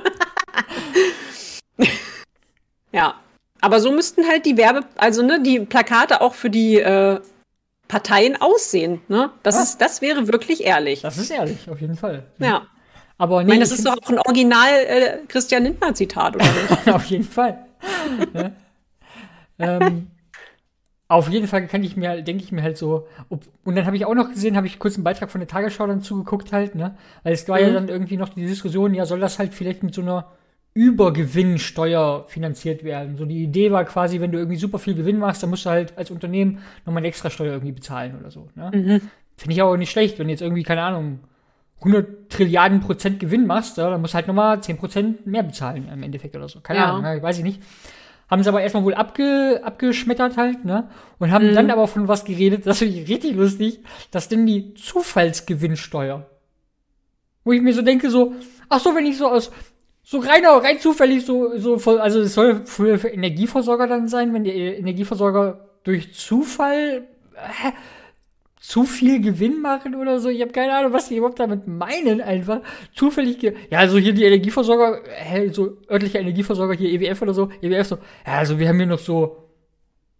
ja. 2.91 3.15
Aber 3.63 3.79
so 3.79 3.91
müssten 3.93 4.27
halt 4.27 4.45
die 4.45 4.57
Werbe, 4.57 4.81
also 4.97 5.23
ne, 5.23 5.41
die 5.41 5.59
Plakate 5.61 6.19
auch 6.19 6.33
für 6.33 6.49
die 6.49 6.79
äh, 6.79 7.21
Parteien 7.87 8.35
aussehen, 8.41 8.99
ne? 9.07 9.31
Das 9.41 9.55
Ja. 9.55 9.61
ist, 9.63 9.79
das 9.81 10.01
wäre 10.01 10.27
wirklich 10.27 10.65
ehrlich. 10.65 11.01
Das 11.01 11.17
ist 11.17 11.31
ehrlich, 11.31 11.69
auf 11.69 11.79
jeden 11.79 11.95
Fall. 11.95 12.25
ja. 12.39 12.67
Aber 13.17 13.39
Ich 13.41 13.45
nee, 13.45 13.53
meine, 13.53 13.61
das 13.61 13.71
ich 13.71 13.77
ist 13.77 13.85
doch 13.85 13.95
auch 14.03 14.09
ein 14.09 14.19
Original 14.19 14.69
äh, 14.85 15.17
Christian 15.29 15.63
Lindner 15.63 15.93
Zitat, 15.93 16.35
oder 16.35 16.43
nicht? 16.45 16.87
auf 16.93 17.05
jeden 17.05 17.23
Fall. 17.23 17.65
ne? 18.33 18.53
ähm, 19.59 20.07
auf 21.07 21.29
jeden 21.29 21.47
Fall 21.47 21.67
kann 21.67 21.83
ich 21.83 21.95
mir, 21.95 22.21
denke 22.21 22.43
ich 22.43 22.51
mir 22.51 22.63
halt 22.63 22.77
so, 22.77 23.07
ob, 23.29 23.43
und 23.63 23.75
dann 23.75 23.85
habe 23.85 23.95
ich 23.95 24.05
auch 24.05 24.15
noch 24.15 24.29
gesehen, 24.29 24.57
habe 24.57 24.67
ich 24.67 24.79
kurz 24.79 24.95
einen 24.95 25.03
Beitrag 25.03 25.29
von 25.31 25.39
der 25.39 25.47
Tagesschau 25.47 25.85
dann 25.87 26.01
zugeguckt 26.01 26.51
halt, 26.51 26.75
ne? 26.75 26.97
Weil 27.23 27.33
es 27.33 27.47
war 27.47 27.59
ja 27.61 27.69
Mhm. 27.69 27.73
dann 27.73 27.87
irgendwie 27.89 28.17
noch 28.17 28.29
die 28.29 28.45
Diskussion, 28.45 28.93
ja, 28.93 29.05
soll 29.05 29.19
das 29.19 29.39
halt 29.39 29.53
vielleicht 29.53 29.83
mit 29.83 29.93
so 29.93 30.01
einer 30.01 30.31
Übergewinnsteuer 30.73 32.25
finanziert 32.27 32.83
werden? 32.83 33.17
So 33.17 33.25
die 33.25 33.43
Idee 33.43 33.71
war 33.71 33.85
quasi, 33.85 34.19
wenn 34.19 34.31
du 34.31 34.37
irgendwie 34.37 34.57
super 34.57 34.79
viel 34.79 34.95
Gewinn 34.95 35.17
machst, 35.19 35.43
dann 35.43 35.49
musst 35.49 35.65
du 35.65 35.69
halt 35.69 35.97
als 35.97 36.11
Unternehmen 36.11 36.59
nochmal 36.85 37.01
eine 37.01 37.07
extra 37.07 37.29
Steuer 37.29 37.53
irgendwie 37.53 37.73
bezahlen 37.73 38.17
oder 38.19 38.31
so, 38.31 38.47
ne? 38.55 39.01
Finde 39.35 39.53
ich 39.55 39.61
auch 39.61 39.75
nicht 39.77 39.91
schlecht, 39.91 40.19
wenn 40.19 40.27
du 40.27 40.31
jetzt 40.31 40.41
irgendwie, 40.41 40.63
keine 40.63 40.83
Ahnung, 40.83 41.19
100 41.79 42.29
Trilliarden 42.29 42.79
Prozent 42.79 43.19
Gewinn 43.19 43.45
machst, 43.45 43.77
dann 43.77 43.99
musst 43.99 44.13
du 44.13 44.15
halt 44.15 44.27
nochmal 44.27 44.61
10 44.61 44.77
Prozent 44.77 45.27
mehr 45.27 45.43
bezahlen 45.43 45.89
im 45.91 46.01
Endeffekt 46.03 46.35
oder 46.35 46.47
so. 46.47 46.61
Keine 46.61 46.79
Ja. 46.79 46.93
Ahnung, 46.93 47.03
ja, 47.03 47.21
weiß 47.21 47.39
ich 47.39 47.43
nicht. 47.43 47.61
Haben 48.29 48.41
sie 48.41 48.49
aber 48.49 48.61
erstmal 48.61 48.83
wohl 48.85 48.93
abge, 48.93 49.59
abgeschmettert 49.63 50.37
halt, 50.37 50.63
ne? 50.65 50.89
Und 51.19 51.31
haben 51.31 51.53
dann 51.53 51.69
aber 51.69 51.87
von 51.87 52.07
was 52.07 52.23
geredet, 52.25 52.65
das 52.65 52.79
finde 52.79 52.97
ich 52.97 53.09
richtig 53.09 53.35
lustig, 53.35 53.81
das 54.11 54.29
denn 54.29 54.45
die 54.47 54.73
Zufallsgewinnsteuer. 54.75 56.25
Wo 57.43 57.51
ich 57.51 57.61
mir 57.61 57.73
so 57.73 57.81
denke, 57.81 58.09
so, 58.09 58.33
ach 58.69 58.79
so, 58.79 58.95
wenn 58.95 59.05
ich 59.05 59.17
so 59.17 59.27
aus, 59.27 59.51
so 60.03 60.19
rein, 60.19 60.45
rein 60.45 60.79
zufällig 60.79 61.25
so, 61.25 61.57
so, 61.57 61.77
voll- 61.79 61.99
also 61.99 62.19
es 62.19 62.33
soll 62.33 62.65
für, 62.65 62.99
für 62.99 63.07
Energieversorger 63.09 63.87
dann 63.87 64.07
sein, 64.07 64.33
wenn 64.33 64.43
der 64.43 64.53
Energieversorger 64.55 65.69
durch 65.83 66.13
Zufall, 66.13 67.07
äh, 67.35 67.71
zu 68.59 68.85
viel 68.85 69.19
Gewinn 69.19 69.59
machen 69.61 69.93
oder 69.95 70.19
so. 70.19 70.29
Ich 70.29 70.41
habe 70.41 70.51
keine 70.53 70.73
Ahnung, 70.73 70.93
was 70.93 71.09
die 71.09 71.17
überhaupt 71.17 71.39
damit 71.39 71.67
meinen, 71.67 72.21
einfach. 72.21 72.61
Zufällig, 72.95 73.41
ja, 73.43 73.79
also 73.79 73.97
hier 73.97 74.13
die 74.13 74.23
Energieversorger, 74.23 75.01
hä, 75.09 75.49
so 75.49 75.77
örtlicher 75.89 76.21
Energieversorger 76.21 76.73
hier, 76.73 76.89
EWF 76.89 77.21
oder 77.23 77.33
so, 77.33 77.49
EWF 77.61 77.87
so, 77.87 77.97
ja, 78.25 78.33
also 78.35 78.57
wir 78.59 78.69
haben 78.69 78.77
hier 78.77 78.85
noch 78.85 78.99
so 78.99 79.49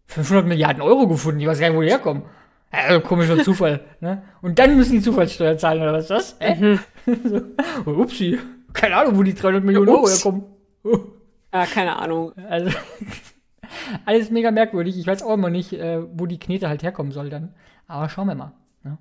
500 0.08 0.46
Milliarden 0.46 0.82
Euro 0.82 1.08
gefunden, 1.08 1.40
ich 1.40 1.48
weiß 1.48 1.60
gar 1.60 1.70
nicht, 1.70 1.78
wo 1.78 1.82
die 1.82 1.90
herkommen. 1.90 2.24
Also 2.70 3.00
komischer 3.02 3.38
Zufall, 3.44 3.82
ne? 4.02 4.24
Und 4.42 4.60
dann 4.60 4.76
müssen 4.76 4.94
die 4.94 5.02
Zufallssteuer 5.02 5.58
zahlen, 5.58 5.82
oder 5.82 5.94
was 5.94 6.04
ist 6.04 6.10
das? 6.10 6.36
Hä? 6.40 6.80
so, 7.24 7.42
oh, 7.86 7.92
upsi, 7.92 8.40
keine 8.74 8.96
Ahnung, 8.96 9.18
wo 9.18 9.24
die 9.24 9.34
300 9.34 9.64
Millionen 9.64 9.90
Euro 9.90 10.08
herkommen. 10.08 10.44
ja, 11.54 11.66
keine 11.66 11.96
Ahnung. 11.98 12.34
Also, 12.50 12.72
alles 14.06 14.30
mega 14.30 14.52
merkwürdig. 14.52 14.98
Ich 14.98 15.08
weiß 15.08 15.24
auch 15.24 15.34
immer 15.34 15.50
nicht, 15.50 15.74
äh, 15.74 16.02
wo 16.14 16.26
die 16.26 16.40
Knete 16.40 16.70
halt 16.70 16.84
herkommen 16.84 17.12
soll 17.12 17.30
dann. 17.30 17.54
Aber 17.88 18.10
schauen 18.10 18.28
wir 18.28 18.36
mal. 18.36 18.54
Ne? 18.84 18.98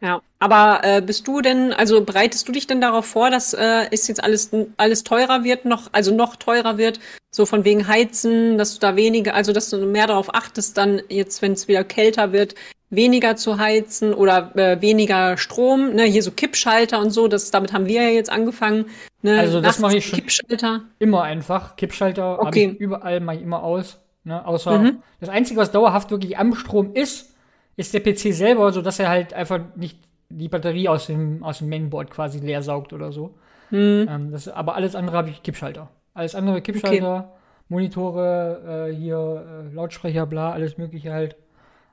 Ja, 0.00 0.20
aber 0.38 0.80
äh, 0.82 1.00
bist 1.00 1.26
du 1.26 1.40
denn, 1.40 1.72
also 1.72 2.04
bereitest 2.04 2.48
du 2.48 2.52
dich 2.52 2.66
denn 2.66 2.80
darauf 2.80 3.06
vor, 3.06 3.30
dass 3.30 3.54
äh, 3.54 3.86
es 3.90 4.08
jetzt 4.08 4.22
alles, 4.22 4.50
alles 4.76 5.04
teurer 5.04 5.44
wird, 5.44 5.64
noch, 5.64 5.88
also 5.92 6.14
noch 6.14 6.36
teurer 6.36 6.78
wird, 6.78 7.00
so 7.30 7.46
von 7.46 7.64
wegen 7.64 7.86
Heizen, 7.86 8.58
dass 8.58 8.74
du 8.74 8.80
da 8.80 8.96
weniger, 8.96 9.34
also 9.34 9.52
dass 9.52 9.70
du 9.70 9.78
mehr 9.86 10.06
darauf 10.06 10.34
achtest, 10.34 10.76
dann 10.76 11.00
jetzt, 11.08 11.40
wenn 11.42 11.52
es 11.52 11.68
wieder 11.68 11.84
kälter 11.84 12.32
wird, 12.32 12.54
weniger 12.92 13.36
zu 13.36 13.58
heizen 13.58 14.12
oder 14.14 14.52
äh, 14.54 14.80
weniger 14.80 15.36
Strom, 15.38 15.94
ne, 15.94 16.04
hier 16.04 16.22
so 16.22 16.30
Kippschalter 16.30 17.00
und 17.00 17.10
so, 17.10 17.26
das, 17.26 17.50
damit 17.50 17.72
haben 17.72 17.86
wir 17.86 18.02
ja 18.02 18.10
jetzt 18.10 18.30
angefangen. 18.30 18.84
Ne, 19.22 19.38
Also 19.38 19.60
das 19.60 19.78
mache 19.78 19.96
ich 19.96 20.06
schon. 20.06 20.18
Kippschalter. 20.18 20.82
Immer 20.98 21.22
einfach. 21.22 21.74
Kippschalter 21.76 22.40
Okay. 22.40 22.76
überall 22.78 23.20
mache 23.20 23.36
ich 23.36 23.42
immer 23.42 23.62
aus. 23.62 23.98
Ne? 24.24 24.46
Außer 24.46 24.78
Mhm. 24.78 25.02
das 25.20 25.28
Einzige, 25.30 25.58
was 25.58 25.72
dauerhaft 25.72 26.10
wirklich 26.10 26.38
am 26.38 26.54
Strom 26.54 26.92
ist, 26.94 27.34
ist 27.76 27.94
der 27.94 28.00
PC 28.00 28.32
selber, 28.34 28.70
so 28.72 28.82
dass 28.82 28.98
er 29.00 29.08
halt 29.08 29.32
einfach 29.32 29.58
nicht 29.74 29.98
die 30.28 30.48
Batterie 30.48 30.88
aus 30.88 31.06
dem, 31.06 31.42
aus 31.42 31.58
dem 31.58 31.68
Mainboard 31.70 32.10
quasi 32.10 32.38
leer 32.38 32.62
saugt 32.62 32.92
oder 32.92 33.10
so. 33.10 33.34
Hm. 33.70 34.06
Ähm, 34.08 34.30
das, 34.32 34.48
aber 34.48 34.74
alles 34.74 34.94
andere 34.94 35.16
habe 35.16 35.30
ich 35.30 35.42
Kippschalter. 35.42 35.88
Alles 36.14 36.34
andere 36.34 36.60
Kippschalter, 36.60 37.32
Monitore, 37.68 38.88
äh, 38.90 38.94
hier 38.94 39.44
äh, 39.70 39.74
Lautsprecher, 39.74 40.26
bla, 40.26 40.52
alles 40.52 40.76
mögliche 40.78 41.12
halt. 41.12 41.36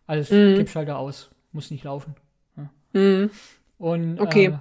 Alles 0.09 0.31
Mhm. 0.31 0.55
Kippschalter 0.55 0.97
aus. 0.97 1.29
Muss 1.51 1.69
nicht 1.69 1.83
laufen. 1.83 2.15
Hm. 2.93 3.29
Und 3.77 4.19
Okay. 4.19 4.45
äh, 4.45 4.53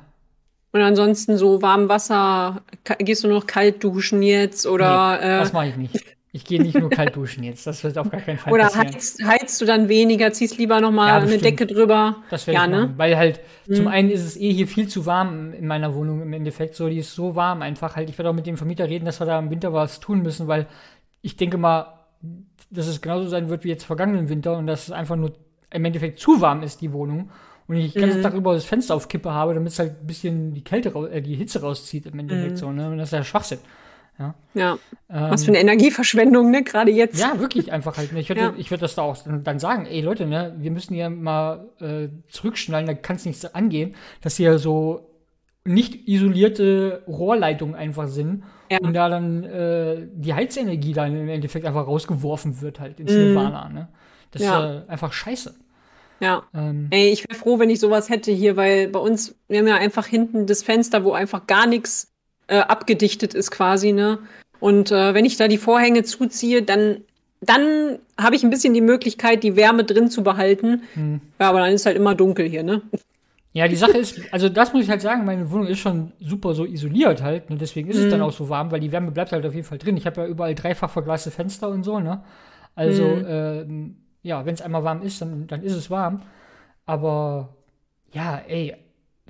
Und 0.73 0.83
ansonsten 0.83 1.39
so 1.39 1.63
warm 1.63 1.89
Wasser, 1.89 2.61
gehst 2.99 3.25
du 3.25 3.29
noch 3.29 3.47
kalt 3.47 3.83
duschen 3.83 4.23
jetzt 4.23 4.67
oder 4.67 5.17
nee, 5.19 5.25
äh, 5.27 5.39
das 5.39 5.55
mache 5.55 5.69
ich 5.69 5.77
nicht. 5.77 6.05
Ich 6.33 6.45
gehe 6.45 6.61
nicht 6.61 6.79
nur 6.79 6.91
kalt 6.91 7.17
duschen 7.17 7.43
jetzt. 7.43 7.67
Das 7.67 7.83
wird 7.83 7.97
auf 7.97 8.11
gar 8.11 8.21
keinen 8.21 8.37
Fall 8.37 8.53
Oder 8.53 8.67
heizt, 8.75 9.25
heizt 9.25 9.59
du 9.63 9.65
dann 9.65 9.89
weniger, 9.89 10.31
ziehst 10.35 10.59
lieber 10.59 10.79
noch 10.83 10.91
mal 10.91 11.09
Ja, 11.09 11.17
eine 11.17 11.23
bestimmt. 11.25 11.45
Decke 11.47 11.67
drüber? 11.67 12.17
Das 12.29 12.47
werde 12.47 12.61
ja, 12.61 12.67
ne? 12.67 12.81
machen, 12.83 12.99
weil 12.99 13.17
halt 13.17 13.41
zum 13.65 13.87
Mhm. 13.87 13.89
einen 13.89 14.11
ist 14.11 14.23
es 14.27 14.37
eh 14.37 14.53
hier 14.53 14.69
viel 14.69 14.89
zu 14.89 15.07
warm 15.07 15.55
in 15.55 15.67
meiner 15.67 15.95
Wohnung 15.95 16.21
im 16.21 16.33
Endeffekt. 16.35 16.75
So, 16.75 16.91
die 16.91 16.99
ist 16.99 17.15
so 17.15 17.35
warm 17.35 17.63
einfach 17.63 17.97
halt. 17.97 18.11
Ich 18.11 18.19
werde 18.19 18.29
auch 18.29 18.35
mit 18.35 18.47
dem 18.47 18.59
Vermieter 18.59 18.87
reden, 18.87 19.07
dass 19.07 19.19
wir 19.21 19.27
da 19.27 19.39
im 19.39 19.51
Winter 19.51 19.73
was 19.73 20.01
tun 20.01 20.21
müssen, 20.21 20.47
weil 20.49 20.67
ich 21.23 21.37
denke 21.39 21.57
mal, 21.57 21.95
dass 22.71 22.87
es 22.87 23.01
genauso 23.01 23.29
sein 23.29 23.49
wird 23.49 23.65
wie 23.65 23.69
jetzt 23.69 23.85
vergangenen 23.85 24.29
Winter 24.29 24.57
und 24.57 24.67
dass 24.67 24.85
es 24.89 24.91
einfach 24.93 25.17
nur 25.17 25.33
im 25.71 25.85
Endeffekt 25.85 26.19
zu 26.19 26.41
warm 26.41 26.63
ist, 26.63 26.81
die 26.81 26.93
Wohnung. 26.93 27.31
Und 27.67 27.77
ich 27.77 27.93
den 27.93 28.03
ganzen 28.03 28.19
Mhm. 28.21 28.23
Tag 28.23 28.35
über 28.35 28.55
das 28.55 28.65
Fenster 28.65 28.95
auf 28.95 29.09
Kippe 29.09 29.31
habe, 29.33 29.53
damit 29.55 29.73
es 29.73 29.79
halt 29.79 30.01
ein 30.01 30.07
bisschen 30.07 30.55
die 30.55 30.65
Kälte, 30.65 30.89
äh, 31.11 31.21
die 31.21 31.35
Hitze 31.35 31.61
rauszieht 31.61 32.07
im 32.07 32.19
Endeffekt 32.19 32.53
Mhm. 32.53 32.57
so, 32.57 32.71
ne? 32.73 32.89
Und 32.91 32.99
das 32.99 33.09
ist 33.09 33.13
ja 33.13 33.25
Schwachsinn. 33.25 33.59
Ja. 34.19 34.35
Ja. 34.55 34.73
Ähm, 35.11 35.31
Was 35.31 35.45
für 35.45 35.51
eine 35.51 35.61
Energieverschwendung, 35.61 36.51
ne? 36.51 36.65
Gerade 36.65 36.91
jetzt. 36.91 37.21
Ja, 37.21 37.39
wirklich 37.39 37.71
einfach 37.71 37.97
halt. 37.99 38.11
Ich 38.15 38.29
würde 38.29 38.41
Ja. 38.41 38.55
ich 38.57 38.71
würd 38.71 38.83
das 38.83 38.95
da 38.97 39.03
auch 39.03 39.17
dann 39.45 39.59
sagen, 39.59 39.87
ey 39.87 40.01
Leute, 40.01 40.27
ne, 40.27 40.55
wir 40.59 40.71
müssen 40.71 40.95
hier 40.95 41.09
mal 41.11 41.69
äh, 41.81 42.09
zurückschnallen, 42.31 42.87
da 42.87 42.95
kann 42.95 43.17
es 43.17 43.27
nicht 43.27 43.55
angehen, 43.55 43.95
dass 44.23 44.37
hier 44.37 44.59
so 44.59 45.11
nicht 45.65 46.09
isolierte 46.09 47.03
Rohrleitungen 47.07 47.75
einfach 47.77 48.09
sind 48.09 48.43
Ja. 48.71 48.79
und 48.83 48.93
da 48.95 49.09
dann 49.09 49.45
äh, 49.45 50.07
die 50.13 50.35
Heizenergie 50.35 50.93
dann 50.93 51.15
im 51.15 51.29
Endeffekt 51.29 51.65
einfach 51.67 51.87
rausgeworfen 51.87 52.61
wird 52.61 52.81
halt 52.81 53.01
ins 53.01 53.13
Mhm. 53.13 53.19
Nirvana, 53.27 53.69
ne? 53.69 53.89
Das 54.31 54.43
Ja. 54.43 54.65
ist 54.65 54.87
äh, 54.87 54.91
einfach 54.91 55.13
scheiße. 55.13 55.55
Ja. 56.21 56.43
Ähm, 56.55 56.89
Ey, 56.91 57.11
ich 57.11 57.23
wäre 57.29 57.39
froh, 57.39 57.59
wenn 57.59 57.71
ich 57.71 57.81
sowas 57.81 58.09
hätte 58.11 58.33
hier, 58.33 58.57
weil 58.57 58.89
bei 58.89 58.99
uns, 58.99 59.37
wir 59.49 59.59
haben 59.61 59.69
ja 59.69 59.77
einfach 59.77 60.07
hinten 60.07 60.47
das 60.47 60.63
Fenster, 60.63 61.05
wo 61.05 61.13
einfach 61.13 61.47
gar 61.47 61.67
nichts 61.67 62.13
äh, 62.49 62.59
abgedichtet 62.59 63.35
ist 63.35 63.51
quasi, 63.51 63.93
ne? 63.93 64.19
Und 64.61 64.91
äh, 64.91 65.15
wenn 65.15 65.25
ich 65.25 65.37
da 65.37 65.47
die 65.49 65.59
Vorhänge 65.59 66.03
zuziehe, 66.03 66.63
dann, 66.63 67.03
dann 67.41 67.99
habe 68.21 68.35
ich 68.35 68.43
ein 68.43 68.51
bisschen 68.51 68.75
die 68.75 68.81
Möglichkeit, 68.81 69.45
die 69.45 69.55
Wärme 69.55 69.85
drin 69.85 70.11
zu 70.11 70.23
behalten. 70.25 70.83
hm. 70.95 71.21
Ja, 71.39 71.51
aber 71.51 71.61
dann 71.61 71.73
ist 71.73 71.87
halt 71.87 71.97
immer 71.97 72.15
dunkel 72.17 72.49
hier, 72.49 72.65
ne? 72.65 72.83
Ja, 73.53 73.67
die 73.67 73.77
Sache 73.77 73.97
ist, 73.99 74.21
also 74.33 74.49
das 74.49 74.73
muss 74.73 74.85
ich 74.85 74.91
halt 74.91 75.01
sagen, 75.01 75.25
meine 75.25 75.51
Wohnung 75.51 75.67
ist 75.67 75.79
schon 75.79 76.13
super 76.21 76.55
so 76.55 76.65
isoliert 76.67 77.23
halt, 77.23 77.49
ne? 77.51 77.57
deswegen 77.57 77.89
ist 77.89 77.97
es 77.97 78.05
Mhm. 78.07 78.11
dann 78.11 78.23
auch 78.23 78.33
so 78.33 78.49
warm, 78.49 78.71
weil 78.71 78.81
die 78.81 78.93
Wärme 78.93 79.11
bleibt 79.11 79.33
halt 79.33 79.45
auf 79.47 79.55
jeden 79.55 79.67
Fall 79.67 79.79
drin. 79.79 79.97
Ich 79.97 80.07
habe 80.07 80.21
ja 80.21 80.27
überall 80.27 80.55
dreifach 80.55 80.91
verglaste 80.91 81.31
Fenster 81.31 81.69
und 81.71 81.83
so, 81.83 81.99
ne? 81.99 82.23
Also, 82.75 83.17
Mhm. 83.17 83.25
ähm, 83.27 83.97
ja, 84.23 84.45
wenn 84.45 84.55
es 84.55 84.61
einmal 84.63 84.85
warm 84.85 85.03
ist, 85.03 85.21
dann, 85.23 85.47
dann 85.47 85.63
ist 85.63 85.73
es 85.73 85.91
warm. 85.91 86.23
Aber 86.87 87.57
ja, 88.13 88.39
ey, 88.47 88.77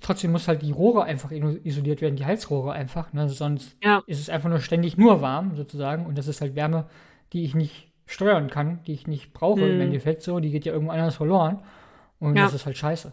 trotzdem 0.02 0.32
muss 0.32 0.48
halt 0.48 0.62
die 0.62 0.72
Rohre 0.72 1.04
einfach 1.04 1.30
isoliert 1.30 2.00
werden, 2.00 2.16
die 2.16 2.26
Heizrohre 2.26 2.72
einfach, 2.72 3.12
ne? 3.12 3.28
Sonst 3.28 3.76
Ja. 3.82 4.02
ist 4.06 4.20
es 4.20 4.28
einfach 4.28 4.48
nur 4.50 4.60
ständig 4.60 4.96
nur 4.98 5.20
warm, 5.22 5.56
sozusagen. 5.56 6.06
Und 6.06 6.18
das 6.18 6.28
ist 6.28 6.40
halt 6.40 6.54
Wärme, 6.56 6.86
die 7.32 7.44
ich 7.44 7.54
nicht 7.54 7.92
steuern 8.06 8.48
kann, 8.50 8.80
die 8.86 8.92
ich 8.94 9.06
nicht 9.06 9.32
brauche 9.32 9.66
im 9.66 9.76
Mhm. 9.76 9.80
Endeffekt 9.80 10.22
so, 10.22 10.40
die 10.40 10.50
geht 10.50 10.64
ja 10.66 10.72
irgendwo 10.72 10.92
anders 10.92 11.14
verloren. 11.16 11.60
Und 12.20 12.36
Ja. 12.36 12.44
das 12.44 12.54
ist 12.54 12.66
halt 12.66 12.76
scheiße. 12.76 13.12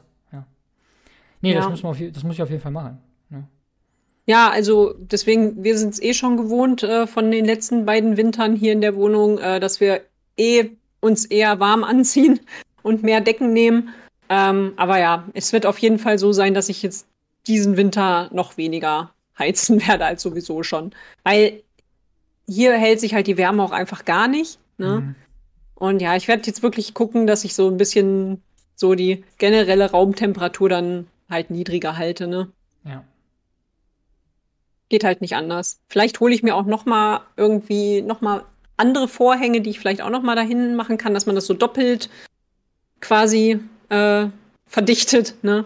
Ja. 1.42 1.50
Nee, 1.50 1.54
das 1.54 1.66
Ja. 1.66 1.70
muss 1.70 1.84
man 1.84 1.92
auf, 1.92 1.98
das 2.14 2.24
muss 2.24 2.36
ich 2.36 2.42
auf 2.42 2.50
jeden 2.50 2.62
Fall 2.62 2.72
machen. 2.72 2.98
Ne? 3.30 3.44
Ja, 4.26 4.50
also 4.50 4.96
deswegen, 4.98 5.64
wir 5.64 5.78
sind 5.78 5.94
es 5.94 6.02
eh 6.02 6.14
schon 6.14 6.38
gewohnt 6.38 6.84
äh, 6.84 7.06
von 7.08 7.30
den 7.32 7.46
letzten 7.46 7.86
beiden 7.86 8.18
Wintern 8.18 8.56
hier 8.56 8.74
in 8.74 8.82
der 8.82 8.96
Wohnung, 8.96 9.38
äh, 9.38 9.60
dass 9.60 9.80
wir 9.80 10.02
eh 10.38 10.72
uns 11.00 11.26
eher 11.26 11.60
warm 11.60 11.84
anziehen 11.84 12.40
und 12.84 13.04
mehr 13.04 13.22
Decken 13.22 13.54
nehmen. 13.54 13.90
Ähm, 14.30 14.74
aber 14.78 14.98
ja, 15.00 15.28
es 15.34 15.54
wird 15.54 15.66
auf 15.68 15.78
jeden 15.78 16.00
Fall 16.00 16.18
so 16.18 16.32
sein, 16.32 16.54
dass 16.56 16.70
ich 16.70 16.82
jetzt 16.82 17.08
diesen 17.46 17.78
Winter 17.78 18.30
noch 18.34 18.58
weniger 18.58 19.12
heizen 19.38 19.86
werde 19.88 20.06
als 20.06 20.24
sowieso 20.24 20.64
schon. 20.64 20.92
Weil 21.24 21.62
hier 22.48 22.74
hält 22.74 23.00
sich 23.00 23.14
halt 23.14 23.28
die 23.28 23.38
Wärme 23.38 23.62
auch 23.64 23.72
einfach 23.72 24.06
gar 24.06 24.28
nicht. 24.28 24.60
Ne? 24.78 25.02
Mhm. 25.02 25.16
Und 25.76 26.02
ja, 26.02 26.16
ich 26.16 26.28
werde 26.28 26.44
jetzt 26.46 26.64
wirklich 26.64 26.94
gucken, 26.94 27.28
dass 27.28 27.44
ich 27.44 27.54
so 27.54 27.68
ein 27.70 27.78
bisschen 27.78 28.42
so 28.76 28.96
die 28.96 29.24
generelle 29.38 29.92
Raumtemperatur 29.92 30.70
dann 30.70 31.08
halt 31.30 31.50
niedriger 31.50 31.98
halte, 31.98 32.28
ne? 32.28 32.52
Ja. 32.84 33.04
Geht 34.90 35.04
halt 35.04 35.22
nicht 35.22 35.36
anders. 35.36 35.80
Vielleicht 35.88 36.20
hole 36.20 36.34
ich 36.34 36.44
mir 36.44 36.56
auch 36.56 36.66
noch 36.66 36.86
mal 36.86 37.22
irgendwie 37.38 38.02
noch 38.02 38.22
mal 38.22 38.46
andere 38.78 39.08
Vorhänge, 39.08 39.62
die 39.62 39.70
ich 39.72 39.80
vielleicht 39.80 40.02
auch 40.02 40.10
noch 40.10 40.22
mal 40.22 40.36
dahin 40.36 40.76
machen 40.76 40.98
kann, 40.98 41.14
dass 41.14 41.26
man 41.26 41.36
das 41.36 41.46
so 41.48 41.54
doppelt 41.54 42.10
quasi 43.02 43.60
äh, 43.90 44.28
verdichtet, 44.68 45.36
ne? 45.44 45.66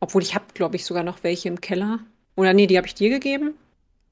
Obwohl 0.00 0.22
ich 0.22 0.34
habe, 0.34 0.44
glaube 0.54 0.76
ich, 0.76 0.84
sogar 0.84 1.02
noch 1.02 1.22
welche 1.24 1.48
im 1.48 1.60
Keller. 1.60 2.00
Oder 2.36 2.52
nee, 2.54 2.66
die 2.66 2.76
habe 2.76 2.86
ich 2.86 2.94
dir 2.94 3.10
gegeben? 3.10 3.54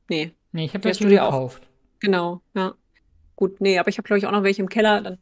Nee, 0.08 0.32
Nee, 0.52 0.64
ich 0.64 0.74
habe 0.74 0.88
das 0.88 0.98
du 0.98 1.06
dir 1.08 1.24
auch- 1.24 1.30
gekauft. 1.32 1.62
genau, 2.00 2.40
ja. 2.54 2.74
Gut, 3.36 3.60
nee, 3.60 3.78
aber 3.78 3.88
ich 3.90 3.98
habe, 3.98 4.06
glaube 4.06 4.18
ich, 4.18 4.26
auch 4.26 4.32
noch 4.32 4.42
welche 4.42 4.62
im 4.62 4.68
Keller. 4.70 5.02
Dann 5.02 5.18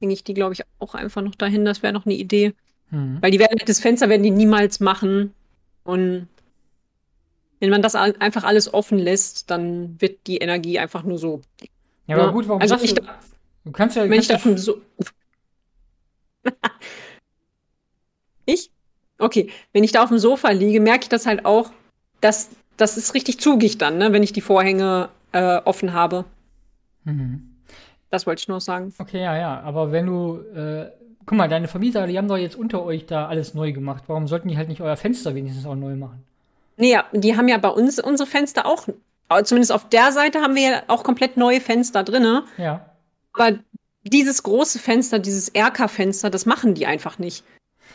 hänge 0.00 0.12
ich 0.12 0.22
die, 0.22 0.34
glaube 0.34 0.52
ich, 0.54 0.62
auch 0.78 0.94
einfach 0.94 1.22
noch 1.22 1.34
dahin. 1.34 1.64
Das 1.64 1.82
wäre 1.82 1.92
noch 1.92 2.06
eine 2.06 2.14
Idee. 2.14 2.54
Mhm. 2.90 3.18
Weil 3.20 3.30
die 3.30 3.38
werden 3.38 3.58
das 3.64 3.80
Fenster 3.80 4.08
werden 4.08 4.22
die 4.22 4.30
niemals 4.30 4.80
machen. 4.80 5.34
Und 5.84 6.28
wenn 7.60 7.70
man 7.70 7.82
das 7.82 7.94
einfach 7.94 8.44
alles 8.44 8.72
offen 8.72 8.98
lässt, 8.98 9.50
dann 9.50 10.00
wird 10.00 10.26
die 10.26 10.38
Energie 10.38 10.78
einfach 10.78 11.02
nur 11.02 11.18
so. 11.18 11.42
Ja, 12.06 12.16
aber 12.16 12.32
gut, 12.32 12.46
warum 12.48 12.60
also 12.62 12.76
ich 12.76 12.94
du? 12.94 13.02
da- 13.02 13.18
Du 13.64 13.72
kannst 13.72 13.96
ja, 13.96 14.04
Wenn 14.04 14.12
ich 14.20 14.28
kannst 14.28 14.44
davon 14.46 14.56
so. 14.58 14.80
ich? 18.44 18.70
Okay, 19.18 19.50
wenn 19.72 19.82
ich 19.82 19.92
da 19.92 20.02
auf 20.02 20.10
dem 20.10 20.18
Sofa 20.18 20.50
liege, 20.50 20.80
merke 20.80 21.04
ich 21.04 21.08
das 21.08 21.26
halt 21.26 21.44
auch, 21.44 21.70
dass 22.20 22.50
das 22.76 22.96
ist 22.96 23.14
richtig 23.14 23.40
zugig 23.40 23.78
dann, 23.78 23.96
ne, 23.98 24.12
wenn 24.12 24.22
ich 24.22 24.32
die 24.32 24.40
Vorhänge 24.42 25.08
äh, 25.32 25.56
offen 25.64 25.94
habe. 25.94 26.26
Mhm. 27.04 27.56
Das 28.10 28.26
wollte 28.26 28.40
ich 28.40 28.48
nur 28.48 28.60
sagen. 28.60 28.94
Okay, 28.98 29.22
ja, 29.22 29.36
ja, 29.36 29.60
aber 29.62 29.90
wenn 29.90 30.06
du, 30.06 30.38
äh, 30.54 30.90
guck 31.26 31.36
mal, 31.36 31.48
deine 31.48 31.68
Vermieter, 31.68 32.06
die 32.06 32.16
haben 32.16 32.28
doch 32.28 32.36
jetzt 32.36 32.56
unter 32.56 32.82
euch 32.84 33.06
da 33.06 33.26
alles 33.26 33.54
neu 33.54 33.72
gemacht. 33.72 34.04
Warum 34.06 34.28
sollten 34.28 34.48
die 34.48 34.56
halt 34.56 34.68
nicht 34.68 34.80
euer 34.80 34.96
Fenster 34.96 35.34
wenigstens 35.34 35.66
auch 35.66 35.74
neu 35.74 35.96
machen? 35.96 36.22
Nee, 36.76 36.92
ja, 36.92 37.04
die 37.12 37.36
haben 37.36 37.48
ja 37.48 37.58
bei 37.58 37.68
uns 37.68 37.98
unsere 37.98 38.28
Fenster 38.28 38.66
auch, 38.66 38.86
aber 39.28 39.44
zumindest 39.44 39.72
auf 39.72 39.88
der 39.88 40.12
Seite 40.12 40.40
haben 40.40 40.54
wir 40.54 40.62
ja 40.62 40.82
auch 40.88 41.02
komplett 41.02 41.36
neue 41.36 41.60
Fenster 41.60 42.04
drinne. 42.04 42.44
Ja. 42.58 42.86
Aber 43.32 43.58
dieses 44.04 44.42
große 44.42 44.78
Fenster, 44.78 45.18
dieses 45.18 45.48
Erker-Fenster, 45.48 46.30
das 46.30 46.46
machen 46.46 46.74
die 46.74 46.86
einfach 46.86 47.18
nicht. 47.18 47.44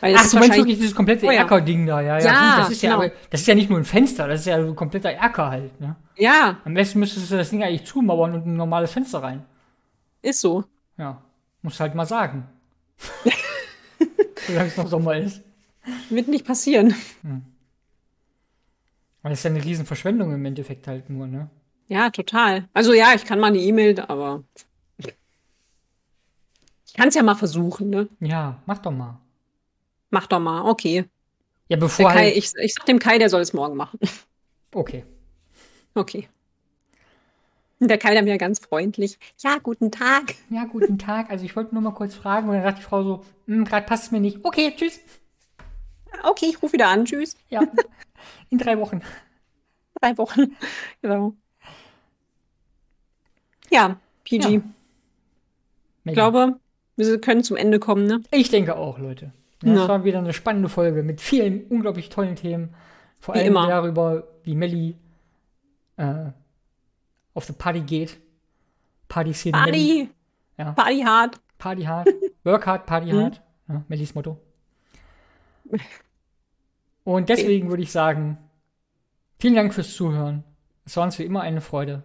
Weil 0.00 0.16
Ach, 0.16 0.28
du 0.28 0.38
meinst 0.38 0.56
wirklich 0.56 0.78
dieses 0.78 0.94
komplette 0.94 1.26
Oh 1.26 1.30
ja. 1.30 1.40
Erker-Ding 1.40 1.86
da, 1.86 2.00
ja, 2.00 2.18
ja. 2.18 2.24
Ja, 2.24 2.56
das 2.58 2.70
ist 2.70 2.82
ja, 2.82 2.90
genau. 2.90 3.02
aber, 3.04 3.12
das 3.30 3.42
ist 3.42 3.46
ja 3.46 3.54
nicht 3.54 3.70
nur 3.70 3.78
ein 3.78 3.84
Fenster, 3.84 4.26
das 4.26 4.40
ist 4.40 4.46
ja 4.46 4.56
ein 4.56 4.74
kompletter 4.74 5.12
Erker 5.12 5.48
halt, 5.50 5.80
ne? 5.80 5.96
Ja, 6.16 6.58
Am 6.64 6.74
besten 6.74 6.98
müsstest 6.98 7.30
du 7.30 7.36
das 7.36 7.50
Ding 7.50 7.62
eigentlich 7.62 7.84
zumauern 7.84 8.34
und 8.34 8.46
ein 8.46 8.56
normales 8.56 8.90
Fenster 8.92 9.22
rein. 9.22 9.44
ist 10.20 10.40
so. 10.40 10.64
Ja. 10.98 11.22
Musst 11.62 11.78
halt 11.80 11.94
mal 11.94 12.04
sagen. 12.04 12.48
Solange 14.46 14.68
es 14.68 14.76
noch 14.76 14.88
Sommer 14.88 15.16
ist. 15.16 15.42
Wird 16.10 16.28
nicht 16.28 16.46
passieren. 16.46 16.94
Weil 19.22 19.30
das 19.30 19.38
ist 19.40 19.44
ja 19.44 19.50
eine 19.50 19.64
riesen 19.64 19.86
Verschwendung 19.86 20.32
im 20.32 20.44
Endeffekt 20.44 20.86
halt 20.86 21.10
nur, 21.10 21.26
ne? 21.26 21.48
Ja, 21.88 22.10
total. 22.10 22.68
Also 22.72 22.92
ja, 22.92 23.14
ich 23.14 23.24
kann 23.24 23.38
mal 23.40 23.48
eine 23.48 23.58
E-Mail, 23.58 24.00
aber 24.00 24.44
ich 26.92 26.94
kann 26.94 27.08
es 27.08 27.14
ja 27.14 27.22
mal 27.22 27.34
versuchen, 27.34 27.90
ne? 27.90 28.08
Ja, 28.20 28.62
mach 28.66 28.78
doch 28.78 28.90
mal. 28.90 29.18
Mach 30.10 30.26
doch 30.26 30.40
mal, 30.40 30.62
okay. 30.68 31.06
Ja, 31.68 31.78
bevor 31.78 32.10
Kai, 32.10 32.24
halt. 32.26 32.36
ich, 32.36 32.52
ich 32.60 32.74
sag 32.74 32.84
dem 32.84 32.98
Kai, 32.98 33.18
der 33.18 33.30
soll 33.30 33.40
es 33.40 33.52
morgen 33.52 33.76
machen. 33.76 33.98
Okay. 34.74 35.04
Okay. 35.94 36.28
Und 37.82 37.88
der 37.88 37.98
Kai 37.98 38.14
dann 38.14 38.26
wieder 38.26 38.38
ganz 38.38 38.60
freundlich. 38.60 39.18
Ja, 39.40 39.58
guten 39.60 39.90
Tag. 39.90 40.36
Ja, 40.50 40.66
guten 40.66 41.00
Tag. 41.00 41.30
Also 41.30 41.44
ich 41.44 41.56
wollte 41.56 41.74
nur 41.74 41.82
mal 41.82 41.90
kurz 41.90 42.14
fragen 42.14 42.48
und 42.48 42.54
dann 42.54 42.62
sagt 42.62 42.78
die 42.78 42.82
Frau 42.82 43.02
so, 43.02 43.24
gerade 43.48 43.84
passt 43.84 44.04
es 44.04 44.10
mir 44.12 44.20
nicht. 44.20 44.38
Okay, 44.44 44.72
tschüss. 44.76 45.00
Okay, 46.22 46.46
ich 46.48 46.62
rufe 46.62 46.74
wieder 46.74 46.86
an. 46.86 47.06
Tschüss. 47.06 47.36
Ja. 47.48 47.62
In 48.50 48.58
drei 48.58 48.78
Wochen. 48.78 49.02
Drei 50.00 50.16
Wochen. 50.16 50.56
Genau. 51.02 51.34
Ja, 53.68 53.96
PG. 54.26 54.48
Ja. 54.52 54.60
Ich 56.04 56.12
glaube, 56.12 56.60
wir 56.94 57.20
können 57.20 57.42
zum 57.42 57.56
Ende 57.56 57.80
kommen, 57.80 58.06
ne? 58.06 58.22
Ich 58.30 58.48
denke 58.48 58.76
auch, 58.76 59.00
Leute. 59.00 59.32
Ja, 59.64 59.74
Das 59.74 59.88
war 59.88 60.04
wieder 60.04 60.20
eine 60.20 60.32
spannende 60.34 60.68
Folge 60.68 61.02
mit 61.02 61.20
vielen 61.20 61.64
unglaublich 61.66 62.10
tollen 62.10 62.36
Themen. 62.36 62.74
Vor 63.18 63.34
Wie 63.34 63.38
allem 63.40 63.48
immer. 63.48 63.66
darüber, 63.66 64.28
wie 64.44 64.54
Melli 64.54 64.94
äh, 65.96 66.26
auf 67.34 67.46
die 67.46 67.52
Party 67.52 67.80
geht. 67.80 68.18
Party-Szene. 69.08 69.56
Party. 69.58 70.10
Ja. 70.58 70.72
Party 70.72 71.00
hard. 71.00 71.40
Party 71.58 71.82
hard. 71.84 72.08
Work 72.44 72.66
hard, 72.66 72.86
Party 72.86 73.12
Mhm. 73.12 73.20
hard. 73.22 73.42
Ja, 73.68 73.84
Mellis 73.88 74.14
Motto. 74.14 74.38
Und 77.04 77.28
deswegen 77.28 77.68
würde 77.70 77.82
ich 77.82 77.90
sagen, 77.92 78.38
vielen 79.38 79.54
Dank 79.54 79.74
fürs 79.74 79.94
Zuhören. 79.94 80.44
Es 80.84 80.96
war 80.96 81.04
uns 81.04 81.18
wie 81.18 81.24
immer 81.24 81.40
eine 81.42 81.60
Freude. 81.60 82.02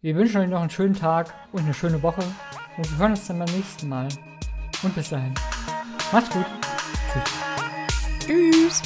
Wir 0.00 0.14
wünschen 0.14 0.40
euch 0.40 0.48
noch 0.48 0.60
einen 0.60 0.70
schönen 0.70 0.94
Tag 0.94 1.34
und 1.52 1.62
eine 1.64 1.74
schöne 1.74 2.02
Woche. 2.02 2.22
Und 2.76 2.90
wir 2.90 2.98
hören 2.98 3.10
uns 3.12 3.26
dann 3.26 3.38
beim 3.40 3.54
nächsten 3.54 3.88
Mal. 3.88 4.08
Und 4.82 4.94
bis 4.94 5.10
dahin. 5.10 5.34
Macht's 6.12 6.30
gut. 6.30 6.46
Tschüss. 7.12 7.24
Tschüss. 8.26 8.82